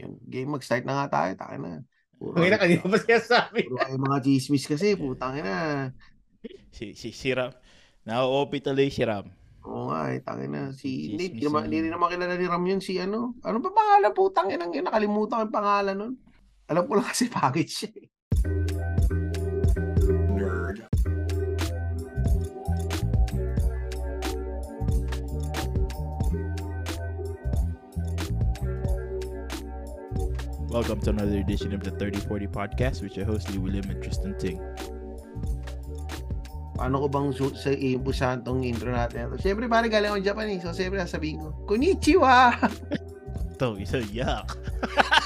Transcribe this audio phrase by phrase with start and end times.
[0.00, 1.84] Yun, game mag-start na nga tayo, tayo na.
[2.16, 3.68] Puro, Ang ina, kanina pa siya sabi.
[3.68, 5.88] Puro kayo mga chismis kasi, putang ina.
[6.72, 7.52] Si, si, si Ram.
[8.04, 9.28] Na-OP tuloy si Ram.
[9.64, 10.62] Oo nga, eh, tangin na.
[10.72, 12.80] Si, hindi, hindi, naman, hindi rin naman kilala ni Ram yun.
[12.80, 14.32] Si ano, ano ba pangalan po?
[14.32, 16.14] Tangin ang nakalimutan ko yung pangalan nun.
[16.70, 17.90] Alam ko lang kasi package siya.
[17.92, 18.08] Eh.
[30.70, 34.38] Welcome to another edition of the 3040 Podcast with your host, Lee William and Tristan
[34.38, 34.62] Ting.
[36.78, 39.34] Paano ko bang su- sa iimpusahan tong intro natin?
[39.42, 40.62] Siyempre, pare galing ako Japanese.
[40.62, 42.54] So, siyempre, sasabihin ko, Konnichiwa!
[43.58, 44.46] Ito, isa, yuck.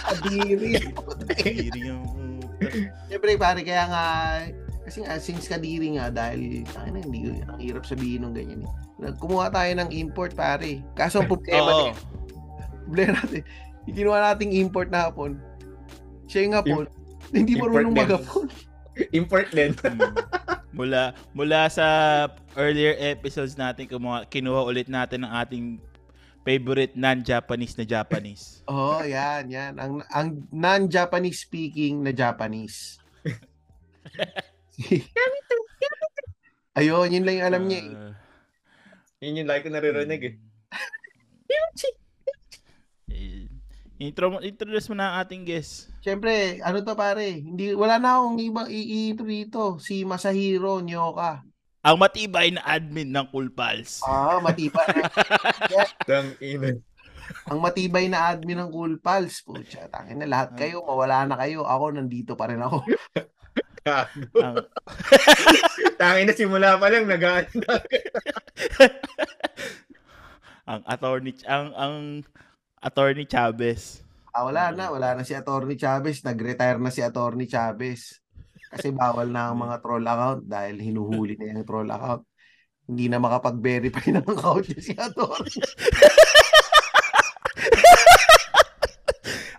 [0.08, 0.80] Kadiri.
[1.44, 2.40] Kadiri yung...
[3.12, 4.04] Siyempre, pare, kaya nga,
[4.88, 9.12] kasi nga, since kadiri nga, dahil, ay na, hindi, ang hirap sabihin ng ganyan eh.
[9.20, 10.80] Kumuha tayo ng import, pare.
[10.96, 11.92] Kaso ang problema, oh.
[12.88, 13.44] problema natin,
[13.84, 15.36] yung ginawa nating import na hapon,
[16.28, 16.92] siya yung hapon, Im-
[17.32, 18.46] hindi marunong mag-hapon.
[19.18, 19.72] import din.
[20.74, 20.82] Hmm.
[20.82, 21.86] mula mula sa
[22.58, 25.78] earlier episodes natin kumuha, kinuha ulit natin ang ating
[26.42, 28.58] favorite non-Japanese na Japanese.
[28.74, 29.78] oh, yan, yan.
[29.78, 32.98] Ang ang non-Japanese speaking na Japanese.
[36.74, 37.80] Ayun, yun lang yung alam niya.
[37.86, 37.94] Eh.
[37.94, 38.12] Uh,
[39.22, 40.34] yun yung like ko naririnig eh.
[43.94, 45.86] Intro, introduce mo na ang ating guest.
[46.02, 49.60] Siyempre, ano to pare, hindi, wala na akong iba i-intro dito.
[49.78, 51.46] Si Masahiro Nyoka.
[51.86, 54.02] Ang matibay na admin ng Cool Pals.
[54.02, 54.82] Ah, matibay.
[56.10, 56.74] Dang ina.
[57.46, 59.46] Ang matibay na admin ng Cool Pals.
[59.46, 61.62] Pucha, tangin na lahat kayo, mawala na kayo.
[61.62, 62.82] Ako, nandito pa rin ako.
[63.86, 64.58] ang...
[66.02, 67.22] tangin na simula pa lang, nag
[70.64, 71.94] ang attorney, ang, ang
[72.84, 74.04] Attorney Chavez.
[74.28, 74.92] Ah, wala na.
[74.92, 76.20] Wala na si Attorney Chavez.
[76.20, 78.20] Nag-retire na si Attorney Chavez.
[78.68, 82.28] Kasi bawal na ang mga troll account dahil hinuhuli na yung troll account.
[82.84, 85.64] Hindi na makapag-verify ng account niya si Attorney.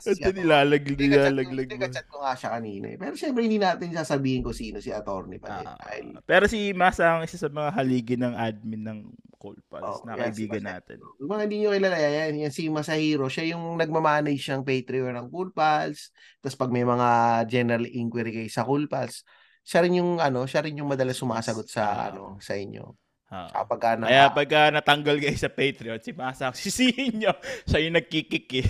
[0.05, 1.89] Ito nilalaglag, nilalaglag mo.
[1.89, 2.97] Chat ko nga siya kanina eh.
[3.01, 5.65] Pero syempre hindi natin sasabihin ko sino si attorney pa.
[5.65, 6.21] Ah, dahil...
[6.21, 8.99] Pero si Masa ang isa sa mga haligi ng admin ng
[9.45, 10.97] Cold Pulse oh, na kaibigan yes, natin.
[11.05, 13.29] Kung mga hindi nyo kilala, yan, yan si Masahiro.
[13.29, 16.09] Siya yung nagmamanage ng Patreon ng Cool Pals.
[16.41, 17.09] Tapos pag may mga
[17.45, 19.21] general inquiry kayo sa Cool Pals,
[19.61, 22.97] siya rin yung ano, siya rin yung madalas sumasagot sa uh, ano, sa inyo.
[23.25, 27.33] Uh, Kapag ka na, Kaya pag uh, natanggal kayo sa Patreon, si Masa, sisihin nyo,
[27.69, 28.67] siya yung nagkikik eh.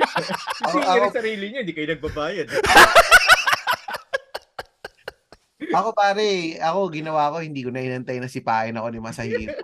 [0.60, 2.48] sisihin niya rin sarili niya, hindi kayo nagbabayad.
[5.70, 9.56] ako pare, ako ginawa ko, hindi ko na inantay na sipahin ako ni Masahiro.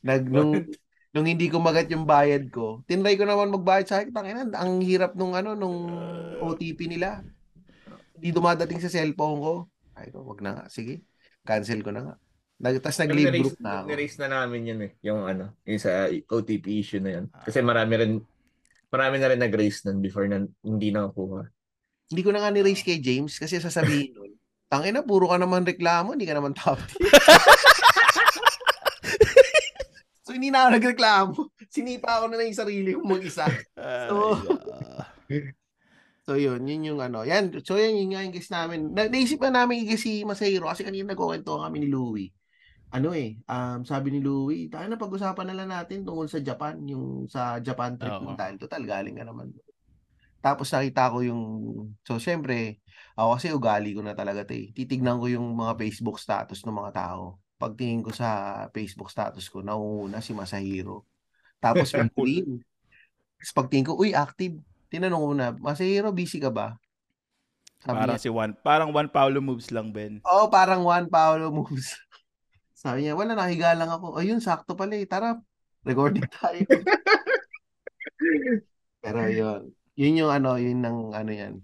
[0.00, 0.52] Nag, nung,
[1.12, 4.14] nung hindi ko magat yung bayad ko, tinry ko naman magbayad sa akin.
[4.14, 5.90] Tangina, ang hirap nung ano, nung
[6.40, 7.20] OTP nila.
[8.16, 9.54] Hindi dumadating sa cellphone ko.
[9.96, 10.64] Ay ko, wag na nga.
[10.72, 11.04] Sige,
[11.44, 12.14] cancel ko na nga.
[12.60, 13.86] Tapos nag-leave group na ako.
[13.88, 14.92] Nirace na namin yun eh.
[15.00, 17.26] Yung ano, yung sa OTP issue na yun.
[17.32, 18.12] Kasi marami rin,
[18.92, 21.48] marami na rin nag-raise nun before na hindi nakakuha.
[22.12, 24.36] Hindi ko na nga ni-raise kay James kasi sasabihin nun,
[24.68, 26.78] tangina, puro ka naman reklamo, hindi ka naman top
[30.30, 31.34] so, hindi na ako nagreklamo.
[31.74, 33.50] Sinipa ko na lang yung sarili ko mag-isa.
[34.06, 34.38] So,
[36.30, 37.26] So yun, yun yung ano.
[37.26, 38.94] Yan, so yan yung nga yung guest namin.
[38.94, 42.30] Na, naisip na namin i si Masahiro kasi kanina nagkukwento kami ni Louie
[42.90, 46.74] ano eh, um, sabi ni Louie, tayo na pag-usapan na lang natin tungkol sa Japan,
[46.90, 49.54] yung sa Japan trip mo dahil total galing ka naman.
[50.42, 51.42] Tapos nakita ko yung,
[52.02, 52.82] so syempre,
[53.14, 54.66] ako kasi ugali ko na talaga ito eh.
[54.74, 57.38] Titignan ko yung mga Facebook status ng mga tao.
[57.60, 61.04] Pagtingin ko sa Facebook status ko, nauuna si Masahiro.
[61.64, 62.64] Tapos may queen.
[63.36, 64.56] Tapos pagtingin ko, uy, active.
[64.88, 66.80] Tinanong ko na, Masahiro, busy ka ba?
[67.80, 70.20] Sabi parang niya, si Juan, parang Juan Paulo moves lang, Ben.
[70.24, 71.96] Oo, oh, parang Juan Paulo moves.
[72.80, 74.16] Sabi niya, wala, nahiga lang ako.
[74.16, 75.04] Ayun, sakto pala eh.
[75.04, 75.36] Tara,
[75.84, 76.64] recording tayo.
[79.00, 79.60] Pero yun.
[80.00, 81.60] Yun yung ano, yun ng ano yan.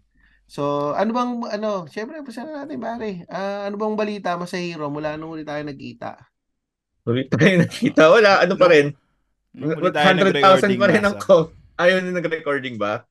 [0.46, 3.26] So, ano bang, ano, syempre, pasana natin, pare.
[3.26, 6.22] Uh, ano bang balita, Masahiro, mula nung ulit tayo nagkita?
[7.02, 8.02] Ulit tayo nagkita?
[8.06, 8.94] Wala, ano pa rin?
[9.58, 11.50] 100,000 pa rin ang call.
[11.76, 13.04] Ayaw na nag-recording ba?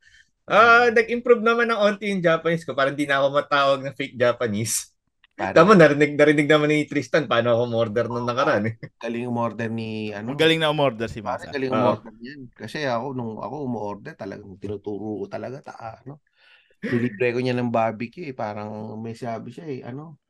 [0.46, 2.78] Ah, uh, nag-improve naman ng onti yung Japanese ko.
[2.78, 4.94] Parang di na ako matawag na fake Japanese.
[5.36, 5.52] Para...
[5.52, 8.72] Tama, narinig, narinig naman ni Tristan paano ako umorder nung nakaraan.
[8.72, 8.74] Eh.
[9.04, 10.32] Galing umorder ni ano.
[10.32, 11.52] Galing na umorder si Masa.
[11.52, 12.48] Galing umorder uh, yan.
[12.56, 16.24] Kasi ako nung ako umorder talagang tinuturo ko talaga ta ano.
[16.92, 18.36] Nilibre ko niya ng barbecue eh.
[18.36, 20.22] Parang may sabi siya eh ano.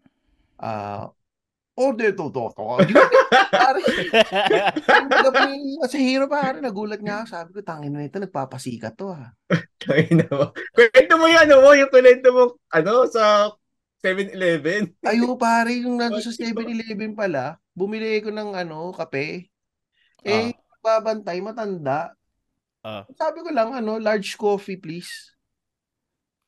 [0.55, 1.15] Ah uh,
[1.75, 2.63] order to to to.
[3.51, 3.79] Pare,
[5.85, 7.27] sa hero pare, nagulat nga ako.
[7.27, 9.35] Sabi ko, tangin na ito, nagpapasikat to ha.
[9.83, 10.55] Tangin na mo.
[10.71, 13.51] Kwento mo yan, ano mo, yung kwento mo, ano, sa
[13.99, 14.95] 7-Eleven.
[15.11, 19.51] Ayo pare, yung nandun sa 7-Eleven pala, bumili ko ng ano, kape.
[20.25, 20.57] Eh, Ah.
[20.79, 22.15] babantay, matanda.
[22.85, 23.03] Ah.
[23.19, 25.34] Sabi ko lang, ano, large coffee please.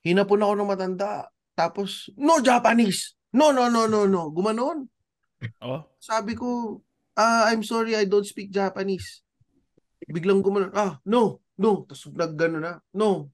[0.06, 1.30] Hinapon ako ng matanda.
[1.58, 3.18] Tapos, no Japanese.
[3.34, 4.30] No, no, no, no, no.
[4.30, 4.88] Gumanon.
[5.62, 5.86] Oh.
[6.02, 6.82] Sabi ko,
[7.14, 9.22] ah, I'm sorry, I don't speak Japanese.
[10.08, 10.74] Biglang gumanon.
[10.74, 11.84] Ah, no, no.
[11.86, 12.80] Tapos naggano na.
[12.94, 13.30] No.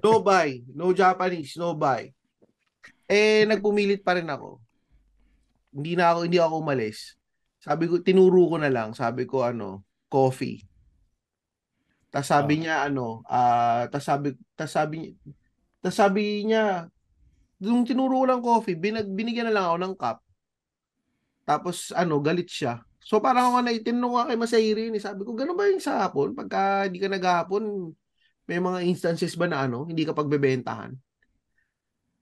[0.00, 0.62] No buy.
[0.70, 1.58] No Japanese.
[1.58, 2.08] No buy.
[3.10, 4.62] Eh, nagpumilit pa rin ako.
[5.74, 7.18] Hindi na ako, hindi ako umalis.
[7.58, 8.94] Sabi ko, tinuro ko na lang.
[8.94, 10.62] Sabi ko, ano, coffee.
[12.14, 14.98] Tapos sabi niya, ano, ah, tapos sabi, tapos sabi,
[15.82, 16.86] tapos sabi niya,
[17.58, 20.18] nung tinuro ko lang coffee, binag, binigyan na lang ako ng cup.
[21.42, 22.86] Tapos, ano, galit siya.
[23.02, 25.02] So, parang ako na itinanong nga kay Masahiri, eh.
[25.02, 26.38] sabi ko, gano'n ba yung sa hapon?
[26.38, 27.90] Pagka di ka naghahapon,
[28.46, 30.94] may mga instances ba na ano, hindi ka pagbebentahan?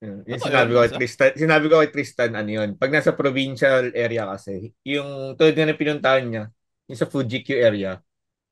[0.03, 0.93] Yung sinabi ko kay?
[1.05, 5.69] Tristan, sinabi ko kay Tristan ano yun, pag nasa provincial area kasi, yung tulad nga
[5.69, 6.45] ng pinuntahan niya,
[6.89, 8.01] yung sa Fuji Q area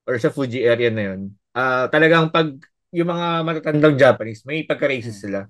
[0.09, 1.21] or sa Fuji area na yun,
[1.53, 2.53] ah talagang pag
[2.91, 5.47] yung mga matatandang Japanese, may pagka-racist sila.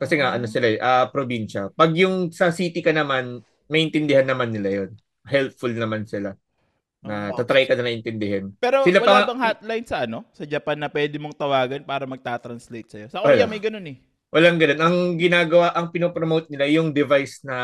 [0.00, 1.68] Kasi nga ano sila, eh, ah probinsya.
[1.74, 4.90] Pag yung sa city ka naman, maintindihan naman nila yun.
[5.26, 6.32] Helpful naman sila.
[7.00, 7.36] Na Oo.
[7.40, 8.52] tatry ka na intindihin.
[8.60, 10.24] Pero Sila wala pa- bang hotline sa ano?
[10.36, 13.06] Sa Japan na pwede mong tawagan para magta-translate sa'yo?
[13.08, 13.40] Sa Wala.
[13.40, 13.96] Korea may ganun eh.
[14.30, 14.80] Walang ganun.
[14.84, 17.56] Ang ginagawa, ang pinopromote nila, yung device na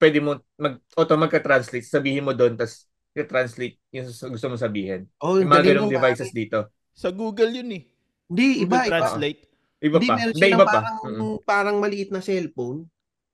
[0.00, 5.08] pwede mo mag auto magka-translate, sabihin mo doon, tapos i-translate yung gusto mo sabihin.
[5.24, 6.68] Oh, Yung mga mo, devices dito.
[6.96, 7.82] Sa Google yun eh.
[8.28, 8.90] Hindi, iba, Google.
[8.90, 9.40] Translate.
[9.80, 10.14] Iba Hindi, pa.
[10.16, 10.80] meron Hindi, silang iba pa.
[10.80, 11.34] parang, Mm-mm.
[11.44, 12.88] parang maliit na cellphone.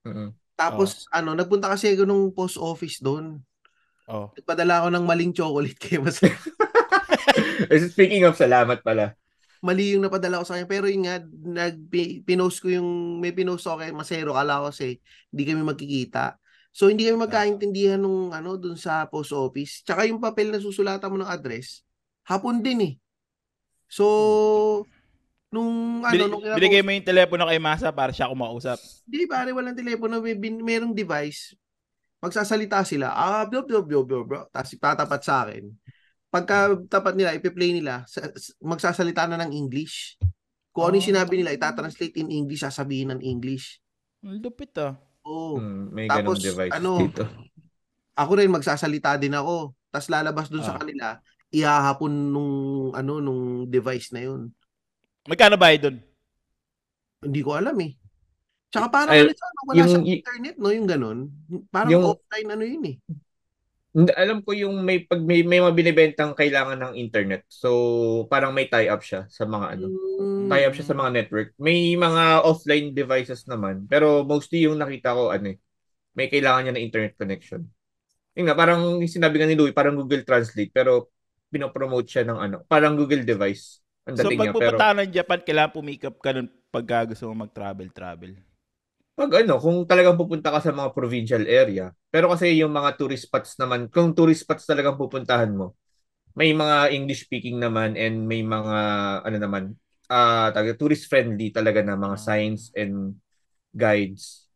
[0.07, 0.29] Mm-mm.
[0.57, 3.41] Tapos, ano, nagpunta kasi ako nung post office doon.
[4.07, 4.31] Oh.
[4.37, 6.53] Nagpadala ako ng maling chocolate kay Masahiri.
[7.95, 9.15] Speaking of salamat pala.
[9.63, 10.67] mali yung napadala ko sa kanya.
[10.71, 14.35] Pero yun nga, nag, pi- pinost ko yung, may pinost ako kay Masero.
[14.35, 14.99] Kala ko kasi
[15.31, 16.35] hindi kami magkikita.
[16.73, 19.85] So, hindi kami magkaintindihan nung ano, dun sa post office.
[19.85, 21.85] Tsaka yung papel na susulatan mo ng address,
[22.25, 22.95] hapon din eh.
[23.87, 24.05] So,
[25.53, 28.81] nung ano, Bili- nung kinapost- binigay mo yung telepono kay Masa para siya kumausap.
[29.05, 30.25] Hindi, pare, walang telepono.
[30.25, 31.53] May, bin, merong device.
[32.25, 33.13] Magsasalita sila.
[33.13, 34.45] Ah, blah, blah, blah, blah, blah.
[34.49, 35.69] Tapos tatapat sa akin.
[36.33, 38.09] Pagka tapat nila, ipi-play nila,
[38.65, 40.17] magsasalita na ng English.
[40.73, 41.11] Kung ano yung Ah.
[41.13, 43.77] sinabi nila, itatranslate in English, sasabihin ng English.
[44.25, 44.97] Lupit ah.
[45.25, 45.59] Oo.
[45.59, 47.25] Mm, may Tapos, ganung devices ano, dito.
[48.13, 49.73] Ako rin, magsasalita din ako.
[49.89, 50.81] Tapos lalabas dun sa Ah.
[50.81, 51.07] kanila,
[51.49, 52.55] ihahapon nung,
[52.93, 54.53] ano, nung device na yun.
[55.25, 56.01] Magkano ba doon?
[57.23, 57.95] Hindi ko alam eh.
[58.73, 59.33] Tsaka parang Ay, ano,
[59.69, 60.73] wala yung- sa internet, no?
[60.73, 61.19] Yung ganun.
[61.69, 62.97] Parang Yung- offline ano yun eh.
[63.93, 67.45] Alam ko yung may pag may may mga binibentang kailangan ng internet.
[67.53, 69.87] So parang may tie-up siya sa mga ano.
[69.93, 70.49] Mm.
[70.49, 71.49] Tie-up siya sa mga network.
[71.61, 75.59] May mga offline devices naman, pero mostly yung nakita ko ano eh,
[76.17, 77.69] may kailangan niya ng internet connection.
[78.33, 81.13] Yun nga, parang yung sinabi nga ni Louie, parang Google Translate, pero
[81.53, 83.85] pinopromote siya ng ano, parang Google device.
[84.09, 86.89] Ang So dating pag niya, pero pupunta ka ng Japan, kailangan pumikap ka nun pag
[87.13, 88.52] gusto mo mag-travel-travel.
[89.19, 93.29] Pag ano, kung talagang pupunta ka sa mga provincial area, pero kasi yung mga tourist
[93.29, 95.77] spots naman, kung tourist spots talagang pupuntahan mo,
[96.37, 98.79] may mga English speaking naman and may mga
[99.25, 99.65] ano naman,
[100.13, 102.21] ah taga tourist friendly talaga na mga Ah.
[102.21, 103.17] signs and
[103.75, 104.49] guides.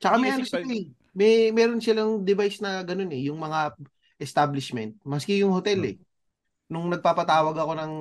[0.00, 0.86] Tsaka may ano eh.
[1.14, 3.30] May, meron silang device na ganun eh.
[3.30, 3.78] Yung mga
[4.18, 4.98] establishment.
[5.06, 5.94] Maski yung hotel Hmm.
[5.94, 5.96] eh.
[6.70, 7.92] Nung nagpapatawag ako ng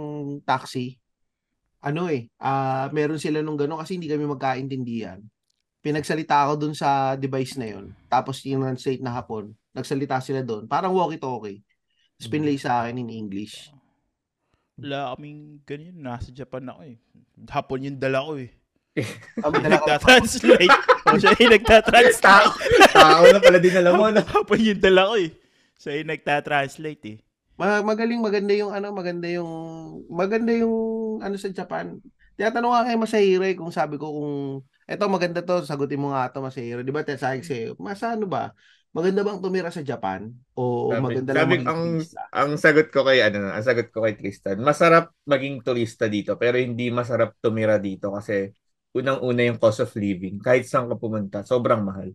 [0.46, 0.98] taxi,
[1.84, 5.22] ano eh, ah meron sila nung ganun kasi hindi kami magkaintindihan.
[5.84, 7.92] Pinagsalita ako dun sa device na yun.
[8.08, 10.63] Tapos yung translate na hapon, nagsalita sila doon.
[10.63, 11.60] Parang walkie-talkie.
[12.16, 12.34] Tapos Hmm.
[12.34, 13.68] pinlay sa akin in English.
[14.80, 16.00] Wala kaming ganyan.
[16.00, 16.96] Nasa Japan ako eh.
[17.52, 18.50] Hapon yung dala ko eh.
[19.44, 19.50] Ko.
[19.50, 20.70] Nagtatranslate.
[21.10, 22.22] o siya yung nagtatranslate.
[22.24, 22.54] Tao,
[22.94, 24.22] tao na pala din alam mo na.
[24.24, 25.30] Hapon yung dala ko eh.
[25.75, 27.18] Siya yung nagtatranslate eh.
[27.54, 29.52] Ma- magaling maganda yung ano, maganda yung
[30.10, 30.74] maganda yung
[31.20, 32.00] ano sa Japan.
[32.34, 34.34] Tinatanong nga kay Masahiro eh, kung sabi ko kung
[34.90, 36.82] eto maganda to, sagutin mo nga to Masahiro.
[36.84, 37.02] Di ba?
[37.06, 38.52] Sabi ko sa'yo, mas ano ba?
[38.94, 40.30] Maganda bang tumira sa Japan?
[40.54, 42.22] O Sabi- maganda lang sabi, ang, turista?
[42.30, 46.60] ang sagot ko kay ano, ang sagot ko kay Tristan, masarap maging turista dito pero
[46.60, 48.52] hindi masarap tumira dito kasi
[48.94, 50.38] unang-una yung cost of living.
[50.38, 52.13] Kahit saan ka pumunta, sobrang mahal.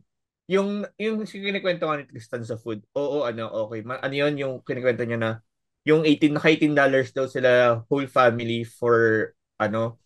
[0.48, 3.82] Yung yung kinikwento nga ni Tristan sa food, oo, ano, okay.
[3.82, 5.30] Ma- ano yun, yung kinikwento niya na
[5.82, 9.96] yung 18 naka 18 dollars daw sila whole family for ano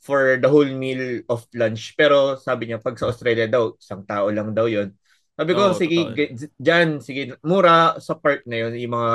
[0.00, 1.94] for the whole meal of lunch.
[1.96, 4.92] Pero sabi niya pag sa Australia daw, isang tao lang daw yon
[5.36, 9.12] Sabi ko, Oo, sige, ge- dyan, sige, mura sa part na yun, yung mga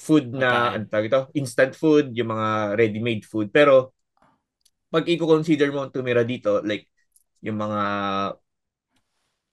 [0.00, 0.74] food na, Pagkain.
[0.80, 2.48] ano tawag ito, instant food, yung mga
[2.78, 3.52] ready-made food.
[3.52, 3.92] Pero,
[4.90, 6.88] pag i-consider mo tumira dito, like,
[7.44, 7.80] yung mga,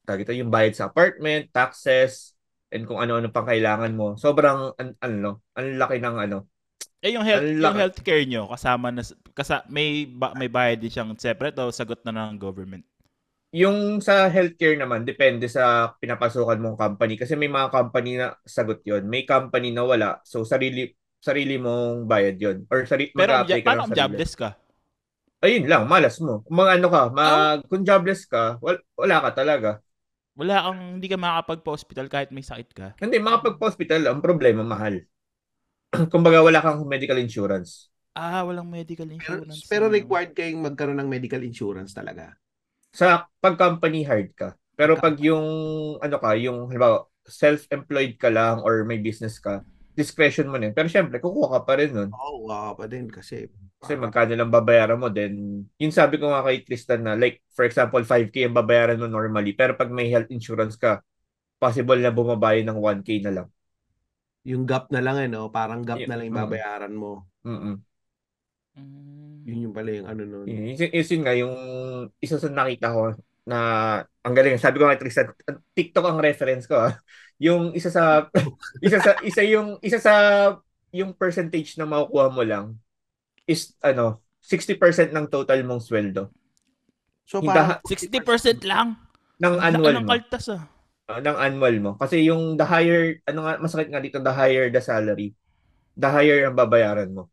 [0.07, 2.33] tawag ito, yung bayad sa apartment, taxes,
[2.71, 6.37] and kung ano-ano pang kailangan mo, sobrang, an, ano, ang laki ng, ano,
[7.05, 9.05] Eh yung health Ang yung healthcare nyo kasama na
[9.37, 12.81] kasa may ba, may bayad din siyang separate o sagot na ng government.
[13.55, 17.15] Yung sa healthcare naman, depende sa pinapasukan mong company.
[17.15, 20.19] Kasi may mga company na sagot yon May company na wala.
[20.27, 23.99] So, sarili sarili mong bayad yon Or sari, Pero ja- ka paano ng sarili.
[24.03, 24.49] jobless ka?
[25.39, 26.41] Ayun lang, malas mo.
[26.43, 27.13] Kung mga ano ka, Oh.
[27.13, 29.69] mag, kung jobless ka, wal, wala ka talaga.
[30.35, 32.87] Wala kang hindi ka makakapagpa-hospital kahit may sakit ka.
[33.01, 35.01] Hindi, makapag-hospital, ang problema, mahal.
[36.13, 37.87] Kumbaga, wala kang medical insurance.
[38.17, 39.69] Ah, walang medical Pero, insurance.
[39.69, 39.93] pero ano.
[39.93, 42.33] required kayong magkaroon ng medical insurance talaga.
[42.89, 44.57] Sa pag-company hired ka.
[44.73, 45.45] Pero pag yung,
[46.01, 49.61] ano ka, yung, halimbawa, self-employed ka lang or may business ka,
[49.97, 50.75] discretion mo na yun.
[50.77, 52.09] Pero syempre, kukuha ka pa rin nun.
[52.13, 53.49] Oo, oh, pa din kasi.
[53.77, 57.65] Kasi magkano lang babayaran mo, then, yun sabi ko nga kay Tristan na, like, for
[57.65, 61.01] example, 5K ang babayaran mo normally, pero pag may health insurance ka,
[61.61, 63.47] possible na bumabayan ng 1K na lang.
[64.43, 65.49] Yung gap na lang eh, no?
[65.49, 66.43] Parang gap Yun, na lang yung mm.
[66.45, 67.25] babayaran mo.
[67.47, 67.75] Mm-mm.
[68.77, 69.35] Mm.
[69.47, 70.45] Yun yung pala yung ano nun.
[70.45, 71.55] Yun, yun, yun, yun nga, yung
[72.21, 73.15] isa sa nakita ko
[73.47, 73.57] na,
[74.03, 75.31] ang galing, sabi ko kay Tristan,
[75.71, 76.93] TikTok ang reference ko, ah.
[77.39, 78.27] Yung isa sa,
[78.85, 80.13] isa sa, isa yung, isa sa,
[80.91, 82.75] yung percentage na makukuha mo lang,
[83.47, 86.31] is, ano, 60% ng total mong sweldo.
[87.27, 88.95] So parang 60% lang.
[89.43, 90.63] Ng annual laki ng kaltas ah.
[91.07, 91.91] Uh, ng annual mo.
[91.95, 95.33] Kasi yung the higher, ano nga, masakit nga dito, the higher the salary,
[95.95, 97.31] the higher ang babayaran mo.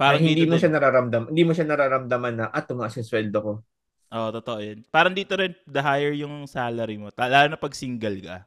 [0.00, 0.62] Parang Ay, hindi mo din.
[0.64, 3.52] siya nararamdam, hindi mo siya nararamdaman na, ah, tumaas yung sweldo ko.
[4.10, 4.78] Oo, totoo yun.
[4.88, 7.12] Parang dito rin, the higher yung salary mo.
[7.14, 8.38] Lalo na pag single ka.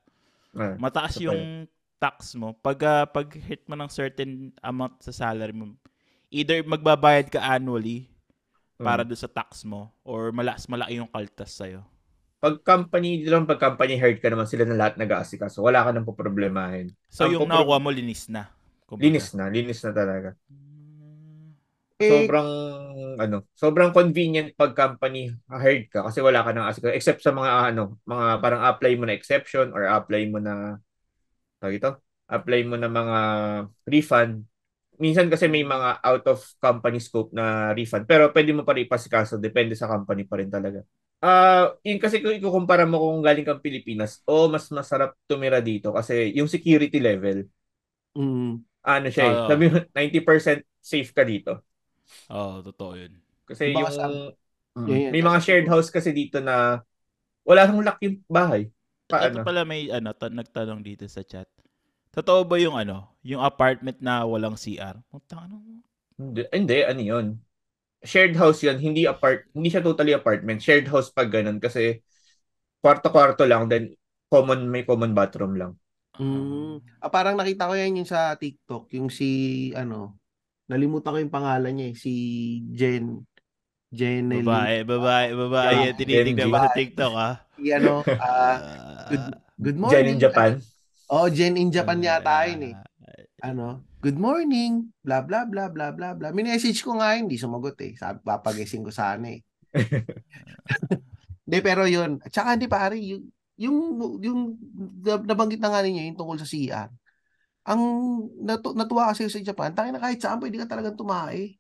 [0.57, 1.69] Ah, Mataas pa yung
[2.01, 2.57] tax mo.
[2.57, 5.77] Pag, ah, pag hit mo ng certain amount sa salary mo,
[6.33, 8.09] either magbabayad ka annually
[8.81, 9.13] para mm.
[9.13, 11.85] doon sa tax mo or malas malaki yung kaltas sa'yo.
[12.43, 15.63] Pag company, lang pag company hired ka naman, sila na lahat nag-aasikaso.
[15.63, 16.91] Wala ka nang poproblemahin.
[17.07, 18.51] So Ang yung popro- nakuha mo, linis na.
[18.83, 19.07] Kumbaga.
[19.07, 20.29] Linis na, linis na talaga.
[22.03, 22.49] Eh, Sobrang,
[23.15, 26.91] ano, sobrang convenient pag company hired ka kasi wala ka nang asikaso.
[26.91, 30.83] Except sa mga, ano, mga parang apply mo na exception or apply mo na,
[31.63, 31.95] tawag ito,
[32.27, 33.17] apply mo na mga
[33.87, 34.43] refund.
[34.99, 38.03] Minsan kasi may mga out of company scope na refund.
[38.03, 39.39] Pero pwede mo pa rin ipasikaso.
[39.39, 40.83] Depende sa company pa rin talaga.
[41.23, 45.95] Ah, yun kasi kung ikukumpara mo kung galing kang Pilipinas, o mas masarap tumira dito
[45.95, 47.47] kasi yung security level,
[48.15, 48.51] mm,
[48.83, 49.47] ano siya eh, Oo.
[49.47, 51.63] sabi mo, 90% safe ka dito.
[52.31, 53.13] Oo, totoo yun.
[53.47, 54.35] Kasi Baka yung, sa-
[54.73, 55.13] Mm.
[55.13, 56.81] May mga shared house kasi dito na
[57.45, 58.73] wala nang lock yung bahay.
[59.05, 59.45] Ito Paano?
[59.45, 61.45] pala may ano, ta- nagtanong dito sa chat.
[62.09, 64.97] Totoo ba yung ano, yung apartment na walang CR?
[65.13, 65.61] Puta ano?
[66.17, 67.25] Hindi, hindi, ano yun?
[68.03, 70.59] Shared house yun, hindi apart, hindi siya totally apartment.
[70.59, 72.03] Shared house pag ganun kasi
[72.83, 73.95] kwarto-kwarto lang, then
[74.27, 75.73] common, may common bathroom lang.
[76.19, 76.99] mm.
[76.99, 80.19] Ah, parang nakita ko yan yung sa TikTok, yung si, ano,
[80.67, 82.13] nalimutan ko yung pangalan niya eh, si
[82.75, 83.23] Jen.
[83.93, 85.73] Jen Babae, babae, babae.
[85.85, 85.93] Yeah.
[85.95, 86.73] Tinitignan mo sa.
[86.73, 87.31] TikTok, ha?
[87.55, 88.57] Si, ano, ah,
[89.07, 89.25] good,
[89.61, 89.93] good morning.
[89.93, 90.51] Diyan in Japan.
[91.13, 92.75] Oh, Jen in Japan Ah, yata yun eh.
[93.45, 96.35] Ano, good morning, bla bla bla bla bla bla.
[96.35, 97.95] Minessage ko nga hindi sumagot eh.
[97.95, 99.39] Sabi, papagising ko sana eh.
[101.43, 102.23] Hindi, pero yun.
[102.23, 103.27] At saka hindi pare, yung,
[103.59, 103.77] yung,
[104.23, 104.39] yung
[105.03, 106.87] na- nabanggit na nga ninyo, yung tungkol sa CR.
[107.67, 107.81] Ang
[108.47, 111.59] natu, natuwa kasi sa Japan, tangin na kahit saan pwede ka talagang tumae.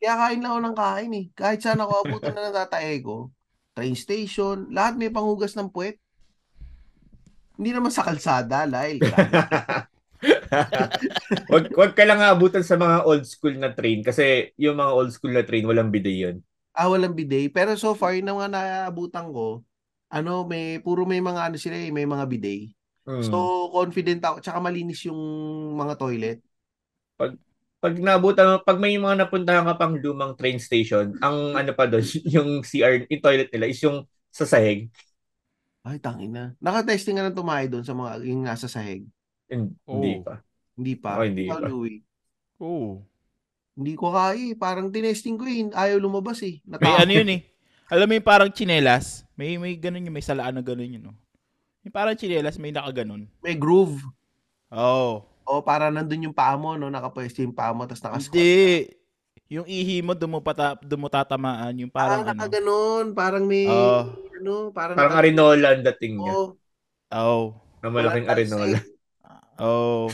[0.00, 1.26] Kaya kain lang ako ng kain eh.
[1.36, 3.28] Kahit saan ako abutan na ng tatae ko,
[3.76, 6.00] train station, lahat may panghugas ng puwet.
[7.60, 8.96] Hindi naman sa kalsada, dahil
[11.52, 15.10] wag, wag ka lang aabutan sa mga old school na train kasi yung mga old
[15.12, 16.36] school na train, walang bidet yun.
[16.76, 17.50] Ah, walang bidet.
[17.50, 19.64] Pero so far, yung mga naabutan ko,
[20.10, 22.72] ano, may, puro may mga ano sila eh, may mga bidet.
[23.08, 23.24] Mm.
[23.26, 24.36] So, confident ako.
[24.44, 25.20] Tsaka malinis yung
[25.76, 26.38] mga toilet.
[27.80, 31.88] pag naabutan mo, pag may mga napuntahan ka pang lumang train station, ang ano pa
[31.88, 32.04] doon,
[32.36, 34.92] yung CR, yung toilet nila is yung sa sahig.
[35.80, 36.44] Ay, tangin na.
[36.60, 39.08] Nakatesting ka na tumahay doon sa mga, yung nasa sahig.
[39.50, 39.98] Hin- Oh.
[39.98, 40.34] Hindi pa.
[40.72, 41.10] Hindi pa.
[41.12, 41.58] Oh, hindi pa.
[41.60, 42.00] Louie.
[42.58, 43.02] Oo.
[43.74, 44.54] Hindi ko kaya eh.
[44.54, 45.66] Parang tinesting ko eh.
[45.68, 46.62] Ayaw lumabas eh.
[46.62, 47.00] May Natakot.
[47.00, 47.40] ano yun eh.
[47.90, 49.26] Alam mo yung parang chinelas?
[49.34, 51.02] May may ganun yun, may salaan na ganun yun.
[51.02, 51.14] No?
[51.82, 53.26] Yung parang chinelas, may nakaganon.
[53.40, 53.98] May groove.
[54.70, 55.26] Oo.
[55.42, 56.86] O, para nandun yung paa mo, no?
[56.86, 58.36] Nakapwesto yung paa mo, tapos nakasquat.
[58.36, 58.94] Hindi.
[59.50, 61.74] Yung ihi mo, doon mo, pata, doon mo tatamaan.
[61.74, 62.30] Yung Parang parang ano.
[62.38, 63.04] nakaganon.
[63.10, 64.00] Parang may Oo.
[64.38, 66.30] ano, parang, Parang Arinola ang dating niya.
[66.30, 66.54] Oo.
[67.10, 67.46] Oh.
[67.82, 68.78] Na malaking Arinola.
[68.78, 68.84] eh.
[69.60, 70.08] Oh.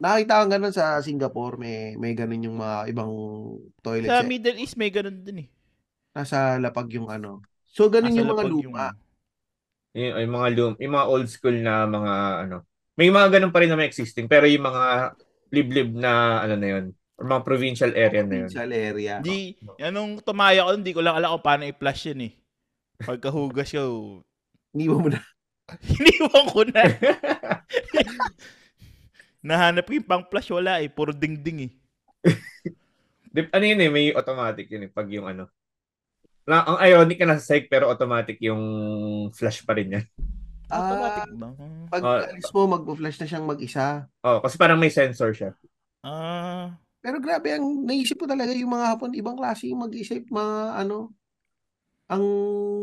[0.00, 3.12] Nakita ko ganun sa Singapore, may may ganun yung mga ibang
[3.80, 4.28] toilet Sa set.
[4.28, 5.48] Middle East may ganun din eh.
[6.12, 7.40] Nasa lapag yung ano.
[7.64, 8.86] So ganun Nasa yung mga luma.
[9.96, 12.12] Yung, yung mga lum, yung mga old school na mga
[12.48, 12.56] ano.
[13.00, 15.16] May mga ganun pa rin na may existing pero yung mga
[15.52, 16.84] liblib na ano na yun.
[17.20, 18.48] Or mga provincial area na yun.
[18.48, 19.14] Provincial area.
[19.20, 22.32] Di, anong tumaya ko, hindi ko lang alam kung paano i-flush yun eh.
[23.00, 23.84] Pagkahugas ko,
[24.72, 25.20] Iniwan mo na.
[25.96, 26.82] iniwan ko na.
[29.40, 30.88] Nahanap ko yung pang flush, wala eh.
[30.92, 31.72] Puro ding-ding eh.
[33.54, 35.46] Ano yun eh, may automatic yun eh, pag yung ano.
[36.42, 38.58] Na, ang ironic ka nasa site pero automatic yung
[39.30, 40.04] flash pa rin yan.
[40.66, 41.48] Automatic Ah, ba?
[41.86, 42.26] pag Ah.
[42.26, 44.10] alis mo, mag-flash na siyang mag-isa.
[44.26, 45.54] Oh, kasi parang may sensor siya.
[46.02, 50.82] Ah, Pero grabe, ang naisip ko talaga yung mga hapon, ibang klase yung mag-isip, mga
[50.82, 51.14] ano,
[52.10, 52.24] ang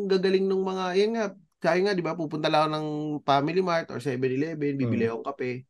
[0.08, 1.25] gagaling ng mga, yan nga,
[1.58, 2.88] kaya nga, di ba, pupunta lang ako ng
[3.22, 5.12] Family Mart or 7-Eleven, bibili Mm.
[5.12, 5.66] akong kape.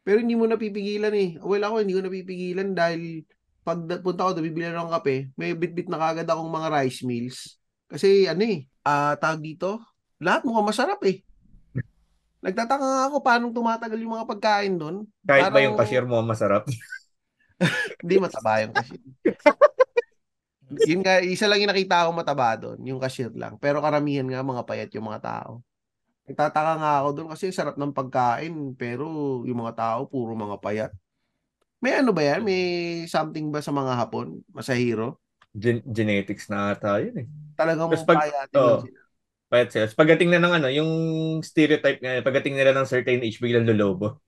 [0.00, 1.38] Pero hindi mo napipigilan eh.
[1.38, 3.22] Well, ako, hindi ko napipigilan dahil
[3.60, 7.60] pag punta doon, bibili ako ng kape, may bit-bit na kagad akong mga rice meals.
[7.86, 9.78] Kasi ano eh, ah tawag dito,
[10.18, 11.22] lahat mukhang masarap eh.
[12.44, 14.96] Nagtataka nga ako paano tumatagal yung mga pagkain doon.
[15.22, 16.64] Kahit ba Parang- yung cashier mo masarap.
[18.02, 19.02] Hindi mataba yung cashier.
[20.86, 23.58] yun nga, isa lang yung nakita ko mataba doon, yung cashier lang.
[23.58, 25.52] Pero karamihan nga mga payat yung mga tao.
[26.28, 29.06] Nagtataka nga ako doon kasi sarap ng pagkain, pero
[29.46, 30.92] yung mga tao puro mga payat.
[31.82, 32.44] May ano ba yan?
[32.44, 32.62] May
[33.08, 34.44] something ba sa mga Hapon?
[34.52, 35.20] Masahiro?
[35.50, 37.26] Gen- genetics na ata yun eh.
[37.58, 38.22] Talagang Tapos pag-
[38.54, 38.76] oo.
[38.86, 38.98] sila.
[39.50, 39.94] Payat sales.
[39.98, 40.90] Pagdating na ng ano, yung
[41.42, 44.22] stereotype nga, pagdating nila ng certain age, biglang lolobo.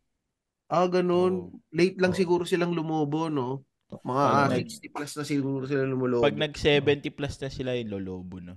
[0.76, 1.34] Ah, ganun.
[1.78, 2.18] Late lang Oo.
[2.20, 3.62] siguro silang lumobo, no?
[4.00, 6.25] Mga ah, 60 plus na siguro sila lumulobo.
[6.25, 8.56] pag nag-70 plus na sila, yung lolobo na.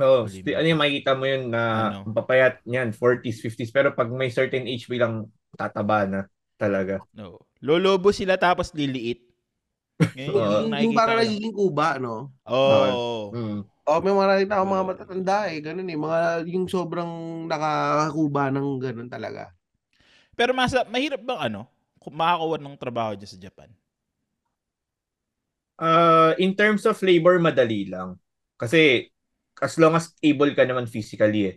[0.00, 2.14] Oo, Mali sti- ano yung makikita mo yun na Ano?
[2.16, 5.28] papayat niyan, 40s, 50s, pero pag may certain age, biglang
[5.58, 6.20] tataba na
[6.56, 7.04] talaga.
[7.12, 7.42] No.
[7.60, 9.20] Lolobo sila tapos liliit.
[10.00, 11.04] Ngayon, yung ko.
[11.04, 12.32] nagiging kuba, no?
[12.48, 13.36] Oo.
[13.36, 13.60] Mm.
[13.90, 15.98] Oh, may mga nakita akong mga matatanda eh, ganun eh.
[15.98, 17.10] Mga yung sobrang
[17.50, 19.50] nakakakuba ng ganun talaga.
[20.38, 21.66] Pero masa, mahirap bang ano?
[22.00, 23.68] Kung makakuha ng trabaho dyan sa Japan?
[25.80, 28.20] Uh, in terms of labor, madali lang.
[28.60, 29.08] Kasi
[29.64, 31.56] as long as able ka naman physically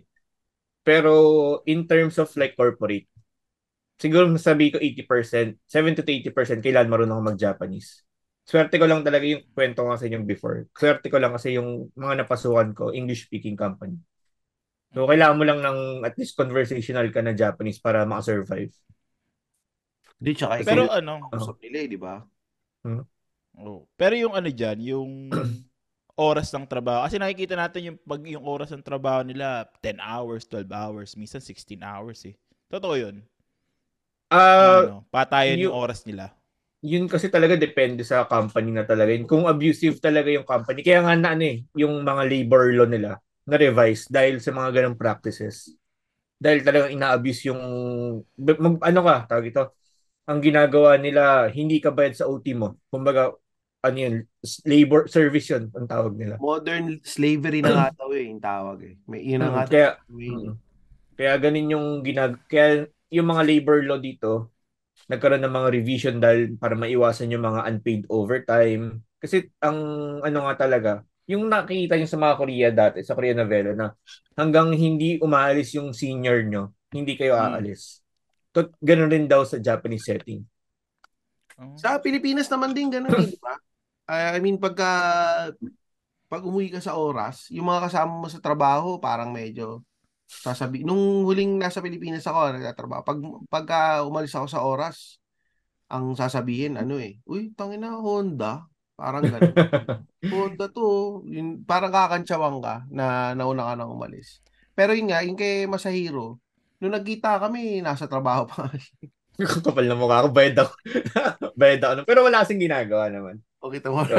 [0.84, 3.08] Pero in terms of like corporate,
[4.00, 8.04] siguro masabi ko 80%, 70 to 80% kailan marunong ako mag-Japanese.
[8.44, 10.68] Swerte ko lang talaga yung kwento ko sa inyo before.
[10.76, 13.96] Swerte ko lang kasi yung mga napasukan ko, English-speaking company.
[14.92, 18.70] So, kailangan mo lang ng at least conversational ka na Japanese para makasurvive.
[20.20, 21.24] Di, tsaka Pero ano?
[21.24, 22.20] yung usap nila eh, di ba?
[23.58, 23.86] Oh.
[23.94, 25.10] Pero yung ano dyan, yung
[26.18, 27.06] oras ng trabaho.
[27.06, 31.42] Kasi nakikita natin yung pag yung oras ng trabaho nila 10 hours, 12 hours, minsan
[31.42, 32.34] 16 hours eh.
[32.70, 33.16] Totoo 'yun.
[34.30, 36.34] Ah, ano, patayan you- yung oras nila.
[36.84, 39.16] yun kasi talaga depende sa company na talaga.
[39.24, 43.16] Kung abusive talaga yung company, kaya nga na ano eh, yung mga labor law nila
[43.48, 45.72] na-revise dahil sa mga ganong practices.
[46.38, 47.62] Dahil talagang ina-abuse yung,
[48.36, 49.64] mag, ano ka, tawag ito,
[50.28, 52.78] ang ginagawa nila, hindi ka bayad sa OT mo.
[52.92, 53.32] Kumbaga,
[53.84, 54.14] ano yun,
[54.64, 56.40] labor service yun, ang tawag nila.
[56.40, 58.94] Modern slavery na nga daw eh, yung tawag eh.
[59.04, 60.40] May, yun na Mm, nga kaya, daw yun.
[60.40, 60.54] Mm.
[61.14, 64.50] Kaya ganun yung ginag kaya yung mga labor law dito
[65.06, 69.04] nagkaroon ng mga revision dahil para maiwasan yung mga unpaid overtime.
[69.20, 69.76] Kasi ang
[70.24, 70.92] ano nga talaga,
[71.28, 73.92] yung nakikita niyo sa mga Korea dati, sa Korea novela na
[74.34, 77.52] hanggang hindi umaalis yung senior nyo, hindi kayo Hmm.
[77.60, 78.00] aalis.
[78.56, 80.40] To, ganun rin daw sa Japanese setting.
[81.58, 81.74] Oh.
[81.78, 83.54] Sa Pilipinas naman din ganun eh, di ba?
[84.10, 84.90] I mean, pagka
[86.28, 89.84] pag umuwi ka sa oras, yung mga kasama mo sa trabaho, parang medyo
[90.24, 93.20] sasabi nung huling nasa Pilipinas ako nagtatrabaho pag
[93.52, 95.20] pagka umalis ako sa oras
[95.92, 98.64] ang sasabihin ano eh uy tangina Honda
[98.96, 99.52] parang ganun
[100.32, 104.40] Honda to yun, parang kakantsawang ka na nauna ka nang umalis
[104.72, 106.40] pero yun nga yung kay Masahiro
[106.80, 108.72] nung nagkita kami nasa trabaho pa
[109.34, 110.74] Kapal na mukha ko, bayad ako.
[111.58, 112.06] bayad ako.
[112.06, 113.42] Pero wala kasing ginagawa naman.
[113.64, 114.04] Okay tama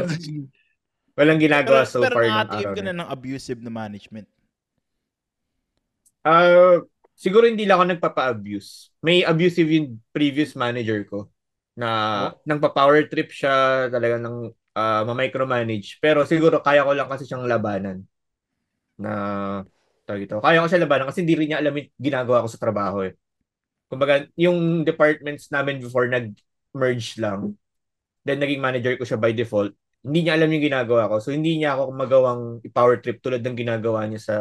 [1.15, 4.27] Walang ginagawa Pero, so pero far ng araw ka na ng abusive na management.
[6.27, 6.83] Ah,
[7.15, 8.91] siguro hindi lang ako nagpapa-abuse.
[8.99, 11.31] May abusive yung previous manager ko
[11.79, 11.87] na
[12.43, 16.03] nang pa-power trip siya talaga ng uh, ma-micromanage.
[16.03, 18.03] Pero siguro kaya ko lang kasi siyang labanan.
[18.99, 19.11] Na
[20.03, 20.43] tawag ito.
[20.43, 23.15] Kaya ko siya labanan kasi hindi rin niya alam yung ginagawa ko sa trabaho eh.
[23.87, 27.55] Kumbaga, yung departments namin before nag-merge lang.
[28.25, 29.77] Then naging manager ko siya by default.
[30.05, 31.17] hindi niya alam yung ginagawa ko.
[31.17, 34.35] So, hindi niya ako magawang power trip tulad ng ginagawa niya sa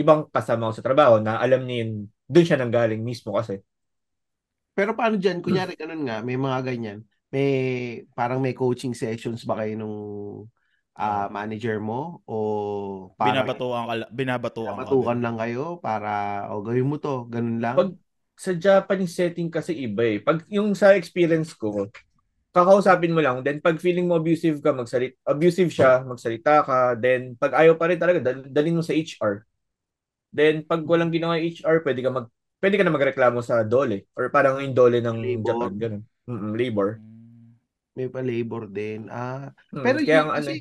[0.00, 3.60] ibang kasama ko sa trabaho na alam niya yun, doon siya nanggaling mismo kasi.
[4.72, 5.44] Pero paano dyan?
[5.44, 7.04] Kunyari, ganun nga, may mga ganyan.
[7.28, 7.48] May,
[8.16, 9.98] parang may coaching sessions ba kayo nung
[10.96, 12.24] uh, manager mo?
[12.24, 17.76] O parang binabatuan ka, binabatuan, binabatuan lang kayo para, o gawin mo to, ganun lang?
[17.76, 17.92] Pag
[18.40, 20.16] sa Japanese setting kasi iba eh.
[20.24, 21.92] Pag yung sa experience ko,
[22.52, 23.40] kakausapin mo lang.
[23.40, 26.78] Then pag feeling mo abusive ka, magsalit abusive siya, magsalita ka.
[27.00, 29.48] Then pag ayaw pa rin talaga, dal- dalhin mo sa HR.
[30.32, 32.28] Then pag walang ginawa HR, pwede ka mag
[32.62, 35.50] pwede ka na magreklamo sa dole or parang yung dole ng labor.
[35.50, 36.02] Japan ganun.
[36.30, 36.88] Mm-mm, labor.
[37.98, 39.10] May pa labor din.
[39.10, 40.54] Ah, mm, pero kaya yung, ano, kasi,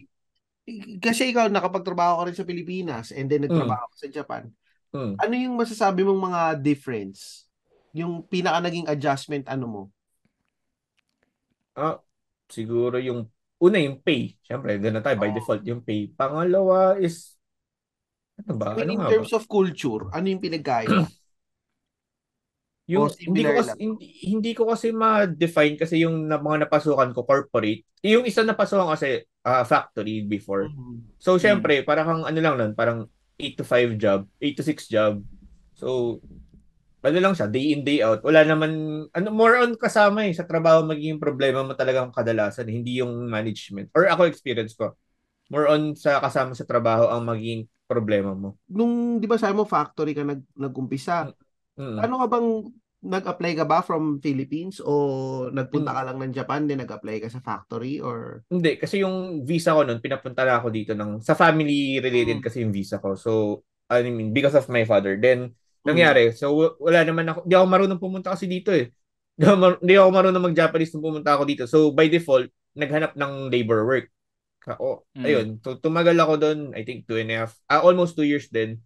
[0.98, 3.92] kasi ikaw nakapagtrabaho ka rin sa Pilipinas and then nagtrabaho mm.
[3.94, 4.44] ka sa Japan.
[4.92, 5.14] Mm.
[5.22, 7.46] Ano yung masasabi mong mga difference?
[7.94, 9.84] Yung pinaka naging adjustment ano mo?
[11.76, 12.00] Ah,
[12.52, 13.28] siguro yung
[13.62, 14.34] una yung pay.
[14.42, 16.10] Siyempre, ganun tayo by default yung pay.
[16.12, 17.38] Pangalawa is
[18.42, 18.74] ano ba?
[18.74, 19.38] I mean, ano in terms ba?
[19.38, 21.06] of culture, ano yung pinagkaiba?
[22.92, 27.24] yung hindi ko kasi hindi, hindi ko kasi ma-define kasi yung na, mga napasukan ko
[27.24, 27.86] corporate.
[28.02, 30.68] Yung isa napasukan kasi uh, factory before.
[30.68, 31.22] Mm-hmm.
[31.22, 31.88] So syempre, mm-hmm.
[31.88, 33.06] parang ano lang nun, parang
[33.38, 35.14] 8 to 5 job, 8 to 6 job.
[35.78, 36.20] So
[37.02, 38.22] ano lang siya, day in, day out.
[38.22, 38.72] Wala naman,
[39.10, 43.90] ano, more on kasama eh, sa trabaho magiging problema mo talagang kadalasan, hindi yung management.
[43.98, 44.94] Or ako experience ko,
[45.50, 48.62] more on sa kasama sa trabaho ang magiging problema mo.
[48.70, 51.28] Nung, di ba sabi mo, factory ka nag, nag-umpisa.
[51.76, 52.00] Mm-hmm.
[52.00, 52.50] Ano ka bang,
[53.02, 57.42] nag-apply ka ba from Philippines o nagpunta ka lang ng Japan din nag-apply ka sa
[57.42, 61.98] factory or Hindi kasi yung visa ko noon pinapunta na ako dito ng sa family
[61.98, 62.46] related mm.
[62.46, 63.18] kasi yung visa ko.
[63.18, 65.18] So I mean because of my father.
[65.18, 66.34] Then nangyari.
[66.34, 68.94] So, wala naman ako, hindi ako marunong pumunta kasi dito eh.
[69.38, 71.64] Hindi ako, mar- hindi ako marunong mag-Japanese nung pumunta ako dito.
[71.66, 74.08] So, by default, naghanap ng labor work.
[74.62, 75.26] Ako, mm.
[75.26, 75.48] ayun.
[75.66, 78.78] So, tumagal ako doon, I think two and a half, uh, almost two years din.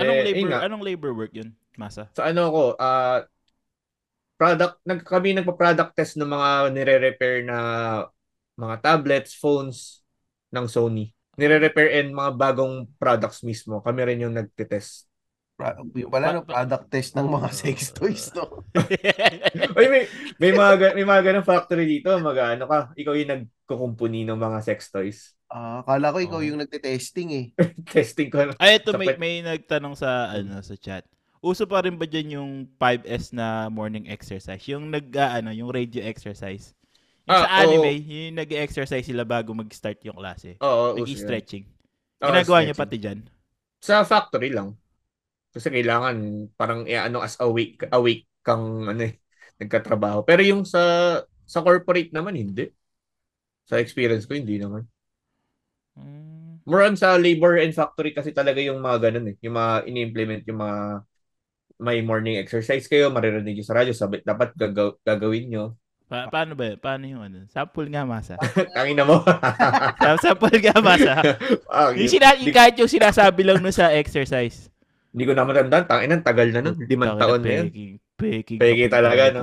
[0.00, 2.08] Anong eh, labor, anong labor work yun, Masa?
[2.16, 3.20] So, ano ako, uh,
[4.40, 7.58] product, nag, kami nagpa-product test ng mga nire-repair na
[8.56, 10.00] mga tablets, phones
[10.48, 11.12] ng Sony.
[11.36, 13.84] Nire-repair and mga bagong products mismo.
[13.84, 15.09] Kami rin yung nagte-test
[15.94, 18.44] yung pala no, product test ng mga sex toys to.
[19.76, 20.04] Oy, may
[20.40, 24.58] may mga may mga ganung factory dito, mag ano ka, ikaw yung nagkukumpuni ng mga
[24.64, 25.36] sex toys.
[25.50, 26.46] Ah, uh, kala ko ikaw oh.
[26.46, 27.46] yung nagte-testing eh.
[27.94, 28.54] Testing ko.
[28.56, 31.02] Ay, ito may may nagtanong sa ano sa chat.
[31.40, 34.60] Uso pa rin ba diyan yung 5S na morning exercise?
[34.68, 36.76] Yung nag uh, ano, yung radio exercise.
[37.24, 37.96] Yung ah, sa anime, oh.
[37.96, 40.60] yung nag-exercise sila bago mag-start yung klase.
[40.60, 41.64] Oo, oh, Nag-stretching.
[42.20, 43.20] Ginagawa niyo pati diyan?
[43.80, 44.76] Sa factory lang.
[45.50, 46.16] Kasi kailangan
[46.54, 49.18] parang eh, ano as awake awake kang ano eh,
[49.58, 50.22] nagkatrabaho.
[50.22, 50.80] Pero yung sa
[51.46, 52.70] sa corporate naman hindi.
[53.66, 54.86] Sa experience ko hindi naman.
[55.98, 56.62] Hmm.
[56.64, 59.36] More on sa labor and factory kasi talaga yung mga ganun eh.
[59.42, 60.78] Yung mga ini-implement yung mga
[61.80, 65.64] may morning exercise kayo, maririnig nyo sa radyo, sabi, dapat gagaw- gagawin nyo.
[66.10, 66.76] Pa- paano ba?
[66.76, 67.48] Paano yung ano?
[67.48, 68.36] Sample nga masa.
[68.76, 69.24] Tangin na mo.
[70.20, 71.24] Sample nga masa.
[71.70, 74.69] oh, yung, sina- yung kahit yung sinasabi lang no sa exercise.
[75.10, 75.86] Hindi ko na matandaan.
[75.86, 76.76] Tangin ng tagal na nun.
[76.86, 77.68] Limang taon na yun.
[78.14, 78.58] Peking.
[78.60, 79.42] Peking talaga, no?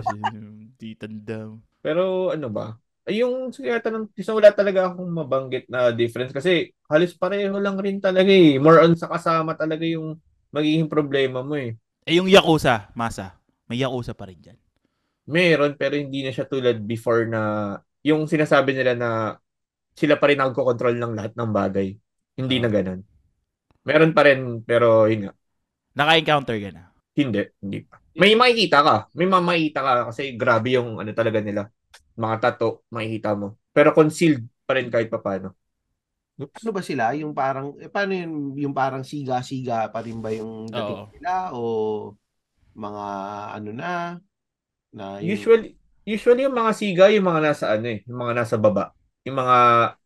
[0.78, 1.52] Di tanda.
[1.84, 2.76] Pero ano ba?
[3.08, 8.04] Yung kaya tanong, isa wala talaga akong mabanggit na difference kasi halos pareho lang rin
[8.04, 8.60] talaga eh.
[8.60, 10.20] More on sa kasama talaga yung
[10.52, 11.80] magiging problema mo eh.
[12.04, 13.40] Eh yung Yakuza, Masa,
[13.72, 14.60] may Yakuza pa rin dyan.
[15.28, 19.10] Meron pero hindi na siya tulad before na yung sinasabi nila na
[19.92, 21.88] sila pa rin nagko-control ng lahat ng bagay.
[22.40, 23.02] Hindi uh, na ganun.
[23.88, 25.34] Meron pa rin pero yun nga.
[25.98, 26.84] Naka-encounter ka na?
[27.18, 27.98] Hindi, hindi pa.
[28.14, 28.96] May makikita ka.
[29.18, 31.74] May makikita ka kasi grabe yung ano talaga nila.
[32.14, 33.58] Mga tato, makikita mo.
[33.74, 35.58] Pero concealed pa rin kahit pa paano.
[36.38, 36.62] Oops.
[36.62, 37.18] Ano ba sila?
[37.18, 41.50] Yung parang, eh, paano yun, yung parang siga-siga pa rin ba yung dating nila?
[41.58, 42.14] O
[42.78, 43.06] mga
[43.58, 43.94] ano na?
[44.94, 45.34] na yung...
[45.34, 45.74] Usually,
[46.06, 48.94] usually yung mga siga, yung mga nasa ano eh, yung mga nasa baba.
[49.26, 49.58] Yung mga,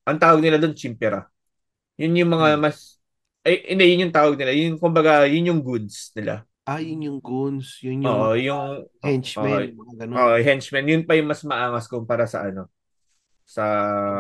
[0.08, 1.28] ang tawag nila doon, chimpera.
[2.00, 2.64] Yun yung mga hmm.
[2.64, 3.01] mas
[3.42, 4.54] ay, hindi, yun yung tawag nila.
[4.54, 6.46] Yun, kumbaga, yun yung goods nila.
[6.62, 7.82] Ah, yun yung goons.
[7.82, 8.66] Yun yung, Oo, yung
[9.02, 9.74] henchmen.
[9.74, 10.16] Uh, mga ganun.
[10.22, 10.86] Oo, henchmen.
[10.86, 12.70] Yun pa yung mas maangas kumpara sa ano.
[13.50, 13.66] Sa,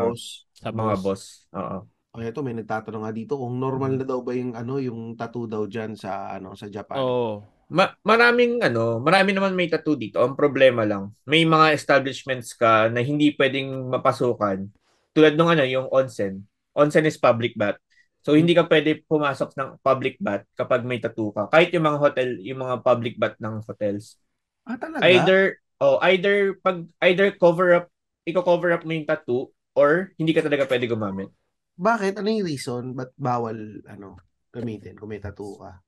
[0.09, 0.49] boss.
[0.57, 1.45] Sa mga boss.
[1.53, 1.85] Oo.
[2.11, 5.47] Oh, ito may nagtatanong nga dito kung normal na daw ba yung ano yung tattoo
[5.47, 6.99] daw diyan sa ano sa Japan.
[6.99, 7.39] Oo.
[7.71, 10.19] Ma- maraming ano, marami naman may tattoo dito.
[10.19, 14.67] Ang problema lang, may mga establishments ka na hindi pwedeng mapasukan.
[15.15, 16.43] Tulad ng ano, yung onsen.
[16.75, 17.79] Onsen is public bath.
[18.21, 21.49] So hindi ka pwede pumasok ng public bath kapag may tattoo ka.
[21.49, 24.21] Kahit yung mga hotel, yung mga public bath ng hotels.
[24.65, 25.01] Ah, talaga?
[25.01, 25.41] Either
[25.81, 27.85] oh, either pag either cover up,
[28.29, 31.33] iko-cover up mo yung tattoo or hindi ka talaga pwede gumamit.
[31.81, 32.21] Bakit?
[32.21, 32.93] Ano yung reason?
[32.93, 34.21] Ba't bawal, ano,
[34.53, 35.81] gamitin kung may tattoo ka?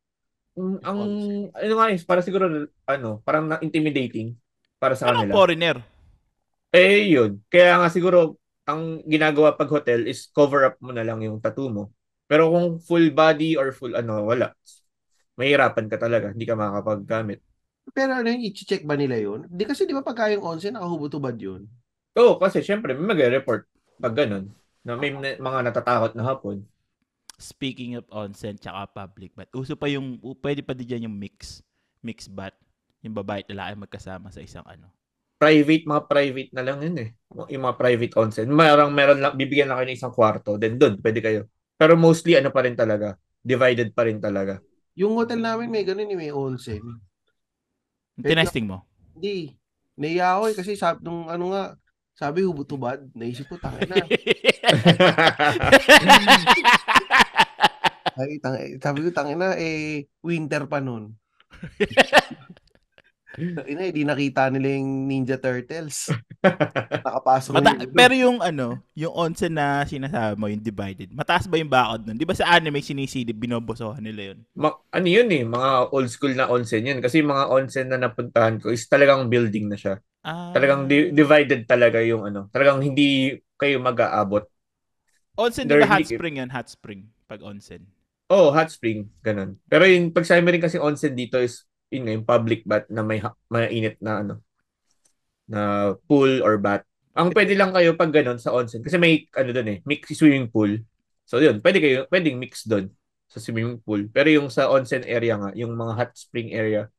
[0.54, 1.00] Mm, ang
[1.54, 4.38] ano nga is para siguro ano, parang na intimidating
[4.78, 5.38] para sa Anong kanila.
[5.38, 5.78] foreigner?
[6.74, 7.42] Eh yun.
[7.50, 11.70] Kaya nga siguro ang ginagawa pag hotel is cover up mo na lang yung tattoo
[11.70, 11.84] mo.
[12.28, 14.56] Pero kung full body or full ano, wala.
[15.36, 17.42] Mahirapan ka talaga, hindi ka makakapaggamit.
[17.92, 19.44] Pero ano yung i-check ba nila yun?
[19.52, 21.68] Di kasi di ba pagka yung onsen, nakahubot-ubad yun?
[22.16, 23.68] Oo, kasi syempre may magre-report
[24.00, 24.54] pag ganun
[24.86, 26.64] na may na- mga natatakot na hapon.
[27.42, 31.60] Speaking of onsen tsaka public bath, uso pa yung, pwede pa din dyan yung mix,
[32.00, 32.56] mix bath.
[33.04, 34.88] Yung babae at lalaki magkasama sa isang ano.
[35.36, 37.10] Private, mga private na lang yun eh.
[37.52, 38.48] Yung mga private onsen.
[38.48, 40.56] Merong, meron lang, bibigyan lang kayo ng isang kwarto.
[40.56, 41.42] Then doon, pwede kayo.
[41.78, 43.18] Pero mostly ano pa rin talaga.
[43.44, 44.62] Divided pa rin talaga.
[44.94, 46.82] Yung hotel namin may ganun eh, may onsen.
[48.22, 48.86] Tinesting mo?
[49.18, 49.58] Hindi.
[49.98, 51.78] Naiya ako eh, kasi sabi, nung ano nga,
[52.14, 53.98] sabi hubot-ubad, naisip ko, tangin na.
[58.14, 61.18] Ay, tang, sabi ko, tangin na, eh, winter pa nun.
[63.34, 66.14] Tangin na, eh, nakita nila yung Ninja Turtles.
[67.06, 71.58] Nakapasok Mata- yung- pero yung ano, yung onsen na sinasabi mo, yung divided, mataas ba
[71.58, 72.14] yung bakod nun?
[72.14, 74.40] Di ba sa anime sinisilip, binobosohan nila yun?
[74.54, 77.02] Ma- ano yun eh, mga old school na onsen yun.
[77.02, 79.98] Kasi yung mga onsen na napuntahan ko is talagang building na siya.
[80.24, 82.48] Ah, Talagang di- divided talaga yung ano.
[82.54, 84.46] Talagang hindi kayo mag-aabot.
[85.34, 86.50] onsen, di ba hot hindi- spring yan?
[86.54, 87.90] Hot spring, pag onsen.
[88.30, 89.58] Oh, hot spring, ganun.
[89.66, 93.22] Pero yung pag rin kasi onsen dito is yun nga, yung public bath na may
[93.54, 94.34] mainit na ano
[95.46, 96.82] na pool or bath.
[97.14, 100.50] Ang pwede lang kayo pag ganun sa onsen kasi may ano doon eh, mix swimming
[100.50, 100.82] pool.
[101.30, 102.90] So yun, pwede kayo, pwedeng mix doon
[103.30, 104.10] sa swimming pool.
[104.10, 106.90] Pero yung sa onsen area nga, yung mga hot spring area,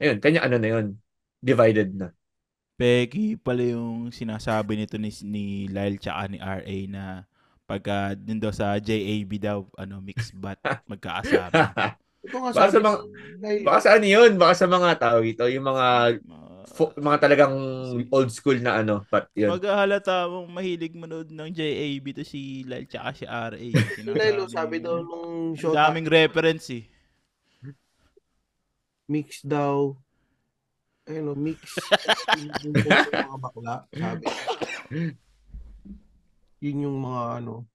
[0.00, 0.86] ayun, kanya ano na yun,
[1.44, 2.08] divided na.
[2.80, 7.04] Peggy pala yung sinasabi nito ni, ni Lyle tsaka ni RA na
[7.68, 10.58] pagka dun daw sa JAB daw, ano, mix bath,
[10.90, 12.00] magkaasama.
[12.20, 13.00] Ito nga Baka sa mga-
[13.38, 15.86] dahil- Baka sa ano yun, baka sa mga tao ito, yung mga
[16.70, 17.54] fo- mga talagang
[18.06, 19.50] old school na ano, but yun.
[19.50, 23.56] Maghahalata mong mahilig manood ng JAB to si Lyle tsaka si RA.
[24.06, 26.84] Lalo, sabi daw nung show, daming reference eh.
[29.06, 29.96] mix daw.
[31.04, 31.58] Ayun o, mix.
[32.62, 34.24] yung mga bakla, sabi.
[36.60, 37.66] Yun yung mga ano.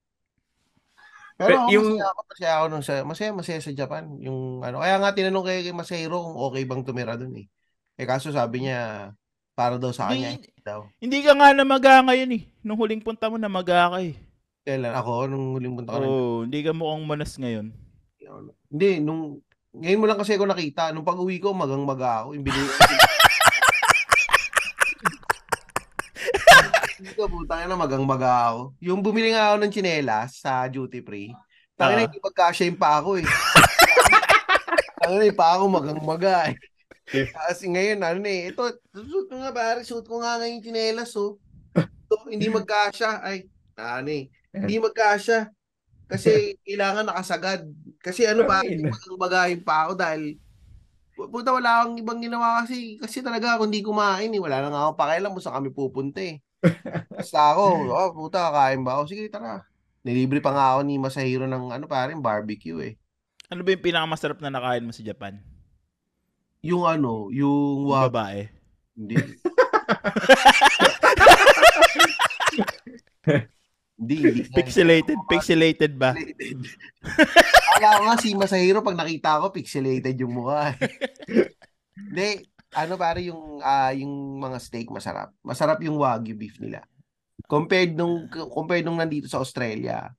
[1.36, 4.04] Pero ako, yung- masaya ako, masaya ako nung sa, masaya, masaya sa Japan.
[4.19, 7.48] Yung ano, kaya nga tinanong kay, kay Masahiro kung okay bang tumira dun eh.
[7.95, 9.12] Eh kaso sabi niya,
[9.52, 10.80] para daw sa kanya, Hindi, hindi daw.
[10.98, 12.43] hindi ka nga namaga ngayon eh.
[12.60, 14.15] Nung huling punta mo namaga ka eh.
[14.63, 17.71] Kailan ako, nung huling punta ko Oo, hindi ka mukhang manas ngayon.
[18.67, 19.39] Hindi, nung
[19.71, 20.89] ngayon mo lang kasi ako nakita.
[20.89, 22.34] Nung pag-uwi ko, magang-maga ako.
[22.34, 22.63] Yung binili
[27.06, 28.74] Hindi ko, putang na magang-maga ako.
[28.82, 31.30] Yung bumili nga ako ng tsinelas sa duty free.
[31.78, 32.06] Tangin na, Ah.
[32.10, 33.26] hindi magkasya yung pa ako eh.
[35.06, 36.58] Tangin na, yung pa ako magang-maga eh.
[37.30, 38.50] Kasi ngayon, ano na eh.
[38.50, 41.38] Ito, suit ko nga pare, suit ko nga ngayon yung tsinelas oh.
[41.78, 43.22] Ito, hindi magkasya.
[43.22, 43.46] Ay,
[43.78, 44.26] ano eh.
[44.50, 45.54] Hindi magkasya.
[46.10, 46.32] Kasi
[46.65, 47.70] kailangan nakasagad.
[48.02, 48.89] Kasi ano pa, Ay, na.
[48.89, 50.41] magang-magahin pa ako dahil
[51.15, 54.41] puta wala akong ibang ginawa kasi kasi talaga ako hindi kumain eh.
[54.41, 56.41] Wala na nga ako pakialam kung saan kami pupunta eh.
[57.12, 59.04] Basta ako, oh, puta, kakain ba ako?
[59.08, 59.63] Sige, tara.
[60.01, 62.93] Nilibre pa nga ako ni Masahiro ng ano parang barbecue eh.
[63.49, 65.38] Ano ba yung pinakamasarap na nakain mo sa Japan?
[66.62, 68.49] Yung ano, yung Yung babae.
[68.93, 69.15] hindi.
[73.95, 74.41] hindi, hindi.
[74.51, 76.13] Pixelated, pixelated ba?
[76.13, 76.58] Pixelated.
[77.75, 80.73] Akala ko nga si Masahiro pag nakita ko, pixelated yung mukha.
[80.73, 80.78] eh.
[81.95, 82.28] Hindi,
[82.75, 85.31] ano pare yung ah, yung mga steak masarap.
[85.41, 86.83] Masarap yung wagyu beef nila.
[87.45, 90.11] Compared nung compared nung nandito sa Australia.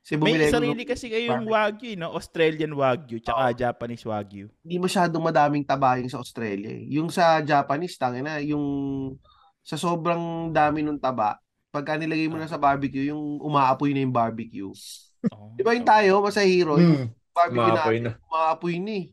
[0.00, 2.16] Kasi May sarili nung- kasi kayong wagyu, eh, no?
[2.16, 4.48] Australian wagyu, tsaka Japanese wagyu.
[4.64, 6.72] hindi masyadong madaming taba yung sa Australia.
[6.72, 6.88] eh.
[6.88, 8.64] Yung sa Japanese, tangin na, yung
[9.60, 11.36] sa sobrang dami ng taba,
[11.68, 14.72] pagka nilagay mo na sa barbecue, yung umaapoy na yung barbecue.
[15.28, 18.12] Oh, Di ba yung tayo, masahiro, yung Hmm, barbecue Umaapoy natin, na.
[18.24, 19.06] umaapoy na eh.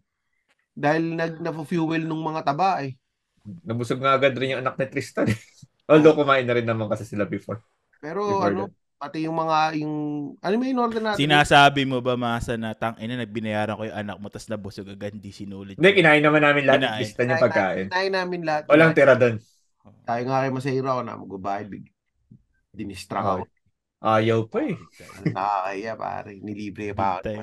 [0.78, 2.94] Dahil nag na-fuel nung mga taba eh.
[3.66, 5.26] Nabusog nga agad rin yung anak ni Tristan.
[5.34, 5.40] eh.
[5.90, 7.66] Although kumain na rin naman kasi sila before.
[7.98, 8.63] Pero Before ano,
[8.98, 9.96] pati yung mga, yung,
[10.38, 11.18] ano may in-order natin?
[11.18, 15.18] Sinasabi mo ba, Masa, na tang ina, nagbinayaran ko yung anak mo, tas nabusog agad,
[15.18, 15.82] hindi sinulit.
[15.82, 17.02] Hindi, kinain naman namin lahat Kinain.
[17.02, 17.86] Tristan yung pagkain.
[17.90, 18.62] Kinain namin lahat.
[18.70, 19.36] Walang tira doon.
[20.04, 21.68] Tayo nga kay Masahiro ako na magbabayad.
[21.72, 21.86] Big.
[22.76, 23.48] Dinistra ako.
[23.98, 24.78] Ayaw pa eh.
[25.26, 26.34] Nakakaya pare.
[26.38, 27.42] Nilibre pa ako.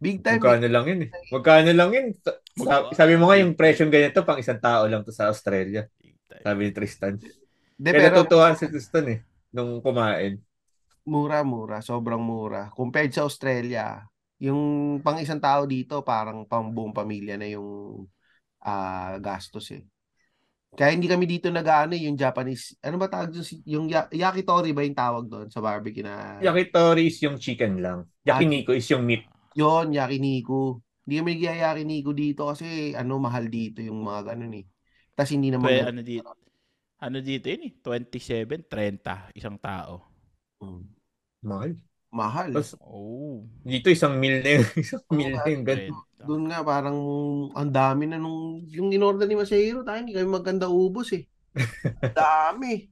[0.00, 0.40] Big time.
[0.40, 0.64] Masahiro.
[0.64, 0.64] Big.
[0.64, 1.10] Magkano lang yun eh.
[1.28, 2.06] Magkano lang yun.
[2.16, 5.84] Sa- sa- Sabi mo nga yung presyo ganito pang isang tao lang to sa Australia.
[6.40, 7.20] Sabi ni Tristan.
[7.76, 9.18] De, Kaya pero, natutuwa si Tristan eh.
[9.52, 10.40] nung kumain.
[11.04, 11.84] Mura, mura.
[11.84, 12.72] Sobrang mura.
[12.72, 14.00] Compared sa Australia,
[14.40, 18.04] yung pang isang tao dito, parang pang buong pamilya na yung
[18.64, 19.84] uh, gastos eh.
[20.70, 23.42] Kaya hindi kami dito nag-ano yung Japanese, ano ba tawag doon?
[23.66, 26.38] Yung yakitori ba yung tawag doon sa barbecue na?
[26.38, 28.06] Yakitori is yung chicken lang.
[28.22, 29.26] Yakiniku is yung meat.
[29.58, 30.78] Yon, yakiniku.
[31.06, 34.66] Hindi kami nag-yakiniku dito kasi ano, mahal dito yung mga ganun eh.
[35.16, 35.66] Tapos hindi naman...
[35.66, 36.30] Pwede, ano dito?
[37.00, 37.72] Ano dito yun eh?
[37.82, 40.06] 27, 30, isang tao.
[40.60, 40.84] Hmm.
[41.40, 41.72] Mahal.
[42.10, 42.50] Mahal.
[42.52, 43.46] Tapos, oh.
[43.64, 44.66] Dito isang meal na yun.
[44.84, 45.62] Isang oh, meal na yun.
[46.20, 46.98] Doon nga parang
[47.56, 51.24] ang dami na nung yung inorder ni Masahiro, tayo hindi kami maganda ubos eh.
[52.12, 52.90] dami.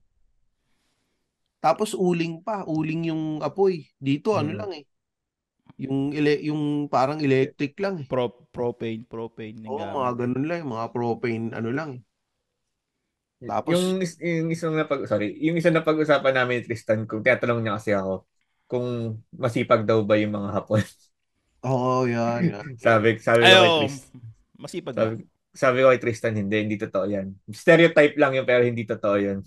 [1.58, 3.90] Tapos uling pa, uling yung apoy.
[3.98, 4.56] Dito ano hmm.
[4.56, 4.84] ano lang eh.
[5.78, 8.06] Yung ele- yung parang electric lang eh.
[8.10, 9.62] Pro propane, propane.
[9.70, 12.02] Oo, oh, mga ganun lang, mga propane ano lang eh.
[13.46, 17.22] Tapos yung, yung isang na pag sorry, yung isang na pag-usapan namin ni Tristan kung
[17.22, 18.26] tinatanong niya kasi ako
[18.66, 20.82] kung masipag daw ba yung mga Hapon.
[21.70, 22.50] Oo, oh, yan.
[22.50, 22.66] yan.
[22.86, 24.18] sabi sabi Ay, ko kay Tristan.
[24.58, 25.22] Masipag sabi, ba?
[25.54, 27.26] sabi ko kay Tristan, hindi, hindi totoo yan.
[27.54, 29.38] Stereotype lang yun, pero hindi totoo yun.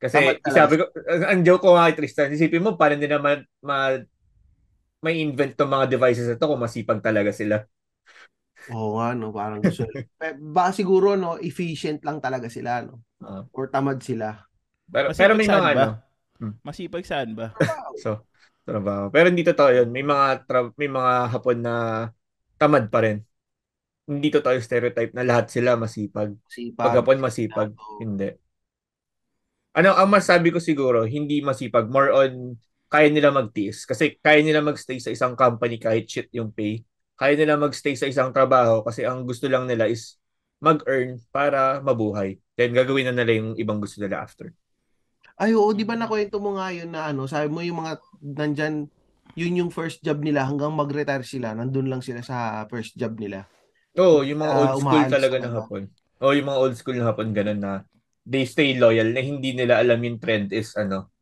[0.00, 4.00] Kasi sabi ko, ang joke ko nga kay Tristan, isipin mo, paano din naman ma,
[5.04, 7.60] may invent tong mga devices na to kung masipag talaga sila.
[8.72, 9.28] Oo nga, no?
[9.28, 9.84] Parang gusto.
[10.56, 13.04] baka siguro, no, efficient lang talaga sila, no?
[13.20, 14.48] Uh, Or tamad sila.
[14.88, 15.84] Pero, pero may mga, ba?
[15.84, 15.86] ano?
[16.40, 16.54] Hmm.
[16.64, 17.52] Masipag saan ba?
[18.00, 18.24] so,
[18.64, 19.12] trabaho.
[19.12, 19.88] Pero hindi totoo yun.
[19.92, 21.74] May mga, tra- may mga hapon na
[22.56, 23.20] tamad pa rin.
[24.08, 26.32] Hindi totoo yung stereotype na lahat sila masipag.
[26.48, 26.80] Masipag.
[26.80, 28.00] Pag hapon masipag, oh.
[28.00, 28.32] hindi.
[29.74, 31.88] Ano, ang masabi ko siguro, hindi masipag.
[31.92, 32.56] More on,
[32.94, 33.82] kaya nila magtiis.
[33.82, 38.10] Kasi kaya nila magstay sa isang company kahit shit yung pay kaya nila magstay sa
[38.10, 40.18] isang trabaho kasi ang gusto lang nila is
[40.58, 42.42] mag-earn para mabuhay.
[42.58, 44.50] Then gagawin na nila yung ibang gusto nila after.
[45.38, 48.74] Ay oo, di ba nakwento mo nga yun na ano, sabi mo yung mga nandyan,
[49.38, 53.46] yun yung first job nila hanggang mag-retire sila, nandun lang sila sa first job nila.
[53.98, 55.82] Oo, yung mga old uh, school talaga ng hapon.
[56.22, 57.72] Oo, yung mga old school na hapon ganun na
[58.26, 61.13] they stay loyal na hindi nila alam yung trend is ano,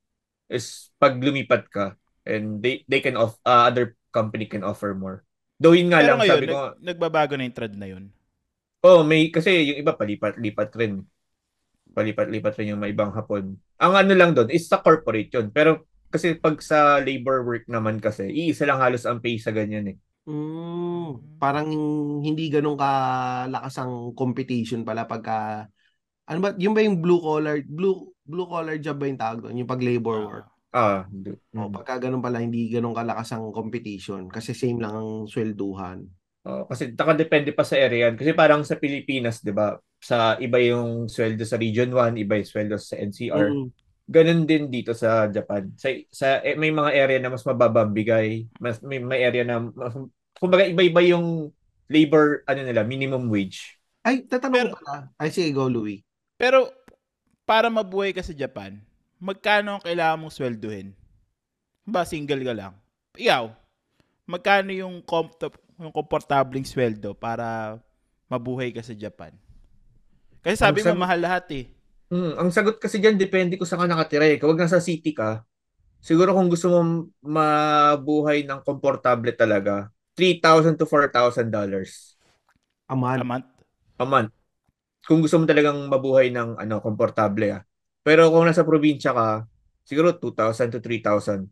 [0.52, 1.96] is pag lumipat ka
[2.28, 5.24] and they they can off uh, other company can offer more.
[5.56, 6.58] Though yun nga Pero lang, ngayon, sabi ko...
[6.58, 8.04] Nag, nagbabago na yung trend na yun.
[8.82, 11.06] Oh, may, kasi yung iba palipat-lipat rin.
[11.94, 13.56] Palipat-lipat rin yung may ibang hapon.
[13.78, 15.54] Ang ano lang doon is sa corporate yun.
[15.54, 19.96] Pero kasi pag sa labor work naman kasi, iisa lang halos ang pay sa ganyan
[19.96, 19.96] eh.
[20.22, 21.66] Mm, parang
[22.22, 25.66] hindi ganun kalakas ang competition pala pagka
[26.30, 29.60] ano ba yung ba yung blue collar blue blue collar job ba yung tawag doon
[29.62, 30.26] yung pag labor ah.
[30.26, 31.04] work Ah,
[31.52, 31.76] Oh, mm.
[31.76, 36.00] pagka ganun pala, hindi ganun kalakas ang competition kasi same lang ang swelduhan.
[36.48, 38.16] Oh, kasi nakadepende pa sa area yan.
[38.16, 42.48] Kasi parang sa Pilipinas, di ba, sa iba yung sweldo sa Region 1, iba yung
[42.48, 43.52] sweldo sa NCR.
[43.52, 43.66] Mm.
[44.10, 45.70] Ganun din dito sa Japan.
[45.76, 49.62] Sa, sa eh, may mga area na mas mababa bigay, mas may, may area na
[49.62, 49.94] mas,
[50.40, 51.52] kumbaga iba-iba yung
[51.86, 53.76] labor ano nila, minimum wage.
[54.02, 55.12] Ay, tatanong ko pala.
[55.20, 56.02] Ay, sige, go, Louie.
[56.34, 56.74] Pero,
[57.52, 58.80] para mabuhay ka sa Japan,
[59.20, 60.96] magkano ang kailangan mong swelduhin?
[61.84, 62.72] Ba, single ka lang.
[63.12, 63.52] Ikaw,
[64.24, 67.76] magkano yung, comp- yung komportabling sweldo para
[68.32, 69.36] mabuhay ka sa Japan?
[70.40, 71.64] Kasi sabi ang mo, sag- mahal lahat eh.
[72.08, 74.40] Mm, ang sagot kasi diyan depende kung saan ka nakatira eh.
[74.40, 75.44] Kapag nasa city ka,
[76.00, 76.80] siguro kung gusto mo
[77.20, 82.16] mabuhay ng komportable talaga, 3,000 to 4,000 dollars.
[82.88, 83.20] A month?
[83.20, 83.48] A month?
[84.00, 84.32] A month.
[85.02, 87.62] Kung gusto mo talagang mabuhay ng ano, komportable ah.
[88.02, 89.28] Pero kung nasa probinsya ka,
[89.86, 91.46] siguro 2,000 to 3,000.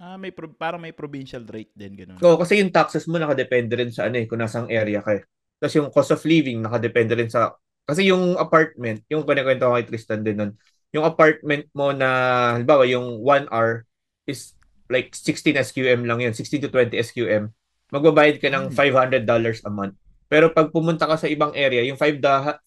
[0.00, 2.16] Ah, may pro- parang may provincial rate din ganun.
[2.24, 5.22] Oo, kasi yung taxes mo nakadepende rin sa ano eh, kung nasang area ka eh.
[5.60, 7.52] Tapos yung cost of living nakadepende rin sa
[7.84, 10.52] kasi yung apartment, yung kinikwento ko kay Tristan din nun,
[10.94, 12.08] yung apartment mo na
[12.56, 13.84] halimbawa yung 1 hour
[14.24, 14.56] is
[14.88, 17.52] like 16 SQM lang yun, 16 to 20 SQM.
[17.92, 19.68] Magbabayad ka ng $500 hmm.
[19.68, 19.99] a month.
[20.30, 22.62] Pero pag pumunta ka sa ibang area, yung $500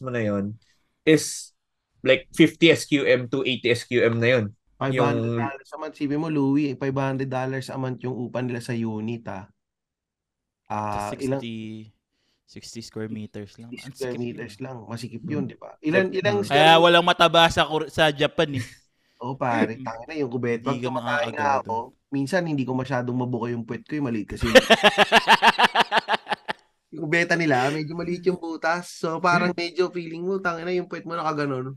[0.00, 0.56] mo na yon
[1.04, 1.52] is
[2.00, 4.44] like 50 SQM to 80 SQM na yun.
[4.80, 5.12] $500 yung...
[5.44, 5.96] a month.
[6.00, 7.28] Sibi mo, Louie, $500
[7.68, 9.44] a month yung upan nila sa unit, ah.
[10.72, 11.40] Uh, 60, ilang...
[12.48, 13.68] 60 square meters lang.
[13.68, 14.76] 60 square meters lang.
[14.88, 15.76] Masikip yun, di ba?
[15.84, 16.40] Ilan, ilang...
[16.48, 18.64] Kaya walang mataba sa, sa Japan, eh.
[19.20, 19.80] Oo, oh, pare.
[19.80, 20.64] Tangin na yung kubet.
[20.64, 24.48] Pag kumakain nga ako, minsan hindi ko masyadong mabuka yung puwet ko, yung maliit kasi.
[26.94, 29.02] yung beta nila, medyo maliit yung butas.
[29.02, 31.74] So, parang medyo feeling mo, tangin na yung puwet mo nakaganon.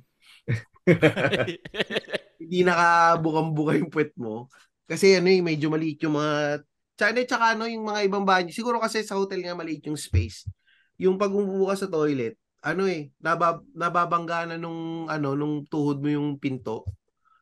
[2.42, 4.48] hindi nakabukang-buka yung puwet mo.
[4.88, 6.64] Kasi ano yung eh, medyo maliit yung mga
[6.96, 8.54] tsaka, tsaka ano yung mga ibang banyo.
[8.56, 10.48] Siguro kasi sa hotel nga maliit yung space.
[10.96, 16.10] Yung pag umubuka sa toilet, ano eh, nabab, nababangga na nung, ano, nung tuhod mo
[16.10, 16.88] yung pinto.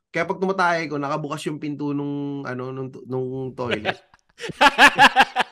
[0.10, 4.00] Kaya pag tumatay ko, nakabukas yung pinto nung, ano, nung, nung toilet.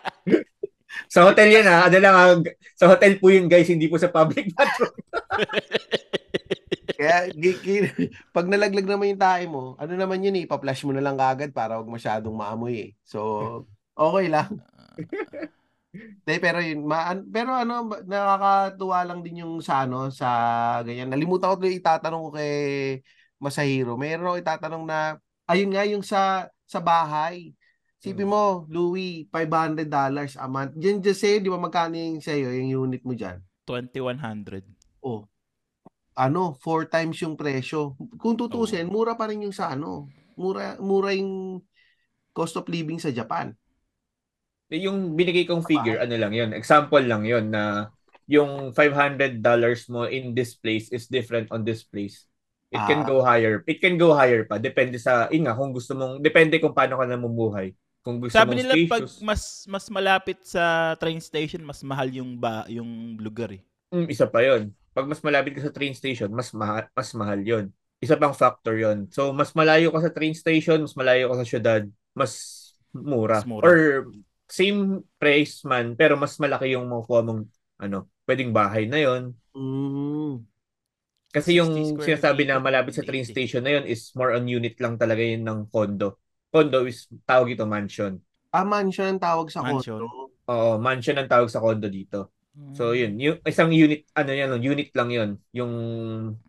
[1.10, 1.88] sa hotel yan ha.
[1.88, 2.44] Ano lang,
[2.78, 4.94] sa hotel po yun guys, hindi po sa public bathroom.
[7.00, 10.91] Kaya gi- gi- pag nalaglag naman yung tae mo, ano naman yun eh, pa-flash mo
[10.94, 12.89] na lang kagad para wag masyadong maamoy eh.
[13.04, 13.20] So,
[13.98, 14.62] okay lang.
[16.26, 20.28] De, pero yun, ma- pero ano, nakakatuwa lang din yung sa ano, sa
[20.82, 21.06] ganyan.
[21.12, 22.54] Nalimutan ko tuloy itatanong ko kay
[23.38, 23.94] Masahiro.
[23.94, 24.98] Meron ako itatanong na,
[25.46, 27.54] ayun nga yung sa sa bahay.
[28.04, 29.88] Sipin mo, Louis, $500
[30.36, 30.76] a month.
[30.76, 33.39] Diyan just say, di ba magkano yung sa'yo, yung unit mo dyan?
[33.64, 34.60] 2100.
[35.08, 35.24] Oh,
[36.20, 37.95] ano, four times yung presyo.
[38.20, 40.12] Kung tutusin, mura pa rin yung sa ano.
[40.36, 41.64] Mura, mura yung
[42.36, 43.56] cost of living sa Japan.
[44.68, 46.51] Yung binigay kong figure, ano lang yun.
[46.51, 47.88] Example lang yun na
[48.28, 49.39] yung $500
[49.88, 52.28] mo in this place is different on this place.
[52.68, 53.08] It can Ah.
[53.08, 53.62] go higher.
[53.64, 54.58] It can go higher pa.
[54.58, 57.72] Depende sa, yun nga, kung gusto mong, depende kung paano ka namumuhay.
[58.04, 62.36] Kung gusto Sabi nila pag spacious, mas mas malapit sa train station, mas mahal yung
[62.36, 63.64] ba yung lugar eh.
[63.95, 64.76] mm, isa pa yon.
[64.91, 67.66] Pag mas malapit ka sa train station, mas mahal, mas mahal yon.
[68.04, 69.08] Isa pang factor yon.
[69.10, 72.34] So, mas malayo ka sa train station, mas malayo ka sa syudad, mas
[72.91, 73.39] mura.
[73.41, 73.66] Mas mura.
[73.66, 73.78] Or
[74.51, 77.47] same price man, pero mas malaki yung makukuha mong
[77.80, 79.32] ano, pwedeng bahay na yon.
[79.56, 80.43] Mm.
[81.34, 83.34] Kasi 60 yung square sinasabi na malapit sa train 80.
[83.34, 86.22] station na yun is more on unit lang talaga yun ng condo.
[86.54, 88.22] Condo is tawag ito mansion.
[88.54, 89.97] Ah, mansion ang tawag sa Mansion.
[89.97, 90.30] condo.
[90.45, 92.30] Oo, mansion ang tawag sa condo dito.
[92.78, 95.74] So yun, yung isang unit ano yan, unit lang yun, yung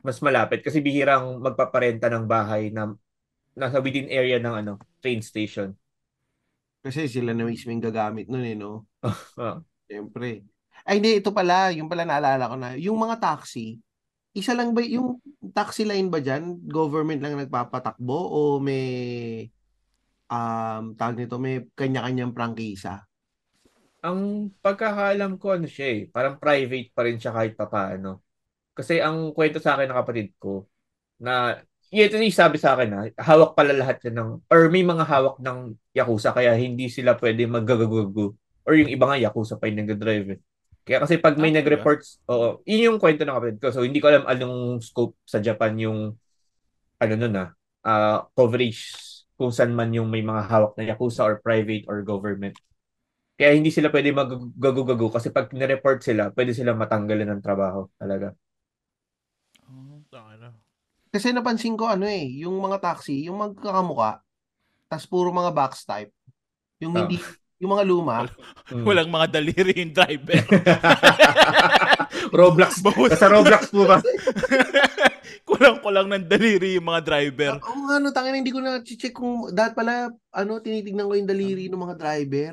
[0.04, 2.92] mas malapit kasi bihirang magpaparenta ng bahay na
[3.56, 5.72] nasa within area ng ano, train station.
[6.84, 8.84] Kasi sila na mismo yung gagamit nun eh, no?
[9.88, 10.44] Siyempre.
[10.84, 11.16] Ay, hindi.
[11.16, 11.72] Ito pala.
[11.72, 12.76] Yung pala naalala ko na.
[12.76, 13.80] Yung mga taxi,
[14.36, 15.16] isa lang ba, yung
[15.56, 19.48] taxi line ba dyan, government lang nagpapatakbo o may,
[20.34, 23.06] um, tawag nito, may kanya-kanyang prangkisa?
[24.04, 28.20] ang pagkakaalam ko ano siya eh, parang private pa rin siya kahit papaano.
[28.76, 30.68] Kasi ang kwento sa akin ng kapatid ko
[31.16, 31.56] na
[31.88, 35.36] ito yung sabi sa akin na hawak pala lahat yan ng or may mga hawak
[35.40, 38.34] ng Yakuza kaya hindi sila pwede maggagagugo
[38.66, 40.40] or yung iba nga Yakuza pa yung nag-drive eh.
[40.84, 43.72] Kaya kasi pag may Ah, nag-reports, oo, yun yung kwento ng kapatid ko.
[43.72, 46.12] So hindi ko alam anong scope sa Japan yung
[47.00, 47.48] ano nun ah,
[47.88, 52.54] ah, coverage kung saan man yung may mga hawak na Yakuza or private or government.
[53.34, 58.30] Kaya hindi sila pwede magagugago kasi pag nireport sila, pwede sila matanggalan ng trabaho talaga.
[59.66, 60.54] Oh, tama
[61.10, 64.22] Kasi napansin ko ano eh, yung mga taxi, yung magkakamuka,
[64.86, 66.14] tas puro mga box type.
[66.78, 67.06] Yung Ah.
[67.06, 67.18] hindi,
[67.58, 68.16] yung mga luma,
[68.70, 68.86] Mm.
[68.86, 70.40] Walang mga daliri yung driver.
[72.38, 72.80] Roblox.
[72.80, 73.98] Bawas- Sa Roblox po ba?
[75.54, 77.52] Kulang-kulang ng daliri yung mga driver.
[77.62, 81.30] Oo nga, no, tangin, hindi ko na check kung, dahil pala, ano, tinitignan ko yung
[81.30, 82.52] daliri ng mga driver.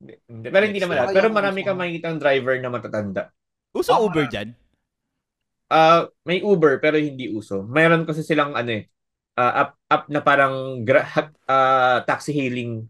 [0.00, 1.12] Hindi, Pero hindi naman lahat.
[1.12, 3.22] Pero marami kang makikita ng driver na matatanda.
[3.76, 4.00] Uso Ah.
[4.00, 4.56] Uber dyan?
[5.70, 7.62] Ah, may Uber pero hindi uso.
[7.62, 8.90] Mayroon kasi silang ano eh,
[9.38, 11.06] ah, app, app na parang gra-
[11.52, 12.88] ah, taxi hailing.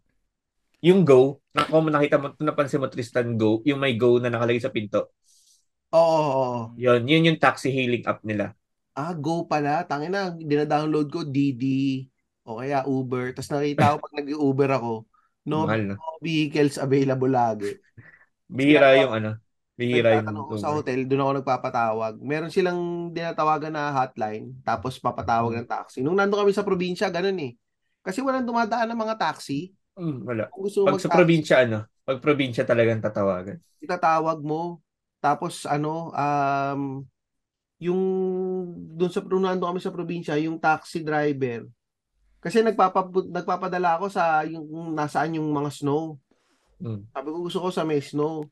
[0.80, 4.62] Yung Go, na kung nakita mo, napansin mo Tristan Go, yung may Go na nakalagay
[4.64, 5.12] sa pinto.
[5.92, 6.60] Oo, oo, oo.
[6.80, 8.54] Yun, yun yung taxi hailing app nila.
[9.00, 9.88] Ah, Go pala.
[9.88, 12.04] Tangin na, dina-download ko Didi
[12.44, 13.32] o kaya Uber.
[13.32, 14.92] Tapos nakita ko pag nag-Uber ako,
[15.48, 17.80] no, Mahal no vehicles available lagi.
[18.50, 19.30] Bihira yung ano,
[19.78, 20.84] bihira yung ako sa Uber.
[20.84, 22.12] hotel, doon ako nagpapatawag.
[22.20, 26.04] Meron silang dinatawagan na hotline, tapos papatawag ng taxi.
[26.04, 27.56] Nung nandun kami sa probinsya, ganun eh.
[28.04, 29.72] Kasi walang dumadaan ng mga taxi.
[29.96, 30.44] Mm, wala.
[30.52, 33.60] Kung gusto Pag sa probinsya ano, pag probinsya talagang tatawagan.
[33.80, 34.80] itatawag mo.
[35.20, 37.04] Tapos ano, um,
[37.80, 38.02] yung
[38.94, 41.64] doon sa nung nandun kami sa probinsya, yung taxi driver.
[42.40, 46.20] Kasi nagpapa, nagpapadala ako sa yung nasaan yung mga snow.
[46.80, 47.08] Mm.
[47.08, 48.44] Sabi ko gusto ko sa may snow.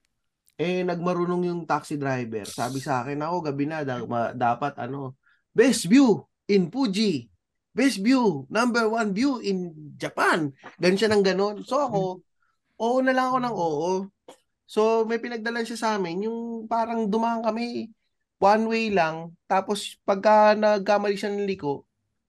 [0.59, 2.49] Eh nagmarunong yung taxi driver.
[2.49, 5.15] Sabi sa akin, ako gabi na da- ma- dapat ano,
[5.53, 7.29] best view in Fuji.
[7.77, 10.51] Best view, number one view in Japan.
[10.83, 11.57] Ganun siya ng ganun.
[11.63, 12.25] So ako,
[12.81, 13.93] oo na lang ako ng oo.
[14.69, 17.93] So may pinagdalan siya sa amin, yung parang dumaan kami
[18.39, 21.83] one way lang, tapos pagka nagkamali siya ng liko,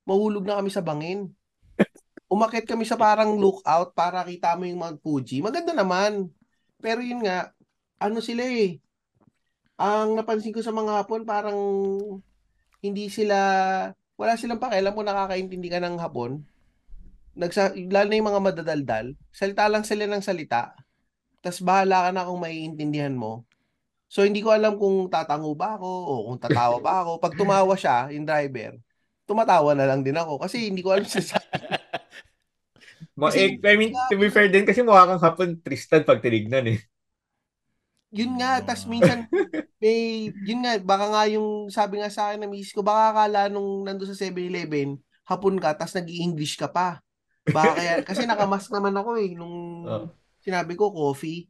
[0.09, 1.29] mahulog na kami sa bangin.
[2.33, 5.41] Umakit kami sa parang lookout para kita mo yung Mount Fuji.
[5.41, 6.29] Maganda naman.
[6.81, 7.53] Pero yun nga,
[8.01, 8.77] ano sila eh.
[9.79, 11.57] Ang napansin ko sa mga Hapon, parang
[12.79, 13.37] hindi sila,
[14.19, 16.43] wala silang pakialam kung nakakaintindi ka ng Hapon.
[17.39, 19.05] Nagsa, lalo na yung mga madadaldal.
[19.31, 20.75] Salita lang sila ng salita.
[21.39, 23.48] Tapos bahala ka na kung maiintindihan mo.
[24.09, 27.21] So hindi ko alam kung tatango ba ako o kung tatawa ba ako.
[27.21, 28.81] Pag tumawa siya, yung driver,
[29.29, 31.37] tumatawa na lang din ako kasi hindi ko alam sa
[33.19, 36.73] Ma- eh, I mean, to be fair din kasi mukha kang hapon Tristan pag tinignan
[36.73, 36.79] eh.
[38.09, 39.29] Yun nga, tas minsan
[39.77, 43.45] may yun nga baka nga yung sabi nga sa akin ng misis ko baka akala
[43.45, 44.97] nung nandoon sa 7-Eleven
[45.29, 46.97] hapon ka tas nag-i-English ka pa.
[47.45, 49.55] Baka kaya kasi nakamask naman ako eh nung
[49.85, 50.05] Oh.
[50.41, 51.45] sinabi ko coffee.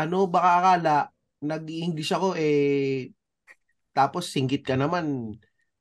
[0.00, 0.96] Ano baka akala
[1.46, 3.10] nag-i-English ako eh
[3.96, 5.32] tapos singgit ka naman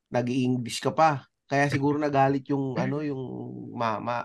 [0.08, 1.28] nag-i-English ka pa.
[1.52, 3.24] Kaya siguro nagalit yung ano yung
[3.76, 4.24] mama.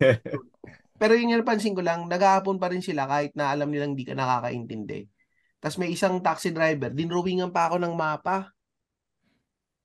[0.98, 4.02] Pero yun yung napansin ko lang, naghahapon pa rin sila kahit na alam nilang di
[4.02, 5.06] ka nakakaintindi.
[5.62, 8.50] Tapos may isang taxi driver, dinrawingan pa ako ng mapa.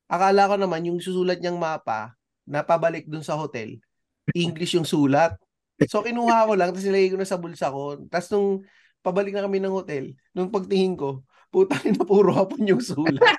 [0.10, 2.18] Akala ko naman yung susulat niyang mapa,
[2.50, 3.78] na pabalik dun sa hotel,
[4.34, 5.38] English yung sulat.
[5.86, 8.02] So kinuha ko lang, tapos nilagay ko na sa bulsa ko.
[8.10, 8.66] Tapos nung
[9.04, 11.22] pabalik na kami ng hotel, nung pagtingin ko,
[11.54, 13.36] putang na puro hapon yung sulat.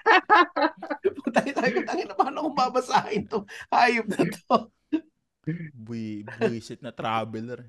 [1.24, 3.42] putang ina, putang ina, paano kung babasahin to?
[3.72, 4.56] Hayop na to.
[5.74, 7.68] Buy, buisit na traveler.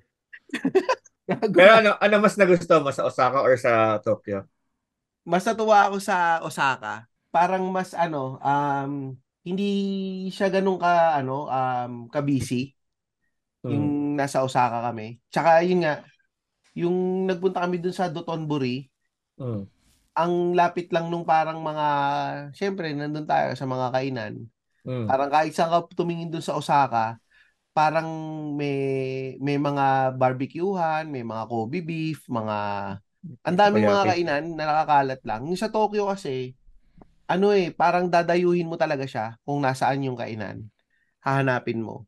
[1.56, 4.46] Pero ano, ano mas nagustuhan mo sa Osaka or sa Tokyo?
[5.26, 6.16] mas natuwa ako sa
[6.46, 7.10] Osaka.
[7.34, 8.94] Parang mas ano, um,
[9.46, 9.64] hindi
[10.34, 12.74] siya ganun ka ano, um, ka busy
[13.66, 13.74] Hmm.
[13.74, 15.18] yung nasa Osaka kami.
[15.34, 16.06] Tsaka yun nga,
[16.76, 18.88] yung nagpunta kami dun sa Dotonbori,
[19.36, 19.68] Mm.
[20.16, 21.88] ang lapit lang nung parang mga,
[22.56, 24.48] syempre, nandun tayo sa mga kainan.
[24.88, 25.12] Mm.
[25.12, 27.20] Parang kahit saan ka tumingin dun sa Osaka,
[27.76, 28.08] parang
[28.56, 32.58] may may mga barbecuehan, may mga Kobe beef, mga
[33.44, 35.44] ang daming mga kainan na nakakalat lang.
[35.50, 36.56] Yung sa Tokyo kasi,
[37.28, 40.70] ano eh, parang dadayuhin mo talaga siya kung nasaan yung kainan.
[41.26, 42.06] Hahanapin mo.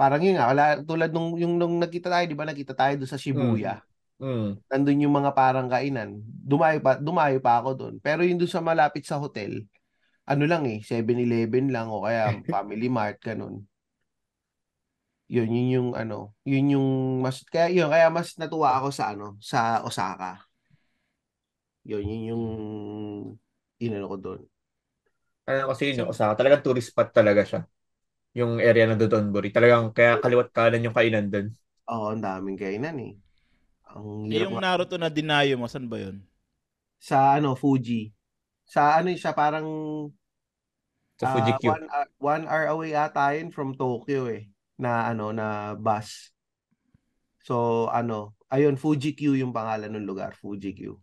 [0.00, 3.10] Parang yun nga, wala, tulad nung, yung nung nagkita tayo, di ba, nagkita tayo doon
[3.12, 3.84] sa Shibuya.
[4.16, 4.56] Mm.
[4.72, 6.24] Nandun yung mga parang kainan.
[6.24, 7.94] Dumayo pa, dumayo pa ako doon.
[8.00, 9.68] Pero yung doon sa malapit sa hotel,
[10.24, 13.60] ano lang eh, 7-Eleven lang o kaya Family Mart, ganun.
[15.28, 16.88] Yun, yun yung ano, yun yung
[17.20, 20.48] mas, kaya yun, kaya mas natuwa ako sa ano, sa Osaka.
[21.84, 22.44] Yun, yun yung
[23.76, 24.40] inano ko doon.
[25.44, 27.60] Ano kasi yun, Osaka, talagang tourist spot talaga siya.
[28.38, 29.50] Yung area ng Dotonbori.
[29.50, 31.48] Talagang kaya kaliwat kanan yung kainan doon.
[31.90, 33.12] Oo, ang daming kainan eh.
[33.92, 36.16] Ang Eh, yung Naruto na dinayo mo, saan ba yun?
[37.00, 38.12] sa ano, Fuji.
[38.68, 39.66] Sa ano siya, parang
[41.20, 41.62] Sa ah, Fuji Q.
[41.74, 44.48] one, hour- one hour away ata yun from Tokyo eh.
[44.80, 46.32] Na ano, na bus.
[47.40, 50.96] So, ano, ayun, Fuji Q yung pangalan ng lugar, Fuji Q.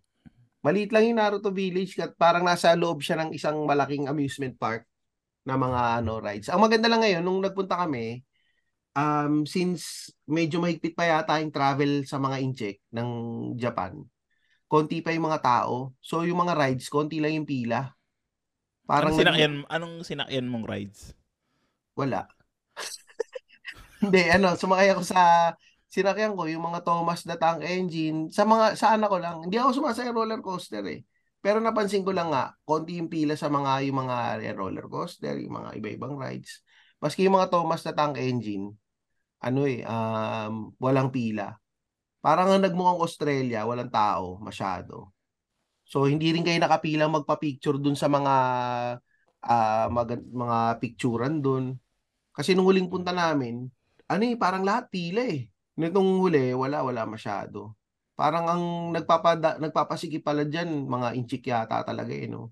[0.66, 4.84] Maliit lang yung Naruto Village at parang nasa loob siya ng isang malaking amusement park
[5.48, 6.52] na mga ano rides.
[6.52, 8.20] Ang maganda lang ngayon, nung nagpunta kami,
[9.00, 13.10] um, since medyo mahigpit pa yata yung travel sa mga incheck ng
[13.56, 13.95] Japan,
[14.68, 15.95] konti pa yung mga tao.
[16.04, 17.88] So, yung mga rides, konti lang yung pila.
[18.84, 21.16] Parang Anong nag- sinakyan, anong sinakyan mong rides?
[21.95, 22.28] Wala.
[24.04, 25.52] Hindi, ano, sumakay ako sa
[25.88, 29.38] sinakyan ko yung mga Thomas the Tank Engine sa mga sa anak ko lang.
[29.48, 31.02] Hindi ako sumasaya roller coaster eh.
[31.42, 34.18] Pero napansin ko lang nga, konti yung pila sa mga yung mga
[34.58, 36.66] roller coaster, yung mga iba-ibang rides.
[37.00, 38.74] Maski yung mga Thomas the Tank Engine,
[39.42, 41.54] ano eh, um, walang pila.
[42.22, 45.14] Parang ang nagmukhang Australia, walang tao masyado.
[45.88, 48.34] So hindi rin kayo nakapilang magpa-picture dun sa mga
[49.44, 51.78] ah, mag- mga picturean dun.
[52.34, 53.66] Kasi nung huling punta namin,
[54.10, 55.50] ano eh, parang lahat pila eh.
[55.78, 57.74] Nitong huli, wala, wala masyado.
[58.18, 58.63] Parang ang
[58.97, 62.49] nagpapada, nagpapasikip pala dyan, mga inchik yata talaga eh, no?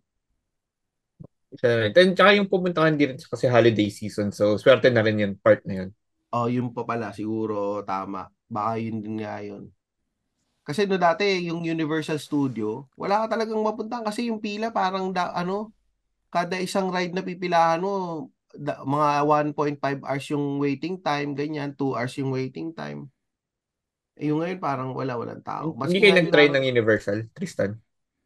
[1.57, 4.29] Then, tsaka yung pumunta ka din kasi holiday season.
[4.29, 5.89] So, swerte na rin yung part na yun.
[6.35, 8.29] Oh, yun pa pala, siguro tama.
[8.45, 9.71] Baka yun din nga yun.
[10.65, 15.29] Kasi no dati, yung Universal Studio, wala ka talagang mapuntahan kasi yung pila parang da,
[15.33, 15.69] ano,
[16.33, 19.09] kada isang ride na pipilahan mo, da, mga
[19.53, 23.07] 1.5 hours yung waiting time, ganyan, 2 hours yung waiting time.
[24.15, 25.75] Eh, yung ngayon parang wala, walang tao.
[25.75, 27.71] Hindi Maski kayo nag-try yung- ng Universal, Tristan?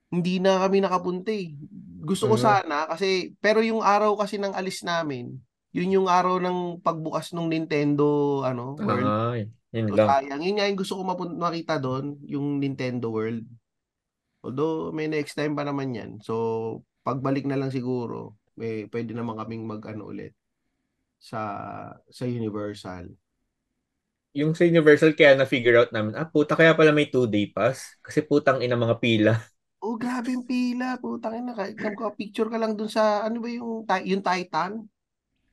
[0.10, 1.54] hindi na kami nakapunta eh.
[2.02, 2.42] Gusto ko Mhm.
[2.42, 5.38] sana kasi pero yung araw kasi ng alis namin,
[5.70, 9.06] yun yung araw ng pagbukas ng Nintendo ano, World.
[9.06, 9.38] Ah,
[9.70, 10.10] yun So, lang.
[10.10, 10.42] sayang.
[10.42, 13.46] Yun nga yung gusto ko mapun- makita doon, yung Nintendo World.
[14.42, 16.12] Although may next time pa naman yan.
[16.20, 16.34] So
[17.02, 20.34] pagbalik na lang siguro, may pwede naman kaming mag-ano ulit
[21.18, 21.42] sa
[22.08, 23.14] sa Universal.
[24.40, 28.00] Yung sa Universal, kaya na-figure out namin, ah, puta, kaya pala may two-day pass.
[28.00, 29.34] Kasi putang ina mga pila.
[29.84, 30.96] Oh, grabe yung pila.
[31.00, 31.76] Putang ina, kahit
[32.16, 34.88] picture ka lang dun sa, ano ba yung, yung Titan?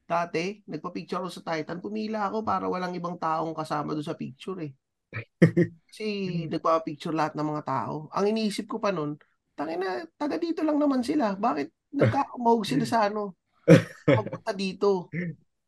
[0.06, 1.82] Dati, nagpa-picture ako sa Titan.
[1.82, 4.72] Pumila ako para walang ibang taong kasama dun sa picture eh.
[5.90, 6.06] Kasi
[6.46, 8.06] nagpa-picture lahat ng mga tao.
[8.14, 9.18] Ang iniisip ko pa nun,
[9.58, 11.34] tangina, taga dito lang naman sila.
[11.34, 13.34] Bakit nagkakamahog sila sa ano?
[14.06, 15.10] Magpunta dito.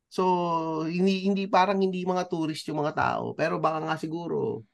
[0.09, 0.25] So,
[0.89, 4.65] hindi hindi parang hindi mga tourist yung mga tao, pero baka nga siguro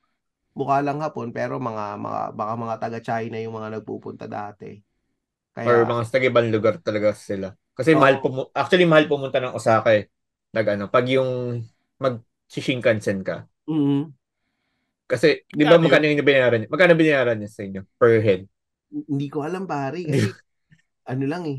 [0.55, 4.79] mukha lang hapon pero mga mga baka mga taga China yung mga nagpupunta dati.
[5.51, 7.51] Kaya or mga sa ibang lugar talaga sila.
[7.75, 10.07] Kasi oh, mahal pumu- actually mahal pumunta ng Osaka eh.
[10.55, 11.59] Nag ano, pag yung
[11.99, 13.51] mag Shinkansen ka.
[13.67, 14.15] Mm-hmm.
[15.11, 16.71] Kasi, di ba magkano yung binayaran niya?
[16.71, 18.47] Magkano binayaran niya sa inyo per head?
[18.95, 20.31] Hindi ko alam pare kasi
[21.11, 21.59] ano lang eh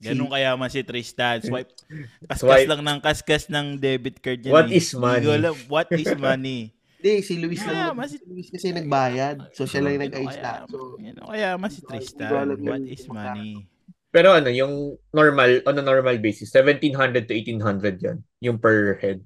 [0.00, 1.44] Ganun kayaman si Tristan.
[1.44, 1.70] Swipe.
[2.32, 2.68] Kaskas Swipe.
[2.72, 4.52] lang ng kaskas ng debit card niya.
[4.56, 4.80] What eh.
[4.80, 5.28] is money?
[5.28, 6.72] Alam, what is money?
[7.00, 7.96] Hindi, si Luis lang.
[7.96, 8.16] Yeah, si...
[8.28, 9.56] Luis kasi nagbayad.
[9.56, 10.68] So, siya lang nag-ayos na.
[10.68, 12.56] So, yan kaya mas si Tristan.
[12.60, 13.68] What is money?
[14.10, 18.18] Pero ano, yung normal, on a normal basis, 1,700 to 1,800 yan.
[18.42, 19.22] Yung per head.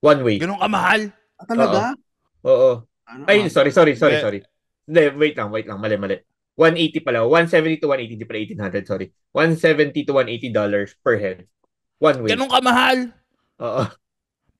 [0.00, 0.38] One way.
[0.38, 1.10] Ganun kamahal?
[1.36, 1.80] Ah, talaga?
[2.46, 2.48] Oo.
[2.48, 2.70] Oo.
[3.10, 4.40] Ano, Ay, sorry, sorry, sorry, sorry.
[4.86, 5.82] Hindi, wait lang, wait lang.
[5.82, 6.16] Mali, mali.
[6.60, 7.24] 180 pala.
[7.24, 9.06] 170 to 180, hindi pala 1800, sorry.
[9.32, 11.48] 170 to 180 dollars per head.
[11.96, 12.36] One way.
[12.36, 13.16] Ganun kamahal?
[13.64, 13.84] Oo.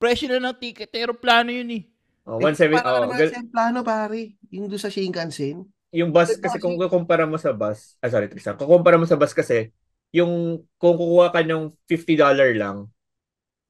[0.01, 0.89] Presyo na ng ticket.
[0.97, 1.83] Aeroplano yun eh.
[2.25, 2.81] Oh, 170.
[2.81, 4.33] Oh, naman gal- plano pare.
[4.49, 5.61] Yung doon sa Shinkansen.
[5.93, 9.19] Yung bus, kasi kung kukumpara mo sa bus, ah sorry Tristan, kung kukumpara mo sa
[9.19, 9.75] bus kasi,
[10.15, 12.87] yung kung kukuha ka ng $50 lang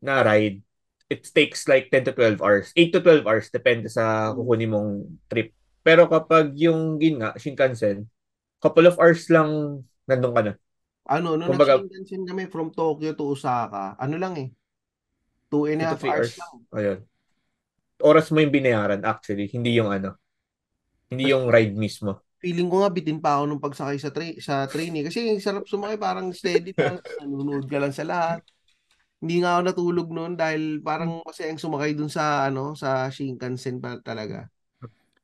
[0.05, 0.61] na ride,
[1.09, 2.69] it takes like 10 to 12 hours.
[2.77, 4.91] 8 to 12 hours, depende sa kukunin mong
[5.25, 5.49] trip.
[5.81, 8.05] Pero kapag yung, yun nga, Shinkansen,
[8.61, 10.53] couple of hours lang nandun ka na.
[11.09, 14.49] Ano, no, Kumbaga, nag kami from Tokyo to Osaka, ano lang eh,
[15.49, 16.53] two and a half hours, hours lang.
[16.71, 16.99] Ayun.
[18.01, 20.15] Oras mo yung binayaran actually, hindi yung ano,
[21.09, 22.21] hindi yung ride mismo.
[22.41, 25.05] Feeling ko nga bitin pa ako nung pagsakay sa train sa train eh.
[25.05, 28.41] Kasi sarap sumakay, parang steady lang, nanonood ka lang sa lahat.
[29.21, 34.01] Hindi nga ako natulog noon dahil parang masayang sumakay dun sa ano, sa Shinkansen pa
[34.01, 34.49] talaga.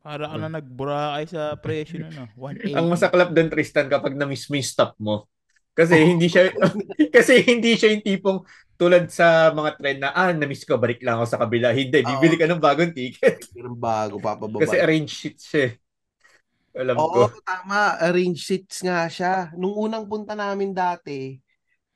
[0.07, 2.31] Para ka na nagburakay sa presyo nun, no?
[2.39, 2.79] 180.
[2.79, 5.27] Ang masaklap doon, Tristan, kapag na-miss mo yung stop mo.
[5.75, 6.07] Kasi oh.
[6.15, 6.47] hindi siya
[7.15, 8.39] kasi hindi siya yung tipong
[8.79, 11.75] tulad sa mga trend na ah na-miss ko balik lang ako sa kabila.
[11.75, 13.51] Hindi, bibili ka ng bagong ticket.
[13.59, 14.63] Ng bago papababa.
[14.63, 15.75] Kasi arrange seats siya.
[15.75, 16.81] Eh.
[16.81, 17.19] Alam Oo, ko.
[17.27, 17.99] Oo, tama.
[17.99, 19.51] Arrange seats nga siya.
[19.59, 21.35] Nung unang punta namin dati,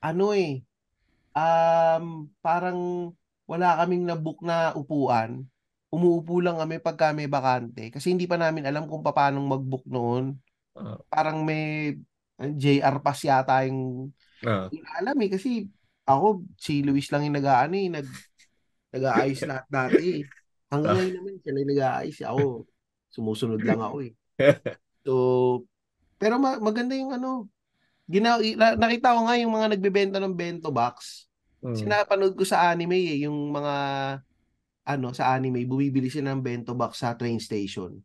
[0.04, 0.60] ano eh,
[1.32, 3.10] um, parang
[3.48, 5.48] wala kaming na-book na upuan
[5.92, 7.92] umuupo lang kami pagka may bakante.
[7.92, 10.40] Kasi hindi pa namin alam kung paano mag-book noon.
[10.72, 11.92] Uh, Parang may
[12.40, 14.08] uh, JR pass yata yung
[14.48, 15.30] uh, alam eh.
[15.36, 15.68] Kasi
[16.08, 17.88] ako, si Luis lang yung nag-aano eh.
[17.92, 18.08] Nag,
[18.96, 20.22] nag-aayos lahat dati eh.
[20.72, 22.18] Hanggang ngayon naman siya lang nag-aayos.
[22.24, 22.44] Ako,
[23.12, 24.12] sumusunod lang ako eh.
[25.02, 25.66] So,
[26.14, 27.50] pero ma- maganda yung ano,
[28.06, 28.38] gina-
[28.78, 31.26] nakita ko nga yung mga nagbebenta ng bento box.
[31.58, 31.74] Mm.
[31.74, 33.74] Sinapanood ko sa anime eh, yung mga
[34.82, 38.02] ano sa anime, bumibili siya ng bento box sa train station.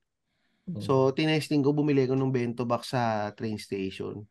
[0.68, 0.84] Mm.
[0.84, 4.28] So, tinesting ko, bumili ko ng bento box sa train station.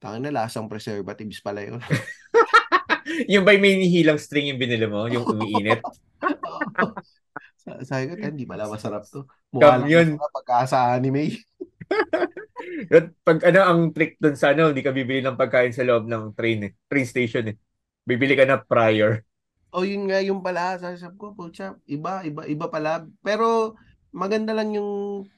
[0.00, 1.80] Tangin na lasang preservatives pala yun.
[3.32, 5.80] yung by may hilang string yung binili mo, yung umiinit.
[7.88, 9.26] Sabi ko, hindi pala masarap to.
[9.50, 10.08] Mukha lang yun.
[10.16, 11.34] pagka sa anime.
[13.26, 16.34] pag ano ang trick dun sa ano, hindi ka bibili ng pagkain sa loob ng
[16.34, 17.56] train eh, train station eh.
[18.06, 19.26] Bibili ka na prior.
[19.76, 23.04] O yun nga yung pala, sasabi ko, pucha, iba, iba, iba pala.
[23.20, 23.76] Pero
[24.08, 25.28] maganda lang yung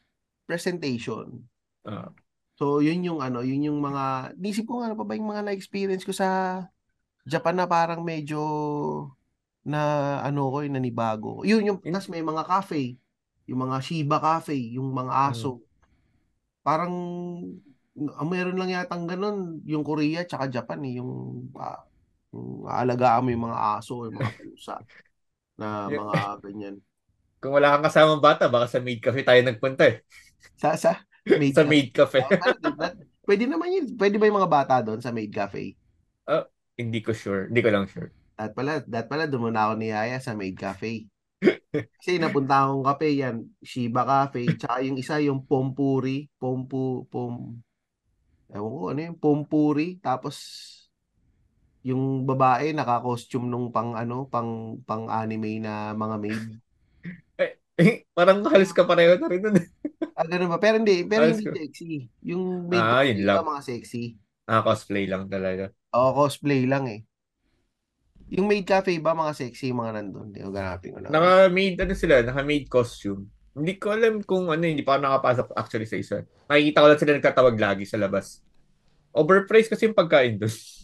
[0.46, 1.42] presentation.
[1.82, 2.06] Uh.
[2.54, 6.06] So yun yung ano, yun yung mga, nisip ko ano pa ba yung mga na-experience
[6.06, 6.62] ko sa
[7.26, 8.38] Japan na parang medyo
[9.66, 11.42] na ano ko, yung nanibago.
[11.42, 12.94] Yun yung, tas may mga cafe,
[13.50, 15.58] yung mga Shiba cafe, yung mga aso.
[15.58, 15.66] Hmm.
[16.62, 16.94] Parang,
[18.22, 21.12] meron lang yatang ganun, yung Korea tsaka Japan eh, yung
[21.58, 21.87] uh,
[22.66, 24.76] aalagaan mo yung mga aso, yung mga pusa
[25.58, 26.76] na mga ganyan.
[27.38, 30.02] Kung wala kang kasamang bata, baka sa maid cafe tayo nagpunta eh.
[30.58, 31.02] Sa, sa?
[31.26, 32.22] Maid sa maid cafe.
[33.28, 33.86] pwede naman yun.
[33.94, 35.78] Pwede ba yung mga bata doon sa maid cafe?
[36.26, 37.46] Uh, hindi ko sure.
[37.50, 38.10] Hindi ko lang sure.
[38.38, 41.10] That pala, that pala, doon muna ako ni Yaya sa maid cafe.
[41.98, 47.54] Kasi napunta akong cafe yan, Shiba Cafe, tsaka yung isa yung Pompuri, Pompu, Pom,
[48.50, 50.34] ewan ko, ano yung Pompuri, tapos
[51.88, 56.44] yung babae naka-costume nung pang ano, pang pang anime na mga maid.
[57.38, 59.54] Eh, eh parang halos ka pareho na rin nun.
[60.18, 60.58] ah, ganun ba?
[60.58, 62.10] Pero hindi, pero hindi sexy.
[62.26, 63.46] Yung maid ah, yun lang.
[63.46, 64.18] mga sexy.
[64.50, 65.70] Ah, cosplay lang talaga.
[65.94, 67.06] Oo, cosplay lang eh.
[68.34, 70.34] Yung maid cafe ba mga sexy mga nandun?
[70.34, 71.14] Hindi ko ganapin ko na.
[71.14, 72.26] Naka-maid, ano sila?
[72.26, 73.30] Naka-maid costume.
[73.54, 76.16] Hindi ko alam kung ano, hindi pa ako nakapasok actually sa isa.
[76.50, 78.42] Nakikita ko lang sila nagtatawag lagi sa labas.
[79.14, 80.50] Overpriced kasi yung pagkain doon.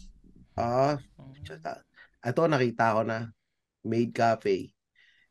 [0.55, 0.95] Ah,
[2.23, 3.29] ito nakita ko na.
[3.85, 4.71] Maid Cafe.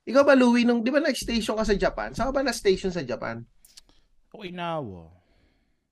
[0.04, 2.12] Ikaw ba, Louie, nung di ba nag-station ka sa Japan?
[2.12, 3.40] Saan ka ba na-station sa Japan?
[4.30, 5.08] Okinawa.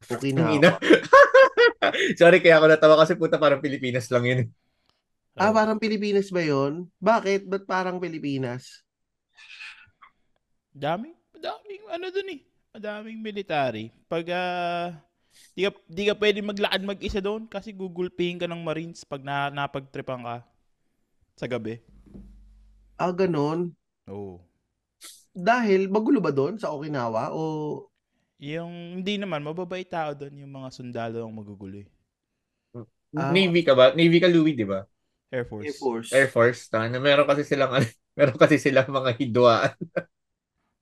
[0.05, 0.77] Okinawa.
[2.21, 4.41] Sorry, kaya ako natawa kasi puta parang Pilipinas lang yun.
[5.33, 5.57] Ah, Oo.
[5.57, 6.93] parang Pilipinas ba yon?
[7.01, 7.49] Bakit?
[7.49, 8.85] Ba't parang Pilipinas?
[10.77, 12.41] Daming, daming ano dun eh.
[12.73, 13.93] Madaming military.
[14.09, 14.97] Pag ah,
[15.53, 19.53] di ka, di ka pwede maglakad mag-isa doon kasi gugulpihin ka ng Marines pag na,
[19.53, 20.37] napagtripan ka
[21.37, 21.81] sa gabi.
[22.97, 23.73] Ah, ganon.
[24.09, 24.41] Oo.
[25.33, 27.33] Dahil, magulo ba doon sa Okinawa?
[27.33, 27.89] O,
[28.43, 31.89] Yung hindi naman, mababait tao doon yung mga sundalo ang magugulo eh.
[33.13, 33.29] Ah.
[33.29, 33.93] Navy ka ba?
[33.93, 34.89] Navy ka, Louis, di ba?
[35.29, 35.65] Air Force.
[35.69, 36.09] Air Force?
[36.13, 36.61] Air Force.
[36.73, 37.73] Tana, meron kasi silang,
[38.19, 39.77] meron kasi silang mga hidwaan.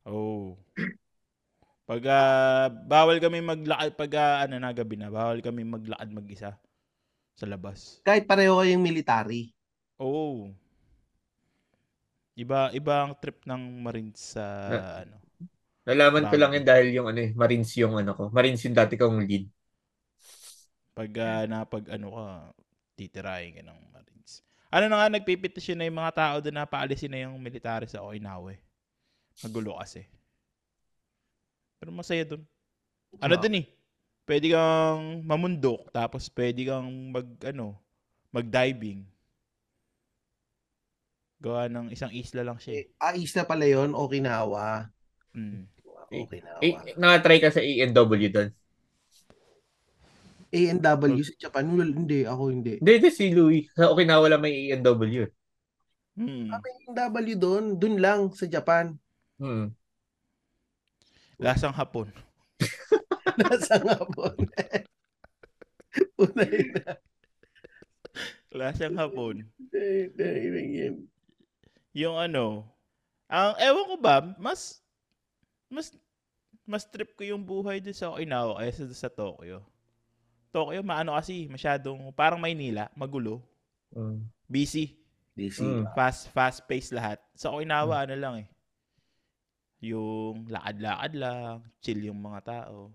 [0.07, 0.60] Oh.
[1.91, 6.55] Pag ah, bawal kami maglakad pag ah, ano na gabi na, bawal kami maglakad mag-isa
[7.34, 7.99] sa labas.
[8.07, 9.51] Kahit pareho kayong military.
[9.99, 10.55] Oo.
[12.38, 14.70] Iba iba ang trip ng Marines sa
[15.03, 15.18] ano.
[15.82, 18.30] Nalaman ko lang yun dahil yung ano eh, Marines yung ano ko.
[18.30, 19.51] Marines yung dati kong lead.
[20.95, 22.26] Pag ah, napag ano ka,
[22.95, 24.47] titirahin ka ng Marines.
[24.70, 28.07] Ano na nga, nagpipetisyon na yung mga tao doon na paalisin na yung military sa
[28.07, 28.62] Okinawa eh.
[29.43, 30.20] Magulo kasi.
[31.81, 32.45] Pero masaya doon.
[33.24, 33.43] Ano Wow.
[33.43, 33.66] dun eh?
[34.28, 37.81] Pwede kang mamundok, tapos pwede kang mag, ano,
[38.31, 39.03] mag-diving.
[41.41, 42.93] Gawa ng isang isla lang siya eh.
[42.93, 44.93] Eh, ah, isla pala yun, Okinawa.
[45.33, 45.64] Mm.
[46.12, 46.61] Okinawa.
[46.61, 48.53] Eh, nakatry ka sa ENW doon.
[50.53, 51.64] ANW sa Japan?
[51.72, 52.76] Well, hindi, ako hindi.
[52.76, 53.64] Hindi, hindi si Louis.
[53.72, 55.33] Sa Okinawa lang may ENW.
[56.18, 56.53] Hmm.
[56.53, 57.64] Ah, may ANW doon.
[57.81, 59.01] Doon lang, sa Japan.
[59.41, 59.72] Hmm.
[61.41, 62.12] Lasang hapon.
[63.41, 64.28] Nasa nga po.
[66.20, 67.01] Unay na.
[68.53, 69.49] Lasang hapon.
[71.97, 72.68] Yung ano,
[73.26, 74.84] ang ewan ko ba, mas
[75.72, 75.95] mas
[76.68, 79.64] mas trip ko yung buhay doon sa Okinawa kaysa sa Tokyo.
[80.53, 83.43] Tokyo, maano kasi, masyadong, parang Maynila, magulo,
[83.91, 84.22] Hmm.
[84.47, 84.95] busy,
[85.34, 85.59] DC.
[85.66, 85.82] Mm.
[85.99, 87.18] fast, fast pace lahat.
[87.34, 88.49] Sa Okinawa, ano lang eh,
[89.81, 92.93] yung lakad-lakad lang, chill yung mga tao.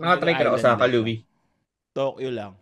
[0.00, 1.18] Nakatry ka na Island Osaka, Louis.
[1.94, 2.52] Tokyo lang.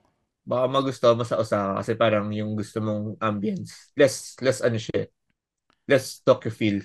[0.43, 3.95] Baka magustuhan mo sa Osaka kasi parang yung gusto mong ambience.
[3.95, 5.07] Less, less ano siya.
[5.87, 6.83] Less Tokyo feel.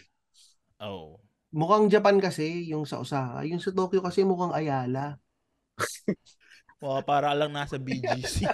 [0.78, 1.18] Oh.
[1.50, 3.42] Mukhang Japan kasi, yung sa Osaka.
[3.50, 5.18] Yung sa Tokyo kasi mukhang Ayala.
[6.84, 8.46] Mga para lang nasa BGC.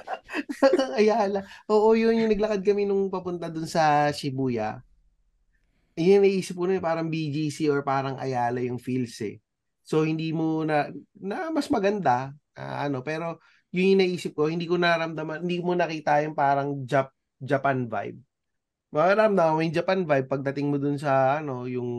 [1.00, 1.44] Ayala.
[1.68, 4.80] Oo, yun yung naglakad kami nung papunta dun sa Shibuya.
[5.94, 9.38] Yun naisip ko na parang BGC or parang Ayala yung feels eh.
[9.86, 10.90] So hindi mo na,
[11.20, 13.38] na mas maganda, ah, ano, pero
[13.70, 18.20] yun yung naisip ko, hindi ko naramdaman, hindi mo nakita yung parang Jap, Japan vibe.
[18.94, 21.90] Makaramdaman mo yung Japan vibe pagdating mo dun sa, ano, yung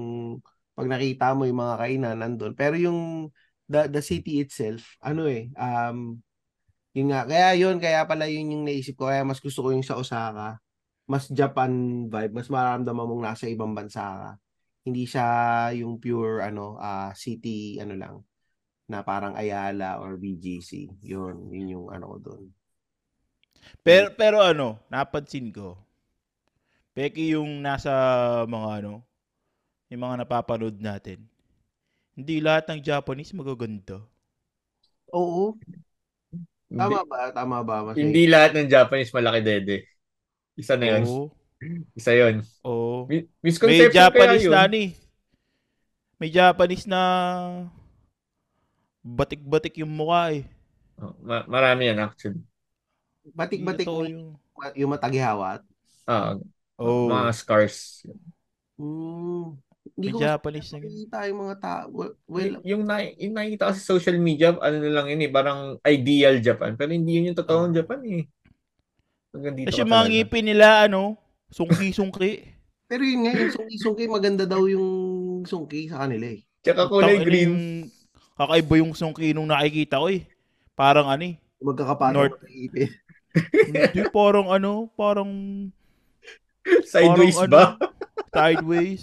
[0.74, 2.54] pag nakita mo yung mga kainan nandun.
[2.58, 3.30] Pero yung
[3.70, 6.18] the, the city itself, ano eh, um,
[6.94, 9.86] yun nga, kaya yun, kaya pala yun yung naisip ko, kaya mas gusto ko yung
[9.86, 10.62] sa Osaka,
[11.10, 11.72] mas Japan
[12.12, 14.30] vibe, mas maramdaman mong nasa ibang bansa ka.
[14.86, 15.26] Hindi siya
[15.80, 18.16] yung pure, ano, ah, city, ano lang,
[18.90, 20.70] na parang Ayala or BGC.
[21.04, 22.44] Yun, yun yung ano ko doon.
[23.86, 25.68] Pero pero ano, napansin ko.
[26.96, 27.92] Peki yung nasa
[28.50, 28.94] mga ano,
[29.90, 31.18] yung mga napapanood natin.
[32.18, 33.98] Hindi lahat ng Japanese magaganda.
[35.12, 35.56] Oo,
[36.78, 37.18] tama ba?
[37.36, 37.76] Tama ba?
[37.86, 39.76] Mas hindi lahat ng Japanese malaki dede.
[40.54, 41.02] Isa na yun.
[41.04, 41.24] Oo.
[41.94, 42.42] Isa yun.
[42.62, 43.06] Oo.
[43.08, 44.52] Mi- May Misconception kaya Japanese yun.
[44.54, 44.64] na.
[46.14, 47.00] May Japanese na
[49.04, 50.44] batik-batik yung mukha eh.
[50.96, 52.40] Oh, ma- marami yan actually.
[53.34, 54.38] Batik-batik mo yung...
[54.78, 55.60] yung matagihawat.
[56.06, 56.38] Ah,
[56.74, 58.02] Oh, mga scars.
[58.74, 59.54] Hmm,
[59.94, 61.84] hindi may ko Japanese na nakikita yung mga tao.
[62.26, 65.30] Well, Y- yung, na, yung nakikita kasi sa social media, ano na lang yun eh,
[65.30, 66.74] parang ideal Japan.
[66.74, 67.76] Pero hindi yun yung totoong Oh.
[67.78, 68.26] Japan eh.
[69.34, 70.12] Hanggang dito Tapos ka mga talaga.
[70.14, 71.02] ngipin nila, ano,
[71.50, 72.32] sungki-sungki.
[72.90, 74.88] pero yun nga, yung sungki-sungki, maganda daw yung
[75.42, 76.46] sungki sa kanila eh.
[76.62, 77.50] Tsaka kulay Tangina green.
[77.50, 77.60] Yung,
[78.38, 80.22] kakaiba yung sungki nung nakikita ko eh.
[80.78, 81.34] Parang ano eh.
[81.58, 82.38] Magkakapatong North.
[82.38, 82.90] ng ipin.
[83.50, 85.30] Hindi, parang ano, parang
[86.94, 87.64] Sideways parang ba?
[87.74, 87.86] Ano,
[88.30, 89.02] sideways.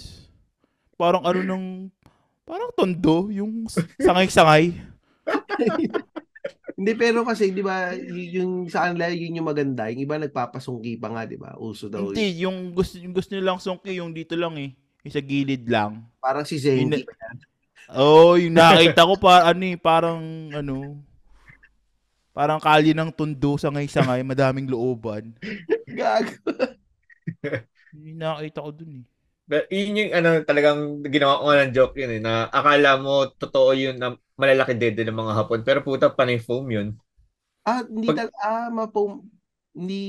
[0.95, 1.67] Parang ano nung,
[2.47, 3.67] parang tondo, yung
[3.99, 4.79] sangay-sangay.
[6.73, 9.91] Hindi, pero kasi, di ba, yung sa kanila, yun yung maganda.
[9.93, 11.53] Yung iba nagpapasungki pa nga, di ba?
[11.61, 12.09] Uso daw.
[12.09, 12.15] yun.
[12.15, 14.73] Hindi, yung gusto, yung gusto nilang sungki, yung dito lang eh.
[15.05, 16.05] Yung sa gilid lang.
[16.21, 17.05] Parang si Zengi.
[17.91, 20.21] Oh, yung nakita ko pa ano eh, parang
[20.53, 21.01] ano,
[22.31, 25.35] parang kalye ng tundo sangay-sangay, madaming looban.
[25.99, 26.39] Gago.
[27.91, 29.05] Yung nakita ko dun eh.
[29.51, 33.27] But yun yung ano, talagang ginawa ko nga ng joke yun eh, na akala mo
[33.35, 36.87] totoo yun na malalaki dede ng mga hapon, pero puta panay foam yun.
[37.61, 39.21] Ah, hindi Pag- tal ah, mapo
[39.71, 40.01] hindi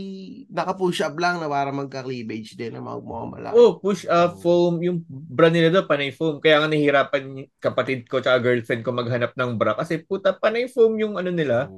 [0.51, 3.55] naka-push up lang na para magka-cleavage din na magmukhang malaki.
[3.55, 6.43] Oh, push up foam, yung bra nila doon panay foam.
[6.43, 10.99] Kaya nga nahihirapan kapatid ko tsaka girlfriend ko maghanap ng bra kasi puta panay foam
[10.99, 11.71] yung ano nila,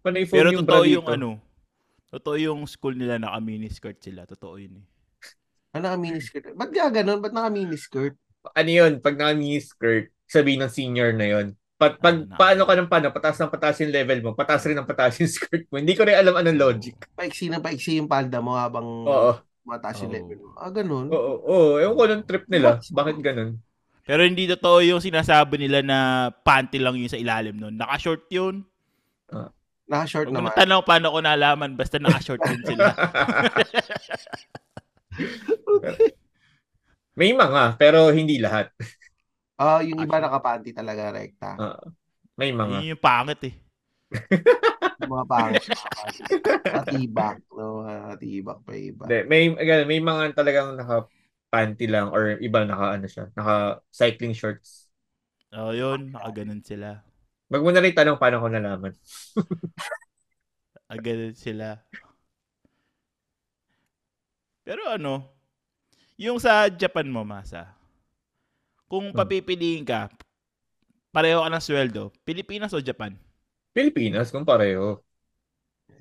[0.00, 0.96] panay foam Pero yung bra totoo dito.
[0.96, 1.30] yung ano,
[2.08, 4.24] totoo yung school nila naka miniskirt sila.
[4.24, 4.86] Totoo yun eh.
[5.76, 6.56] Ah, naka-miniskirt.
[6.56, 7.20] Ba't nga ganun?
[7.20, 8.16] Ba't naka-miniskirt?
[8.56, 11.46] Ano yun, pag naka skirt, sabihin ng senior na yun.
[11.76, 14.80] Pag, pag Ah, paano ka ng paano, pataas ng pataas yung level mo, pataas rin
[14.80, 15.76] ng pataas yung skirt mo.
[15.76, 16.96] Hindi ko rin alam anong logic.
[17.12, 19.32] Paiksi na paiksi yung palda mo habang Oo.
[19.62, 20.16] mataas yung Oo.
[20.16, 20.50] level mo.
[20.56, 21.12] Ah, ganun.
[21.12, 21.76] Oo, oo.
[21.76, 22.80] Ewan ko ng trip nila.
[22.80, 23.60] Bakit ganun?
[24.06, 25.98] Pero hindi totoo yung sinasabi nila na
[26.32, 27.76] panty lang yun sa ilalim nun.
[27.76, 28.64] Naka-short yun.
[29.84, 30.54] Naka-short Huwag naman.
[30.54, 31.76] na tanong paano ko nalaman.
[31.76, 32.88] Basta naka-short din sila.
[37.18, 38.70] May mga, pero hindi lahat.
[39.56, 41.56] Ah, yung iba naka-panty talaga, rekta.
[41.56, 41.80] Ah,
[42.36, 42.84] may mga.
[42.84, 43.54] Yun yung pangit eh.
[44.96, 45.62] Yung mga pangit.
[46.72, 47.36] Matibak.
[47.52, 49.04] No, matibak pa iba.
[49.04, 54.88] Hindi, may, again, may mga talagang naka-panty lang or iba naka, ano siya, naka-cycling shorts.
[55.52, 56.16] Oo, yun.
[56.16, 57.04] Nakaganon sila.
[57.52, 58.92] Wag mo na rin tanong paano ko nalaman.
[60.92, 61.82] Aganon sila.
[64.64, 65.28] Pero ano,
[66.16, 67.75] yung sa Japan mo, Masa,
[68.90, 69.16] kung Hmm.
[69.16, 70.10] papipiliin ka,
[71.14, 73.14] pareho ka ng sweldo, Pilipinas o Japan?
[73.74, 75.04] Pilipinas, kung pareho.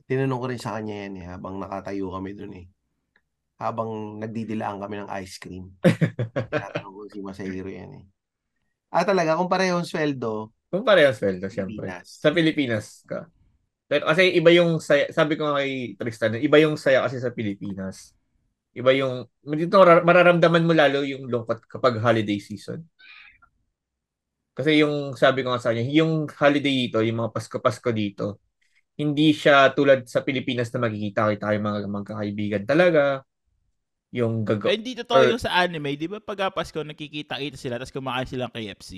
[0.10, 2.66] Tinanong ko rin sa kanya yan eh, habang nakatayo kami dun eh.
[3.62, 5.74] Habang nagdidilaan kami ng ice cream.
[6.52, 8.06] Tinatanong ko si Masahiro yan eh.
[8.94, 11.48] Ah, talaga, kung pareho ang sweldo, Kung pareho ang sweldo.
[11.50, 12.08] Pilipinas.
[12.22, 13.30] Sa Pilipinas ka.
[13.90, 17.32] Pero kasi iba yung saya, sabi ko nga kay Tristan, iba yung saya kasi sa
[17.34, 18.14] Pilipinas.
[18.76, 22.84] Iba yung, dito marar- mararamdaman mo lalo yung lungkot kapag holiday season.
[24.56, 28.40] Kasi yung sabi ko nga sa kanya, yung holiday dito, yung mga Pasko-Pasko dito,
[29.00, 33.24] hindi siya tulad sa Pilipinas na magkikita-kita yung mga magkakaibigan talaga.
[34.16, 34.72] Yung Eh, gagaw.
[34.78, 35.92] hindi totoo Or- yung sa anime.
[36.02, 38.92] Di ba pag Pasko, nakikita-kita sila tapos kumakain silang KFC?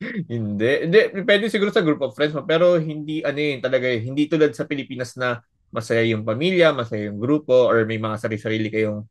[0.30, 0.70] Hindi.
[0.86, 0.98] Hindi.
[1.26, 2.46] Pwede siguro sa group of friends mo.
[2.46, 7.08] Pero hindi, ano yun, talaga, eh, hindi tulad sa Pilipinas na masaya yung pamilya, masaya
[7.12, 9.04] yung grupo, or may mga sarili-sarili kayong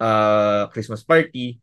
[0.00, 1.56] ah, Christmas party.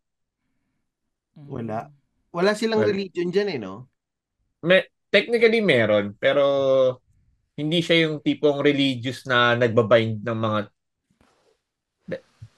[1.36, 1.90] Wala.
[2.32, 3.88] Wala silang Well- religion dyan eh, no?
[4.62, 6.46] May, technically meron, pero
[7.58, 10.60] hindi siya yung tipong religious na nagbabind ng mga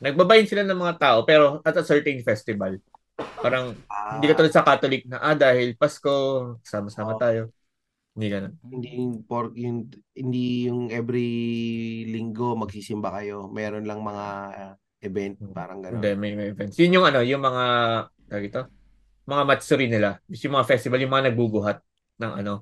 [0.04, 2.76] nagbabind sila ng mga tao pero at a certain festival.
[3.40, 6.12] Parang Ah, hindi ka tulad sa Catholic na ah dahil Pasko,
[6.60, 7.22] sama-sama Oo.
[7.24, 7.42] tayo.
[8.14, 8.54] Hindi ganun.
[8.70, 11.30] hindi yung pork yung hindi yung every
[12.14, 13.50] linggo magsisimba kayo.
[13.50, 16.00] Meron lang mga uh, event parang gano'n.
[16.00, 16.80] Hindi, may, may events.
[16.80, 17.64] Yun yung ano, yung mga,
[18.32, 18.62] tawag ito,
[19.28, 20.20] mga matsuri nila.
[20.32, 21.78] Yung mga festival, yung mga nagbubuhat
[22.24, 22.54] ng ano,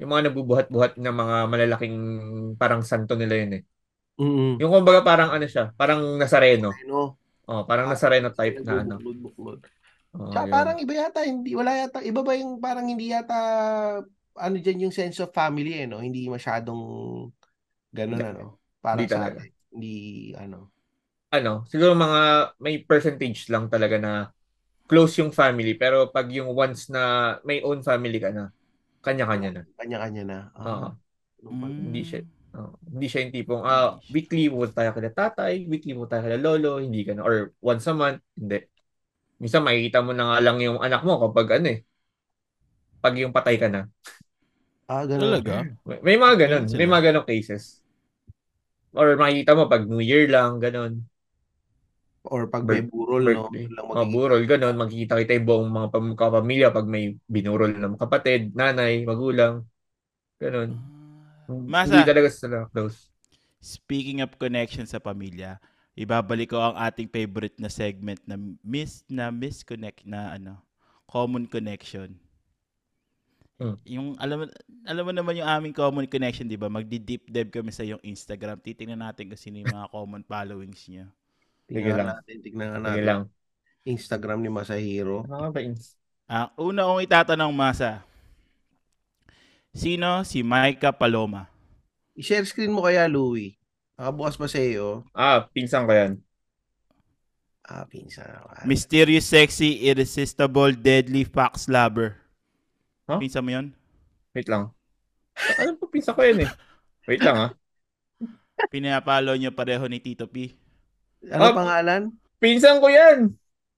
[0.00, 1.96] yung mga nagbubuhat-buhat ng mga malalaking
[2.56, 3.62] parang santo nila yun eh.
[4.20, 4.52] Mm.
[4.60, 6.72] Yung kumbaga parang ano siya, parang Nazareno.
[6.72, 7.20] Ano?
[7.46, 8.96] Oh, parang Nazareno type na ano.
[8.96, 9.60] Buklod-buklod.
[10.10, 10.52] Oh, Tsaka yun.
[10.52, 13.38] parang iba yata, hindi, wala yata, iba ba yung parang hindi yata,
[14.36, 16.02] ano dyan yung sense of family eh, no?
[16.02, 16.82] Hindi masyadong
[17.90, 18.44] ganun, ano?
[18.82, 19.38] Hindi sa talaga.
[19.42, 19.50] atin.
[19.70, 19.94] Hindi,
[20.34, 20.58] ano.
[21.30, 22.20] ano, siguro mga
[22.58, 24.12] may percentage lang talaga na
[24.90, 25.78] close yung family.
[25.78, 28.50] Pero pag yung once na may own family ka na,
[29.00, 29.62] kanya-kanya na.
[29.78, 30.38] Kanya-kanya na.
[30.58, 30.88] Oo.
[31.40, 31.70] Ano pala?
[31.70, 31.82] Mm.
[31.88, 32.20] Hindi siya.
[32.50, 36.38] Oh, hindi siya yung tipong, ah, weekly pumunta tayo kila tatay, weekly pumunta tayo kila
[36.42, 37.22] lolo, hindi ka na.
[37.22, 38.58] Or once a month, hindi.
[39.38, 41.86] Minsan makikita mo na nga lang yung anak mo kapag ano eh,
[43.00, 43.88] pag yung patay ka na.
[44.84, 45.40] Ah, ganun.
[45.40, 45.64] Talaga?
[45.86, 47.78] May, may mga ganun, may mga ganun cases.
[48.90, 51.06] Or makikita mo pag New Year lang, ganun.
[52.26, 53.48] Or pag may burol, no?
[53.48, 53.64] birthday.
[53.64, 54.74] Doon lang Mga magiging- burol, ganun.
[54.76, 59.64] Magkikita-kita yung buong mga pam- kapamilya pag may binurol ng kapatid, nanay, magulang.
[60.36, 60.76] Ganun.
[61.66, 63.08] Masa, Hindi talaga sila close.
[63.58, 65.58] Speaking of connection sa pamilya,
[65.94, 70.60] ibabalik ko ang ating favorite na segment na miss na misconnect na ano,
[71.06, 72.14] common connection.
[73.60, 73.76] Hmm.
[73.84, 74.48] Yung alam
[74.88, 76.72] alam mo naman yung aming common connection, 'di ba?
[76.72, 78.56] Magdi-deep dive kami sa yung Instagram.
[78.56, 81.12] Titingnan natin kung sino yung mga common followings niya.
[81.68, 82.08] Tingnan lang.
[82.16, 83.04] natin, Sige natin.
[83.04, 83.20] lang.
[83.84, 85.24] Instagram ni Masahiro.
[85.28, 85.60] Ano ba?
[86.30, 88.00] Ah, una kong itatanong Masa.
[89.70, 91.46] Sino si Maika Paloma?
[92.18, 93.56] I-share screen mo kaya, Louie.
[93.96, 95.04] Nakabukas pa sa iyo.
[95.12, 96.12] Ah, pinsan ko yan.
[97.64, 98.26] Ah, pinsan.
[98.26, 102.19] Ah, Mysterious, sexy, irresistible, deadly, fox lover.
[103.10, 103.18] Huh?
[103.18, 103.66] Pinsan mo 'yon?
[104.30, 104.70] Wait lang.
[105.58, 106.50] Ano po pinsan ko yan eh?
[107.10, 107.50] Wait lang ah.
[108.68, 110.54] Pinapalo niyo pareho ni Tito P.
[111.26, 112.02] Ano Ah, pangalan?
[112.38, 113.34] Pinsan ko yan.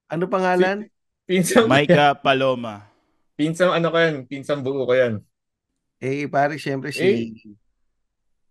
[0.07, 0.91] Ano pangalan?
[1.25, 2.91] Pinsan Micah Paloma.
[3.33, 5.23] Pinsan ano ko yan, pinsan buo ko yan.
[6.03, 7.23] Eh, pare, syempre si Eh.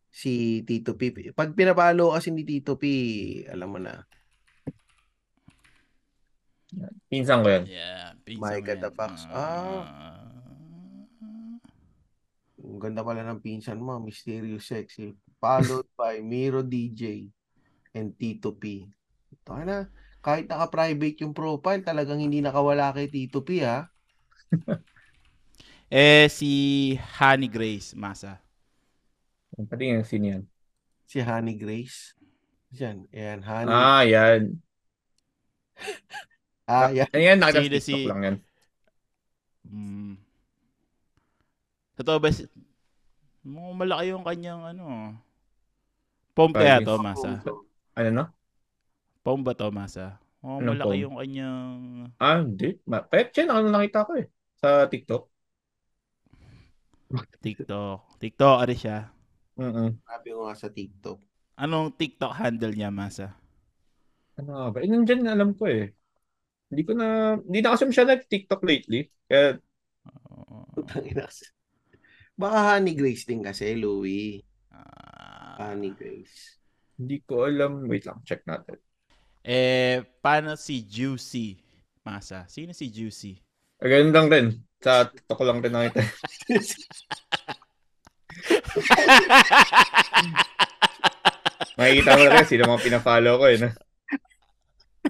[0.10, 0.32] si
[0.66, 1.12] Tito P.
[1.32, 2.84] Pag pinapalo kasi ni Tito P,
[3.46, 4.02] alam mo na.
[7.12, 7.64] Pinsan ko yan.
[7.68, 8.16] Yeah.
[8.40, 9.28] Micah the Fox.
[9.28, 10.21] Ah.
[12.62, 15.18] Ang ganda pala ng pinsan mo, Mysterious Sexy.
[15.42, 17.26] Followed by Miro DJ
[17.98, 18.86] and Tito P.
[19.34, 19.90] Ito na,
[20.22, 23.90] kahit naka-private yung profile, talagang hindi nakawala kay Tito P, ha?
[25.92, 28.40] Eh, si Honey Grace Masa.
[29.60, 30.44] Pati yung sino yan.
[31.04, 32.16] Si Honey Grace.
[32.80, 33.76] Yan, yan, Honey.
[33.76, 34.56] Ah, yan.
[36.72, 37.12] Ah, yan.
[37.12, 38.38] Ayan, nakita si- TikTok lang yan.
[39.68, 40.16] Mm.
[42.02, 42.50] Totoo ba si...
[43.46, 45.14] Mukhang malaki yung kanyang ano.
[46.34, 47.46] Pom kaya to, Masa?
[47.94, 48.26] Ano no?
[49.22, 50.18] Pom ba to, Masa?
[50.42, 51.04] Mukhang Anong malaki pom?
[51.06, 51.78] yung kanyang...
[52.18, 52.82] Ah, hindi.
[52.90, 54.26] Ma- Pet siya, nakita nakita ko eh.
[54.58, 55.24] Sa TikTok.
[57.38, 58.18] TikTok.
[58.18, 58.98] TikTok, ano siya?
[59.62, 61.20] Mm Sabi ko nga sa TikTok.
[61.62, 63.38] Anong TikTok handle niya, Masa?
[64.42, 64.82] Ano ba?
[64.82, 65.94] Eh, nandyan na alam ko eh.
[66.74, 69.06] Hindi ko na, hindi na kasi siya nag-TikTok lately.
[69.30, 69.62] Kaya,
[71.30, 71.61] kasi.
[72.42, 74.42] Baka Honey Grace din kasi, Louie.
[74.74, 76.58] Ah, Honey Grace.
[76.98, 77.86] hindi ko alam.
[77.86, 78.78] Wait lang, check natin.
[79.42, 81.58] eh, paano si Juicy,
[82.02, 82.46] Masa?
[82.46, 83.38] Sino si Juicy?
[83.78, 84.48] Ah, ganun lang din.
[84.82, 86.02] Sa TikTok ko lang din nakita.
[91.78, 93.58] Makikita na rin sino mga pinafollow ko eh.
[93.60, 93.70] No?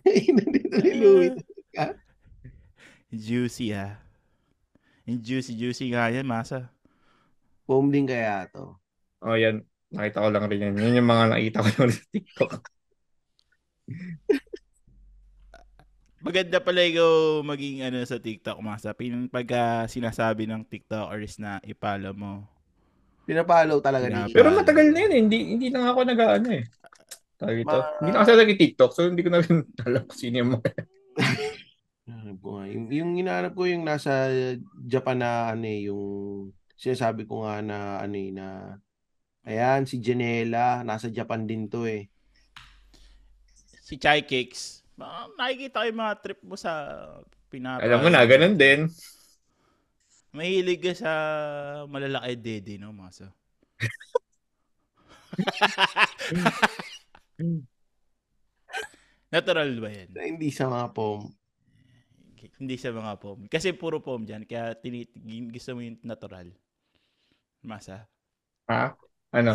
[0.07, 1.31] Nandito ni Louie.
[3.11, 3.99] Juicy, ha?
[5.03, 6.71] Yung juicy, juicy nga yan, Masa.
[7.71, 8.75] Foam din kaya to.
[9.23, 9.63] Oh, yan.
[9.95, 10.75] Nakita ko lang rin yan.
[10.75, 12.53] Yun yung mga nakita ko lang sa TikTok.
[16.19, 18.91] Maganda pala ikaw maging ano sa TikTok, Masa.
[19.31, 22.43] Pagka sinasabi ng TikTokers na ipalo mo.
[23.23, 25.19] Pinapollow talaga Pinapa- ni Pero matagal na yun eh.
[25.23, 26.67] Hindi, hindi na ako nag-ano eh.
[27.39, 27.71] Tawag ito.
[27.71, 30.69] Ma- Hindi na kasi nag-TikTok so hindi ko na rin alam kung sino yung mga.
[32.41, 34.27] Yung, yung hinahanap ko yung nasa
[34.83, 36.03] Japan na ano eh, yung
[36.81, 38.73] sinasabi ko nga na ano eh, na
[39.45, 42.09] ayan, si Janela, nasa Japan din to eh.
[43.85, 44.81] Si Chai Cakes.
[45.37, 46.73] Nakikita ko yung mga trip mo sa
[47.53, 47.85] pinapa.
[47.85, 48.89] Alam mo na, ganun din.
[50.33, 51.11] Mahilig ka sa
[51.85, 53.29] malalaki dede, no, Masa?
[59.31, 60.09] Natural ba yan?
[60.17, 61.29] Hindi sa mga pom.
[62.57, 63.45] Hindi sa mga pom.
[63.47, 64.49] Kasi puro pom dyan.
[64.49, 65.13] Kaya tinit
[65.51, 66.49] gusto mo yung natural.
[67.61, 68.09] Masa?
[68.65, 68.97] Ha?
[69.31, 69.53] Ano?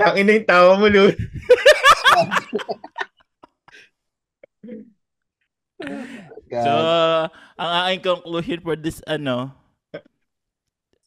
[0.00, 1.12] Tangin na yung tawa mo, Lu.
[6.48, 6.72] So,
[7.60, 9.52] ang aking conclusion for this, ano,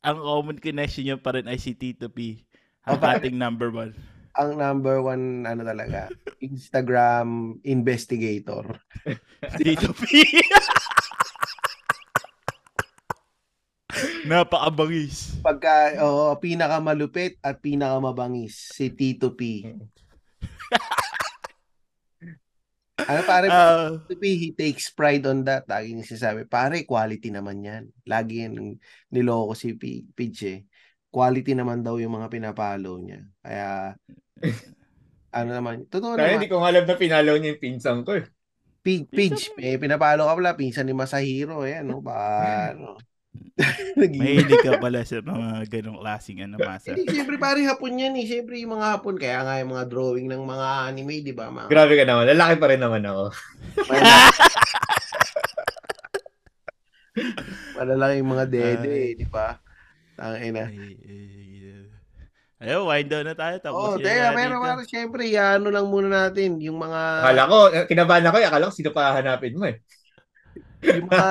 [0.06, 2.46] ang common connection niya pa rin ay si Tito P.
[2.86, 3.94] Ang ating number one.
[4.32, 6.08] ang number one ano talaga,
[6.40, 8.64] Instagram investigator.
[9.60, 10.24] Tito P.
[14.24, 15.42] Napakabangis.
[15.42, 19.66] Pagka oo, pinakamalupit at pinakamabangis si Tito P.
[23.00, 25.66] ano pare, Ah, Tito P, he takes pride on that.
[25.66, 27.84] Lagi niya sinasabi, pare, quality naman yan.
[28.06, 28.78] Lagi yan
[29.10, 30.60] niloko si P- Pidge eh.
[31.10, 33.26] Quality naman daw yung mga pinapalo niya.
[33.42, 33.98] Kaya,
[35.40, 36.38] ano naman, totoo Kaya naman.
[36.38, 38.26] hindi ko nga alam na pinalaw niya yung pinsan ko eh.
[38.80, 42.16] Pidge, Pidge, eh, pinapalo ka pala, pinsan ni Masahiro, eh, ano, ba,
[42.72, 42.96] ano.
[44.00, 46.96] Mahilig ka pala sa mga ganong klaseng ano, masa.
[46.96, 48.26] Hindi, siyempre pare hapon yan eh.
[48.26, 51.52] Siyempre yung mga hapon, kaya nga yung mga drawing ng mga anime, di ba?
[51.52, 52.26] Mga, Grabe ka naman.
[52.32, 53.26] Lalaki pa rin naman ako.
[57.80, 59.60] malalaki yung mga dede, eh, di ba?
[60.20, 60.68] Tangina.
[60.68, 61.88] Ay, ay,
[62.60, 63.56] Ayun, wind down na tayo.
[63.56, 67.58] Oo, oh, Tapos teka, pero pero siyempre, ano lang muna natin, yung mga, Akala ko,
[67.88, 68.48] kinabahan ako, eh.
[68.52, 69.80] akala ko sino pa hahanapin mo eh.
[70.84, 71.24] yung mga,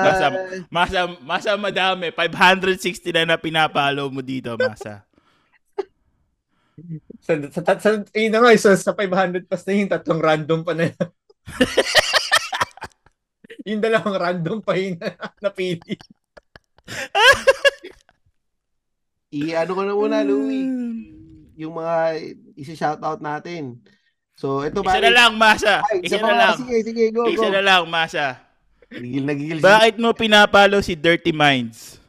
[0.73, 2.09] Masa, masa madami.
[2.09, 5.05] 560 na na pinapalo mo dito, Masa.
[7.21, 10.65] Sa, sa, sa, sa, yun na nga, sa, sa 500 plus na yung tatlong random
[10.65, 11.07] pa na yan.
[13.69, 14.97] yung dalawang random pa yung
[15.45, 15.93] napili.
[19.29, 20.65] i-ano ko na muna, Louie,
[21.55, 22.17] yung mga
[22.57, 23.77] isi-shoutout natin.
[24.33, 25.83] So, ito Isa na lang, Masa.
[25.85, 26.57] Ay, Isa pa na lang.
[26.63, 27.53] Sige, sige, go, Isa go.
[27.53, 28.39] na lang, Masa.
[28.89, 29.59] Nagigil, nagigil.
[29.61, 31.99] Bakit mo pinapalo si Dirty Minds?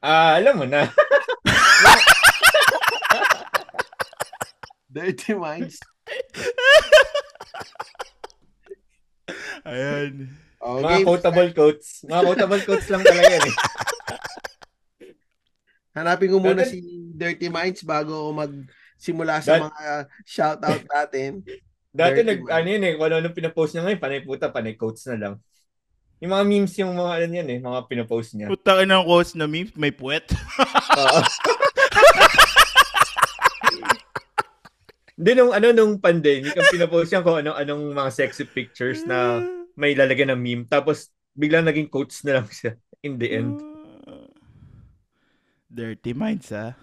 [0.00, 0.88] Ah, alam mo na.
[4.94, 5.76] Dirty Minds.
[9.66, 10.30] Ayan.
[10.60, 12.04] Oh, Mga quotable quotes.
[12.04, 13.54] Mga quotable quotes lang talaga yan eh.
[16.00, 19.84] Hanapin ko muna Dati- si Dirty Minds bago ako magsimula sa mga
[20.24, 21.44] shoutout natin.
[21.92, 22.52] Dati Dirty nag, man.
[22.56, 25.34] ano yun eh, kung ano pinapost niya ngayon, panay puta, panay quotes na lang.
[26.20, 28.48] Yung mga memes yung mga ano yan eh, mga pinapost niya.
[28.48, 30.24] Putang ina ng quotes na memes, may puwet.
[30.96, 31.20] Oo.
[35.20, 39.44] Hindi nung ano nung pandemic, ang pinapost niya kung anong anong mga sexy pictures na
[39.76, 40.64] may lalagyan ng meme.
[40.64, 42.72] Tapos biglang naging quotes na lang siya
[43.04, 43.60] in the end.
[45.70, 46.74] Dirty Minds, ha?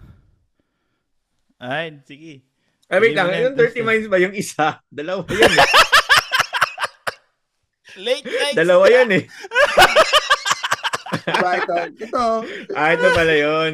[1.60, 2.48] Ay, sige.
[2.88, 4.16] Ay, wait lang, na yung 30 minds ba?
[4.16, 4.80] Yung isa?
[4.88, 5.68] Dalawa yan eh.
[8.08, 8.56] Late night.
[8.56, 9.24] Dalawa yan eh.
[11.28, 11.76] Diba ito?
[12.08, 12.24] Ito.
[12.72, 13.72] Ah, ito pala yun.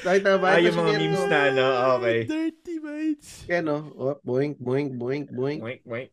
[0.00, 0.14] Ba?
[0.16, 1.64] Ah, yung mga memes na ano,
[1.98, 2.24] okay.
[2.24, 3.28] Dirty Minds.
[3.52, 3.76] Yan o.
[3.98, 5.60] Oh, boink, boink, boink, boink.
[5.60, 6.10] Wait, wait.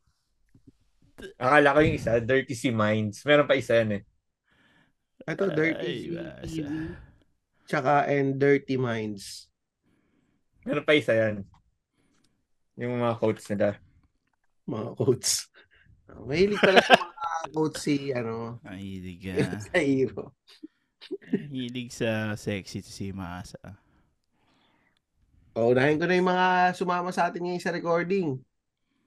[1.40, 3.24] Akala ko yung isa, Dirty Si Minds.
[3.24, 4.04] Meron pa isa yan eh.
[5.24, 6.68] Ito, Dirty basa.
[7.66, 9.50] Tsaka and Dirty Minds.
[10.66, 11.46] Meron pa isa yan.
[12.78, 13.78] Yung mga quotes nila.
[14.66, 15.32] Mga quotes.
[16.26, 19.34] Mahilig pala sa mga quotes si, ano, Mahilig ka.
[19.70, 20.34] sa hero.
[21.50, 23.62] Hilig sa sexy si Masa.
[25.56, 28.38] O, unahin ko na yung mga sumama sa atin ngayon sa recording.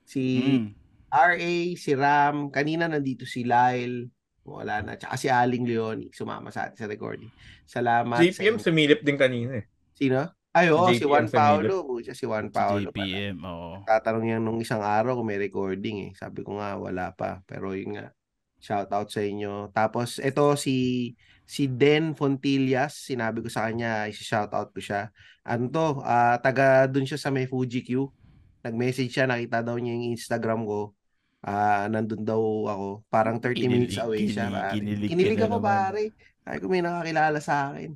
[0.03, 0.69] Si Mm.
[1.09, 4.09] RA, si Ram, kanina nandito si Lyle,
[4.49, 7.29] wala na, tsaka si Aling Leoni, sumama sa atin sa recording.
[7.69, 8.25] Salamat.
[8.25, 9.67] JPM sa sumilip din kanina eh.
[9.93, 10.33] Sino?
[10.57, 11.85] Ay, oo, si Juan Paulo.
[11.85, 12.89] Bucha si Juan pala.
[12.89, 13.85] JPM, oo.
[13.85, 16.11] Tatanong niya nung isang araw kung may recording eh.
[16.17, 17.45] Sabi ko nga, wala pa.
[17.45, 18.11] Pero yun nga,
[18.59, 19.71] shout out sa inyo.
[19.71, 21.13] Tapos, ito si
[21.49, 25.09] si Den Fontillas, sinabi ko sa kanya, isi-shout out ko siya.
[25.49, 28.13] Ano to, ah, taga dun siya sa may Fuji Q.
[28.61, 30.93] Nag-message siya, nakita daw niya yung Instagram ko.
[31.39, 32.89] Ah, nandun daw ako.
[33.07, 34.47] Parang 30 minutes Kinilig- away siya.
[34.49, 34.75] kinilig- pare.
[34.75, 35.69] kinilig ka Kinilig na ako, naman.
[35.71, 36.03] pare.
[36.43, 37.91] Ay, kung may nakakilala sa akin.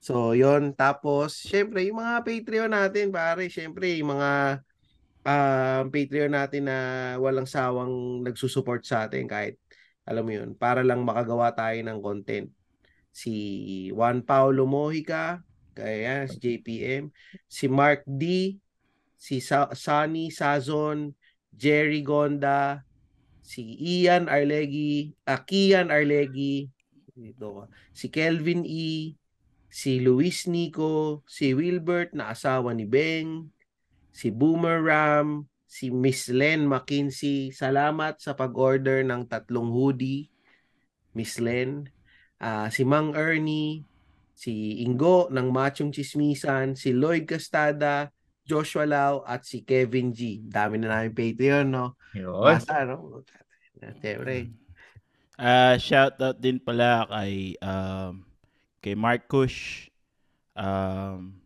[0.00, 4.30] So, yon Tapos, syempre, yung mga Patreon natin, pare, syempre, yung mga
[5.20, 6.78] um, Patreon natin na
[7.20, 9.60] walang sawang nagsusupport sa atin kahit,
[10.08, 12.48] alam mo yun, para lang makagawa tayo ng content.
[13.12, 13.34] Si
[13.92, 15.42] Juan Paulo Mojica,
[15.74, 17.10] kaya si JPM,
[17.44, 18.56] si Mark D,
[19.18, 21.12] si Sa- Sunny Sazon,
[21.54, 22.84] Jerry Gonda,
[23.42, 26.70] si Ian Arlegi, ah, Kian Arlegi,
[27.20, 29.18] ito, si Kelvin E,
[29.68, 33.50] si Luis Nico, si Wilbert na asawa ni Beng,
[34.10, 37.54] si Boomer Ram, si Miss Len McKinsey.
[37.54, 40.26] Salamat sa pag-order ng tatlong hoodie,
[41.14, 41.86] Miss Len.
[42.40, 43.84] Ah, si Mang Ernie,
[44.34, 48.08] si Ingo ng Machong Chismisan, si Lloyd Castada,
[48.44, 50.42] Joshua Lau, at si Kevin G.
[50.42, 51.94] Dami na namin Patreon, no?
[52.16, 52.44] Yun.
[52.44, 53.22] Basta, no?
[54.00, 54.52] Siyempre.
[55.40, 58.28] Ah, shout out din pala kay um
[58.84, 59.88] kay Markush.
[60.52, 61.40] Um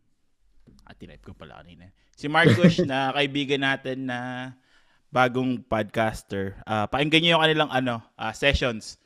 [0.82, 1.94] ah, tinype ko pala kanina.
[2.18, 4.50] Si Markush na kaibigan natin na
[5.14, 6.58] bagong podcaster.
[6.66, 8.98] Ah, pakinggan niyo yung kanilang ano, ah, sessions.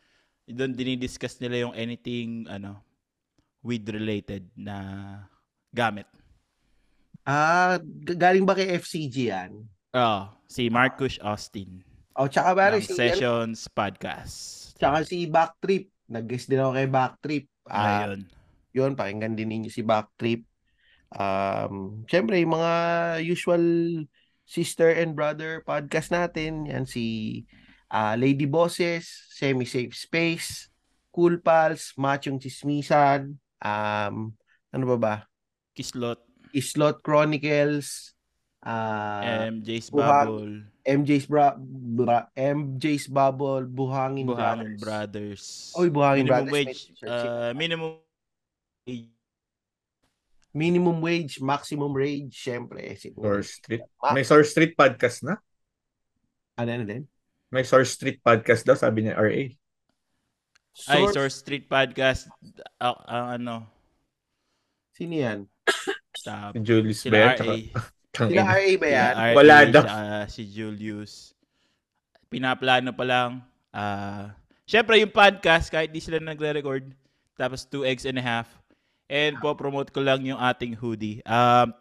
[0.48, 2.80] Doon dinidiscuss nila yung anything ano
[3.60, 4.76] weed related na
[5.68, 6.08] gamit.
[7.28, 7.76] Ah,
[8.08, 9.52] galing ba kay FCG yan?
[9.92, 11.84] Oh, si Markush Austin.
[12.16, 14.72] O, tsaka ba si, Sessions Podcast.
[14.80, 15.92] tsaka si Backtrip.
[16.08, 17.46] Nag-guest din ako kay Backtrip.
[17.68, 18.24] Ah, Ayun.
[18.72, 20.48] yun, pakinggan din ninyo si Backtrip.
[21.12, 22.72] Um, syempre, yung mga
[23.28, 23.64] usual
[24.48, 27.44] sister and brother podcast natin, yan si
[27.92, 29.04] ah, Lady Bosses,
[29.36, 30.72] Semi Safe Space,
[31.12, 34.32] Cool Pals, Machong Chismisan, um,
[34.72, 35.14] ano ba ba?
[35.76, 38.12] Kislot, Islot Chronicles,
[38.62, 40.52] ah, MJ's Buhang- Bubble,
[40.84, 44.80] MJ's bra, bra MJ's Bubble, Buhangin, Buhangin Brothers.
[44.80, 45.42] Brothers.
[45.76, 46.52] Oy, Buhangin minimum Brothers.
[46.52, 47.90] wage, uh, minimum
[48.86, 49.08] wage.
[50.54, 52.96] minimum wage, maximum rage, syempre.
[52.98, 53.38] Siguro.
[53.38, 53.84] Source Street.
[54.02, 54.10] Ah.
[54.16, 55.36] May Source Street podcast na?
[56.58, 57.04] Ano, ano din?
[57.52, 59.28] May Source Street podcast daw, sabi ni RA.
[59.30, 59.54] Ay,
[60.74, 62.30] Source- Source Street Podcast,
[62.78, 63.54] ah, ang ano,
[64.94, 65.46] Sino yan?
[66.28, 67.32] Sa Si Julius sila Bear.
[67.40, 67.56] RA.
[68.12, 69.12] Tsaka, Sila RA ba yan?
[69.14, 69.82] Sila RA, Wala daw.
[69.84, 69.96] tsaka
[70.28, 71.12] si Julius.
[72.28, 73.30] Pinaplano pa lang.
[73.70, 74.36] Ah,
[74.68, 76.92] Siyempre, yung podcast, kahit di sila nagre-record,
[77.40, 78.48] tapos two eggs and a half.
[79.08, 81.24] And po promote ko lang yung ating hoodie.
[81.24, 81.72] Um,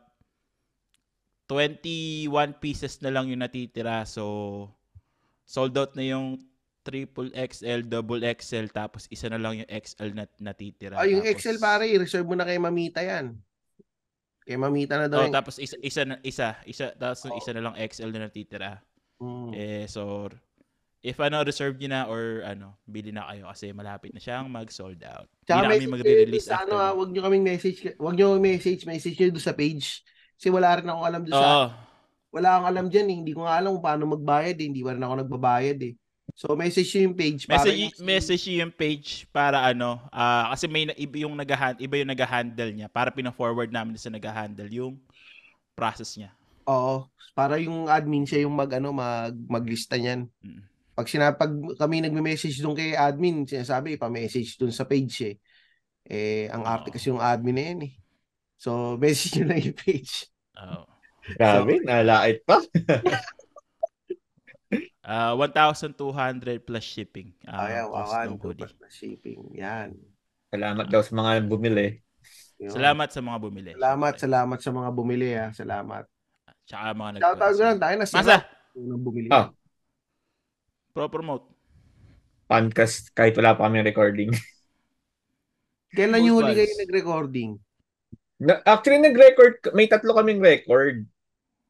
[1.47, 4.03] 21 pieces na lang yung natitira.
[4.07, 4.67] So,
[5.43, 6.39] sold out na yung
[6.83, 10.95] triple XL, double XL, tapos isa na lang yung XL na natitira.
[10.95, 13.35] Ah, yung tapos, XL pare, reserve mo na kay Mamita yan.
[14.47, 15.19] Kay Mamita na daw.
[15.19, 18.31] Oh, yung- tapos isa, isa, na, isa, isa, tapos yung isa na lang XL na
[18.31, 18.79] natitira.
[19.19, 19.51] Mm.
[19.51, 20.31] Eh, so,
[21.03, 25.03] if ano, reserve nyo na or ano, bili na kayo kasi malapit na siyang mag-sold
[25.03, 25.27] out.
[25.27, 26.71] Hindi Tsaka na kami magre-release sa after.
[26.71, 30.01] ano, ah, wag nyo kaming message, wag nyo message, message nyo doon sa page.
[30.39, 31.67] Kasi wala rin akong alam doon sa, Oo.
[32.31, 33.17] wala akong alam dyan eh.
[33.19, 34.65] Hindi ko nga alam kung paano magbayad eh.
[34.71, 35.93] Hindi pa rin ako nagbabayad eh.
[36.37, 37.49] So message yung page.
[37.49, 41.49] para Message, yung- message nyo yung page para ano, ah, kasi may iba yung nag
[41.81, 45.01] iba yung nag-handle niya para pina-forward namin sa nag-handle yung
[45.73, 46.29] process niya.
[46.69, 47.09] Oo.
[47.33, 50.29] Para yung admin siya yung mag, ano, mag, maglista niyan.
[50.45, 50.61] Mm.
[50.93, 55.35] Pag sinapag kami nagme-message doon kay admin, sinasabi, pa-message doon sa page eh.
[56.05, 56.95] Eh, ang arte Oo.
[56.97, 57.93] kasi yung admin na yan eh.
[58.61, 58.69] So,
[59.01, 60.29] message nyo lang yung page.
[60.53, 60.85] Oo.
[61.33, 62.61] Grabe, nalait pa.
[65.07, 65.95] Ah, 1,200
[66.67, 67.31] plus shipping.
[67.47, 68.27] ah, Ayan, cost wawan.
[68.27, 68.71] ng hoodie.
[68.91, 69.39] Shipping.
[69.55, 69.95] Yan.
[70.51, 72.03] Salamat daw sa mga bumili.
[72.59, 72.75] Yun.
[72.75, 73.71] Salamat sa mga bumili.
[73.71, 75.49] Salamat, salamat sa mga bumili ah.
[75.55, 76.03] Salamat.
[76.67, 78.37] Tsaka mga nag Shoutout ko lang tayo na Masa,
[78.75, 79.27] Nang bumili.
[79.31, 79.47] Ah.
[80.91, 81.47] pro-promote.
[82.51, 84.31] Podcast kahit wala pa kami recording.
[85.95, 87.55] Kailan yung huli kayo nag-recording?
[88.43, 91.07] Na, actually, nag-record, may tatlo kaming record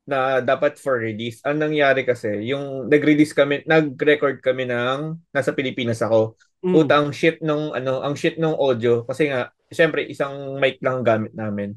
[0.07, 1.43] na dapat for release.
[1.43, 6.39] Ang nangyari kasi, yung nag-release kami, nag-record kami ng, nasa Pilipinas ako.
[6.63, 6.73] Mm.
[6.73, 9.03] Puta, ang shit nung, ano, ang shit nung audio.
[9.03, 11.75] Kasi nga, syempre, isang mic lang gamit namin.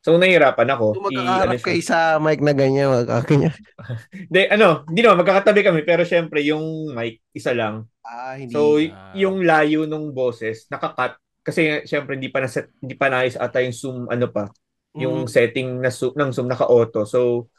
[0.00, 0.86] So, nahihirapan ako.
[0.96, 3.52] Kung magkakaharap ano kayo sa mic na ganyan, magkakanya.
[4.28, 7.84] Hindi, ano, hindi naman, magkakatabi kami, pero syempre, yung mic, isa lang.
[8.00, 8.48] Ah, hindi.
[8.52, 9.12] So, y- Ah.
[9.12, 11.20] yung layo nung boses, nakakat.
[11.44, 14.48] Kasi syempre, hindi pa, naset, hindi pa naayos ata yung zoom, ano pa,
[14.96, 15.28] yung Mm.
[15.28, 17.04] setting na zoom, ng zoom naka-auto.
[17.04, 17.52] So,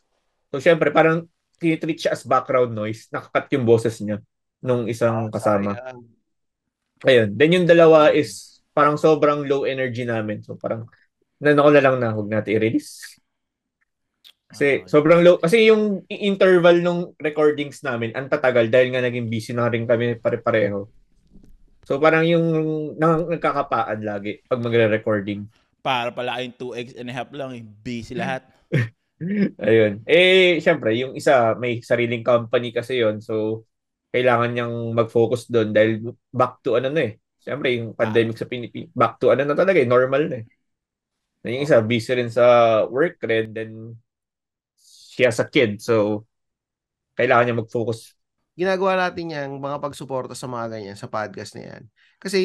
[0.51, 1.25] so syempre, parang
[1.57, 3.07] tinitreat siya as background noise.
[3.09, 4.19] Nakakat yung boses niya
[4.59, 5.71] nung isang Ah, kasama.
[5.73, 5.99] sayang.
[7.01, 7.29] Ayun.
[7.33, 10.45] Then yung dalawa is parang sobrang low energy namin.
[10.45, 10.85] So, parang,
[11.41, 13.17] nano ko na lang na huwag natin i-release.
[14.51, 15.39] Kasi Ah, sobrang low.
[15.41, 20.19] Kasi yung interval nung recordings namin, ang tatagal dahil nga naging busy na rin kami
[20.19, 20.85] pare-pareho.
[21.87, 22.45] So parang yung
[23.01, 25.49] nang, nagkakapaan lagi pag magre-recording.
[25.81, 27.57] Para pala kayong 2x and a half lang.
[27.57, 27.63] eh.
[27.65, 28.45] Busy lahat.
[29.61, 30.01] Ayun.
[30.09, 33.65] Eh, syempre, yung isa may sariling company kasi yon So,
[34.09, 37.13] kailangan niyang mag-focus doon dahil back to ano na eh.
[37.41, 40.45] Syempre, yung pandemic sa Pilipinas, back to ano na talaga eh, normal na eh.
[41.41, 42.45] Na yung isa, busy rin sa
[42.85, 43.71] work rin, then
[44.77, 45.81] she has a kid.
[45.81, 46.25] So,
[47.17, 48.13] kailangan niya mag-focus.
[48.57, 51.83] Ginagawa natin yan, mga pagsuporta sa mga ganyan, sa podcast na yan.
[52.21, 52.41] Kasi,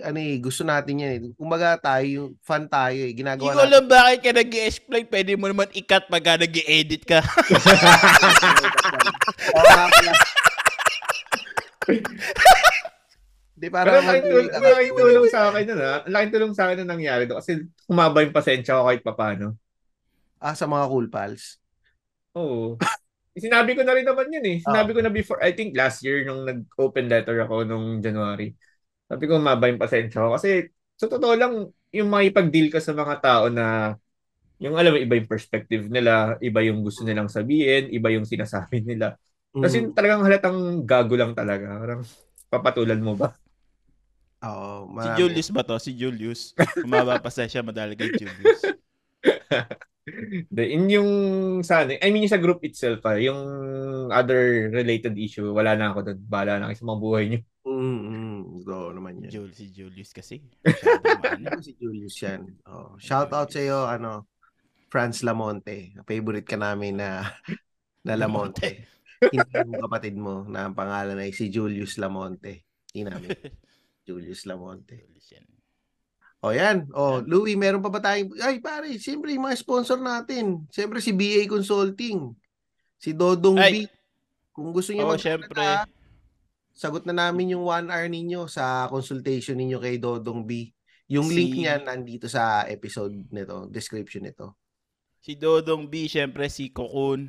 [0.00, 1.20] ano eh, gusto natin yan eh.
[1.36, 3.12] Kumbaga tayo, fan tayo eh.
[3.12, 7.04] Hindi Ginagawa ko alam bakit ka nag explain Pwede mo naman i-cut pagka nag edit
[7.04, 7.20] ka.
[13.60, 15.94] Di para Pero ang laking tulong, laking tulong sa akin nun ha.
[16.00, 17.44] Ang laking tulong sa akin na nangyari doon.
[17.44, 17.60] Kasi
[17.92, 19.60] humaba yung pasensya ko kahit papano.
[20.40, 21.60] Ah, sa mga cool pals.
[22.32, 22.80] Oo.
[23.36, 24.64] Sinabi ko na rin naman yun eh.
[24.64, 28.56] Sinabi ko na before, I think last year nung nag-open letter ako nung January.
[29.10, 30.38] Sabi ko humaba yung pasensya ko.
[30.38, 33.98] Kasi sa totoo lang, yung makipag-deal ka sa mga tao na
[34.62, 38.86] yung alam mo, iba yung perspective nila, iba yung gusto nilang sabihin, iba yung sinasabi
[38.86, 39.18] nila.
[39.50, 39.98] Kasi Mm.
[39.98, 41.80] talagang halatang gago lang talaga.
[41.80, 42.06] Parang
[42.46, 43.34] papatulan mo ba?
[44.46, 45.16] Oo, si marami.
[45.18, 45.76] Julius ba to?
[45.82, 46.54] Si Julius.
[46.80, 48.62] Kumaba pa siya madali kay Julius.
[50.50, 51.10] The, in yung
[51.62, 53.38] sa ano, I mean yung sa group itself ah, yung
[54.10, 56.18] other related issue, wala na ako doon.
[56.24, 57.40] Bahala na kayo sa mga buhay niyo.
[57.68, 58.19] Mm, mm.
[58.50, 59.30] Oo naman yan.
[59.30, 60.42] Jul, si Julius kasi.
[61.40, 62.58] Ano si Julius yan?
[62.66, 64.26] Oh, shout out sa iyo ano,
[64.90, 65.94] Franz Lamonte.
[66.02, 67.30] Favorite ka namin na
[68.02, 68.90] na Lamonte.
[69.20, 72.66] Hindi yung kapatid mo na ang pangalan ay si Julius Lamonte.
[72.90, 73.30] Hindi namin.
[74.08, 75.06] Julius Lamonte.
[75.06, 75.46] Julius yan.
[76.40, 76.88] O yan.
[76.96, 78.32] O, Louie, meron pa ba tayong...
[78.40, 80.64] Ay, pare, siyempre yung mga sponsor natin.
[80.72, 82.32] Siyempre si BA Consulting.
[82.96, 83.84] Si Dodong Ay.
[83.84, 83.92] B.
[84.56, 85.99] Kung gusto niyo Oo, magsalita, syempre.
[86.80, 90.72] Sagot na namin yung one hour ninyo sa consultation ninyo kay Dodong B.
[91.12, 94.56] Yung Si- link niya nandito sa episode nito, description nito.
[95.20, 97.28] Si Dodong B, syempre si Cocoon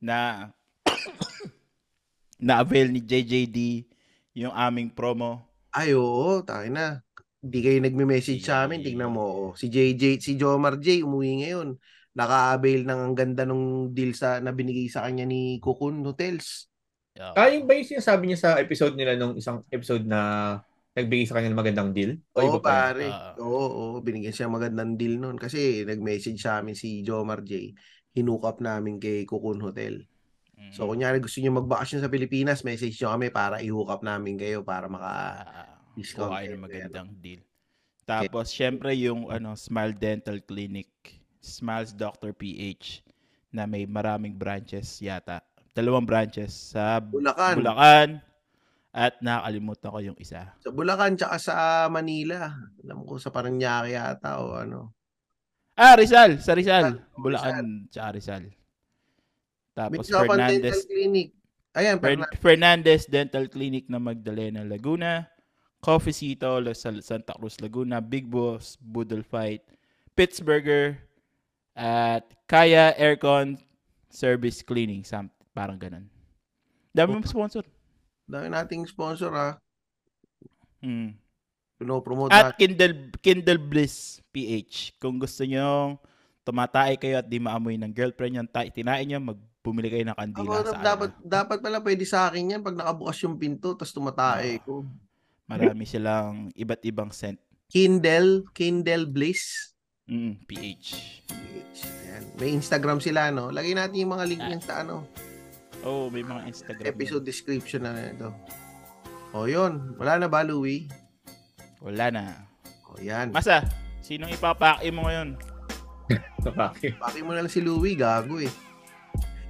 [0.00, 0.48] na
[2.40, 3.84] na-avail ni JJD
[4.40, 5.44] yung aming promo.
[5.68, 7.04] Ay, oo, tayo na.
[7.44, 9.24] Hindi kayo nagme-message sa amin, tignan mo.
[9.28, 9.48] Oh.
[9.52, 11.76] Si JJ, si Jomar J, umuwi ngayon.
[12.16, 16.71] Naka-avail ng ang ganda nung deal sa na binigay sa kanya ni Cocoon Hotels.
[17.12, 17.32] Yeah.
[17.36, 20.60] Ah, yung ba yung sinasabi niya sa episode nila nung isang episode na
[20.96, 22.16] nagbigay sa kanya ng magandang deal?
[22.36, 22.64] Oo, yun?
[22.64, 23.08] pare.
[23.08, 23.36] Ah.
[23.36, 27.72] Oo, oo, binigyan siya magandang deal noon kasi nag-message sa amin si Jomar J.
[28.16, 30.04] Hinook up namin kay Cocoon Hotel.
[30.72, 34.64] So, kunyari gusto nyo magbakasyon sa Pilipinas, message nyo kami para i-hook up namin kayo
[34.64, 35.12] para maka
[35.44, 37.44] Ah, discount ng magandang deal.
[38.08, 40.88] Tapos, syempre, yung ano, Smile Dental Clinic,
[41.44, 42.32] Smiles Dr.
[42.32, 43.04] PH,
[43.52, 45.44] na may maraming branches yata.
[45.72, 47.56] Dalawang branches sa Bulacan.
[47.56, 48.08] Bulacan
[48.92, 50.52] at nakakalimutan ko yung isa.
[50.60, 51.54] Sa Bulacan tsaka sa
[51.88, 52.52] Manila.
[52.84, 54.92] Alam ko sa Paranaque yata o ano.
[55.72, 56.36] Ah, Rizal.
[56.44, 57.00] Sa Rizal.
[57.00, 57.16] Rizal.
[57.16, 58.44] Bulacan tsaka Rizal.
[59.72, 60.80] Tapos Mitsapan Dental Fernandez.
[60.84, 61.28] Clinic.
[61.72, 62.40] Ayan, Fern- Fernandez.
[62.44, 65.24] Fernandez Dental Clinic na Magdalena, Laguna.
[65.80, 68.04] Coffeecito sa Santa Cruz, Laguna.
[68.04, 69.64] Big Boss, Boodle Fight.
[70.12, 71.00] Pittsburgher.
[71.72, 73.56] At Kaya Aircon
[74.12, 75.08] Service Cleaning.
[75.08, 76.08] Some, parang ganun.
[76.90, 77.64] Dami mong sponsor.
[78.24, 79.48] Dami nating sponsor ha.
[80.80, 81.14] Hmm.
[81.76, 82.58] Pinopromote At natin.
[82.58, 84.96] Kindle, Kindle Bliss PH.
[84.98, 85.96] Kung gusto nyo
[86.42, 90.58] tumatay kayo at di maamoy ng girlfriend ta- tinain nyo, magbumili kayo ng Ako, kandila
[90.64, 91.22] sa dapat, ano.
[91.22, 94.62] dapat pala pwede sa akin yan pag nakabukas yung pinto tapos tumatae Ah.
[94.62, 94.82] ko.
[95.46, 97.38] Marami silang iba't ibang scent.
[97.66, 99.72] Kindle, Kindle Bliss.
[100.04, 100.86] Mm, PH.
[101.78, 102.22] Ayan.
[102.36, 103.48] May Instagram sila, no?
[103.48, 105.06] Lagay natin yung mga link yan sa ano,
[105.82, 106.86] Oh, may mga Instagram.
[106.86, 108.30] episode description na ito.
[109.34, 109.98] O, yun.
[109.98, 110.86] Wala na ba, Louie?
[110.86, 111.82] yan.
[111.82, 112.24] Wala na.
[112.86, 113.34] O, yan.
[113.34, 113.66] Masa,
[113.98, 115.34] sinong ipapaki mo ngayon?
[116.42, 116.98] Bakit?
[117.02, 118.50] Paki mo na lang si Louie, gago eh.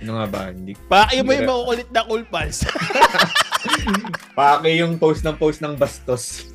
[0.00, 0.40] Ano nga ba?
[0.48, 0.72] Hindi.
[0.88, 2.64] Paki mo yung makukulit na cool pals.
[4.38, 6.50] Pake yung post ng post ng bastos.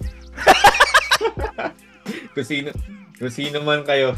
[2.36, 2.70] kung sino,
[3.16, 4.18] kung sino man kayo.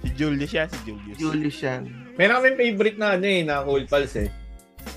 [0.00, 1.16] si Julius siya, si Julius.
[1.20, 1.82] Julius yan.
[2.20, 4.28] Meron kami favorite na ano eh, na cool pals eh.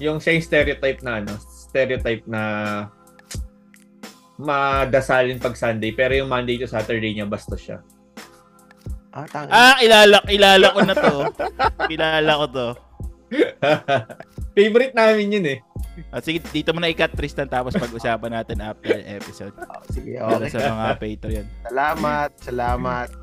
[0.04, 2.44] Yung siya yung stereotype na ano, stereotype na
[4.36, 7.80] madasalin pag Sunday, pero yung Monday to Saturday niya bastos siya.
[9.16, 9.56] Ah, tangin.
[9.56, 11.16] Ah, kilala, kilala ko na to.
[11.88, 12.70] kilala ko to.
[14.58, 15.60] favorite namin yun eh.
[16.12, 19.56] At sige, dito mo na ikat Tristan tapos pag-usapan natin after episode.
[19.64, 20.52] Ah, sige, Para okay.
[20.52, 21.48] sa mga Patreon.
[21.72, 23.23] Salamat, salamat.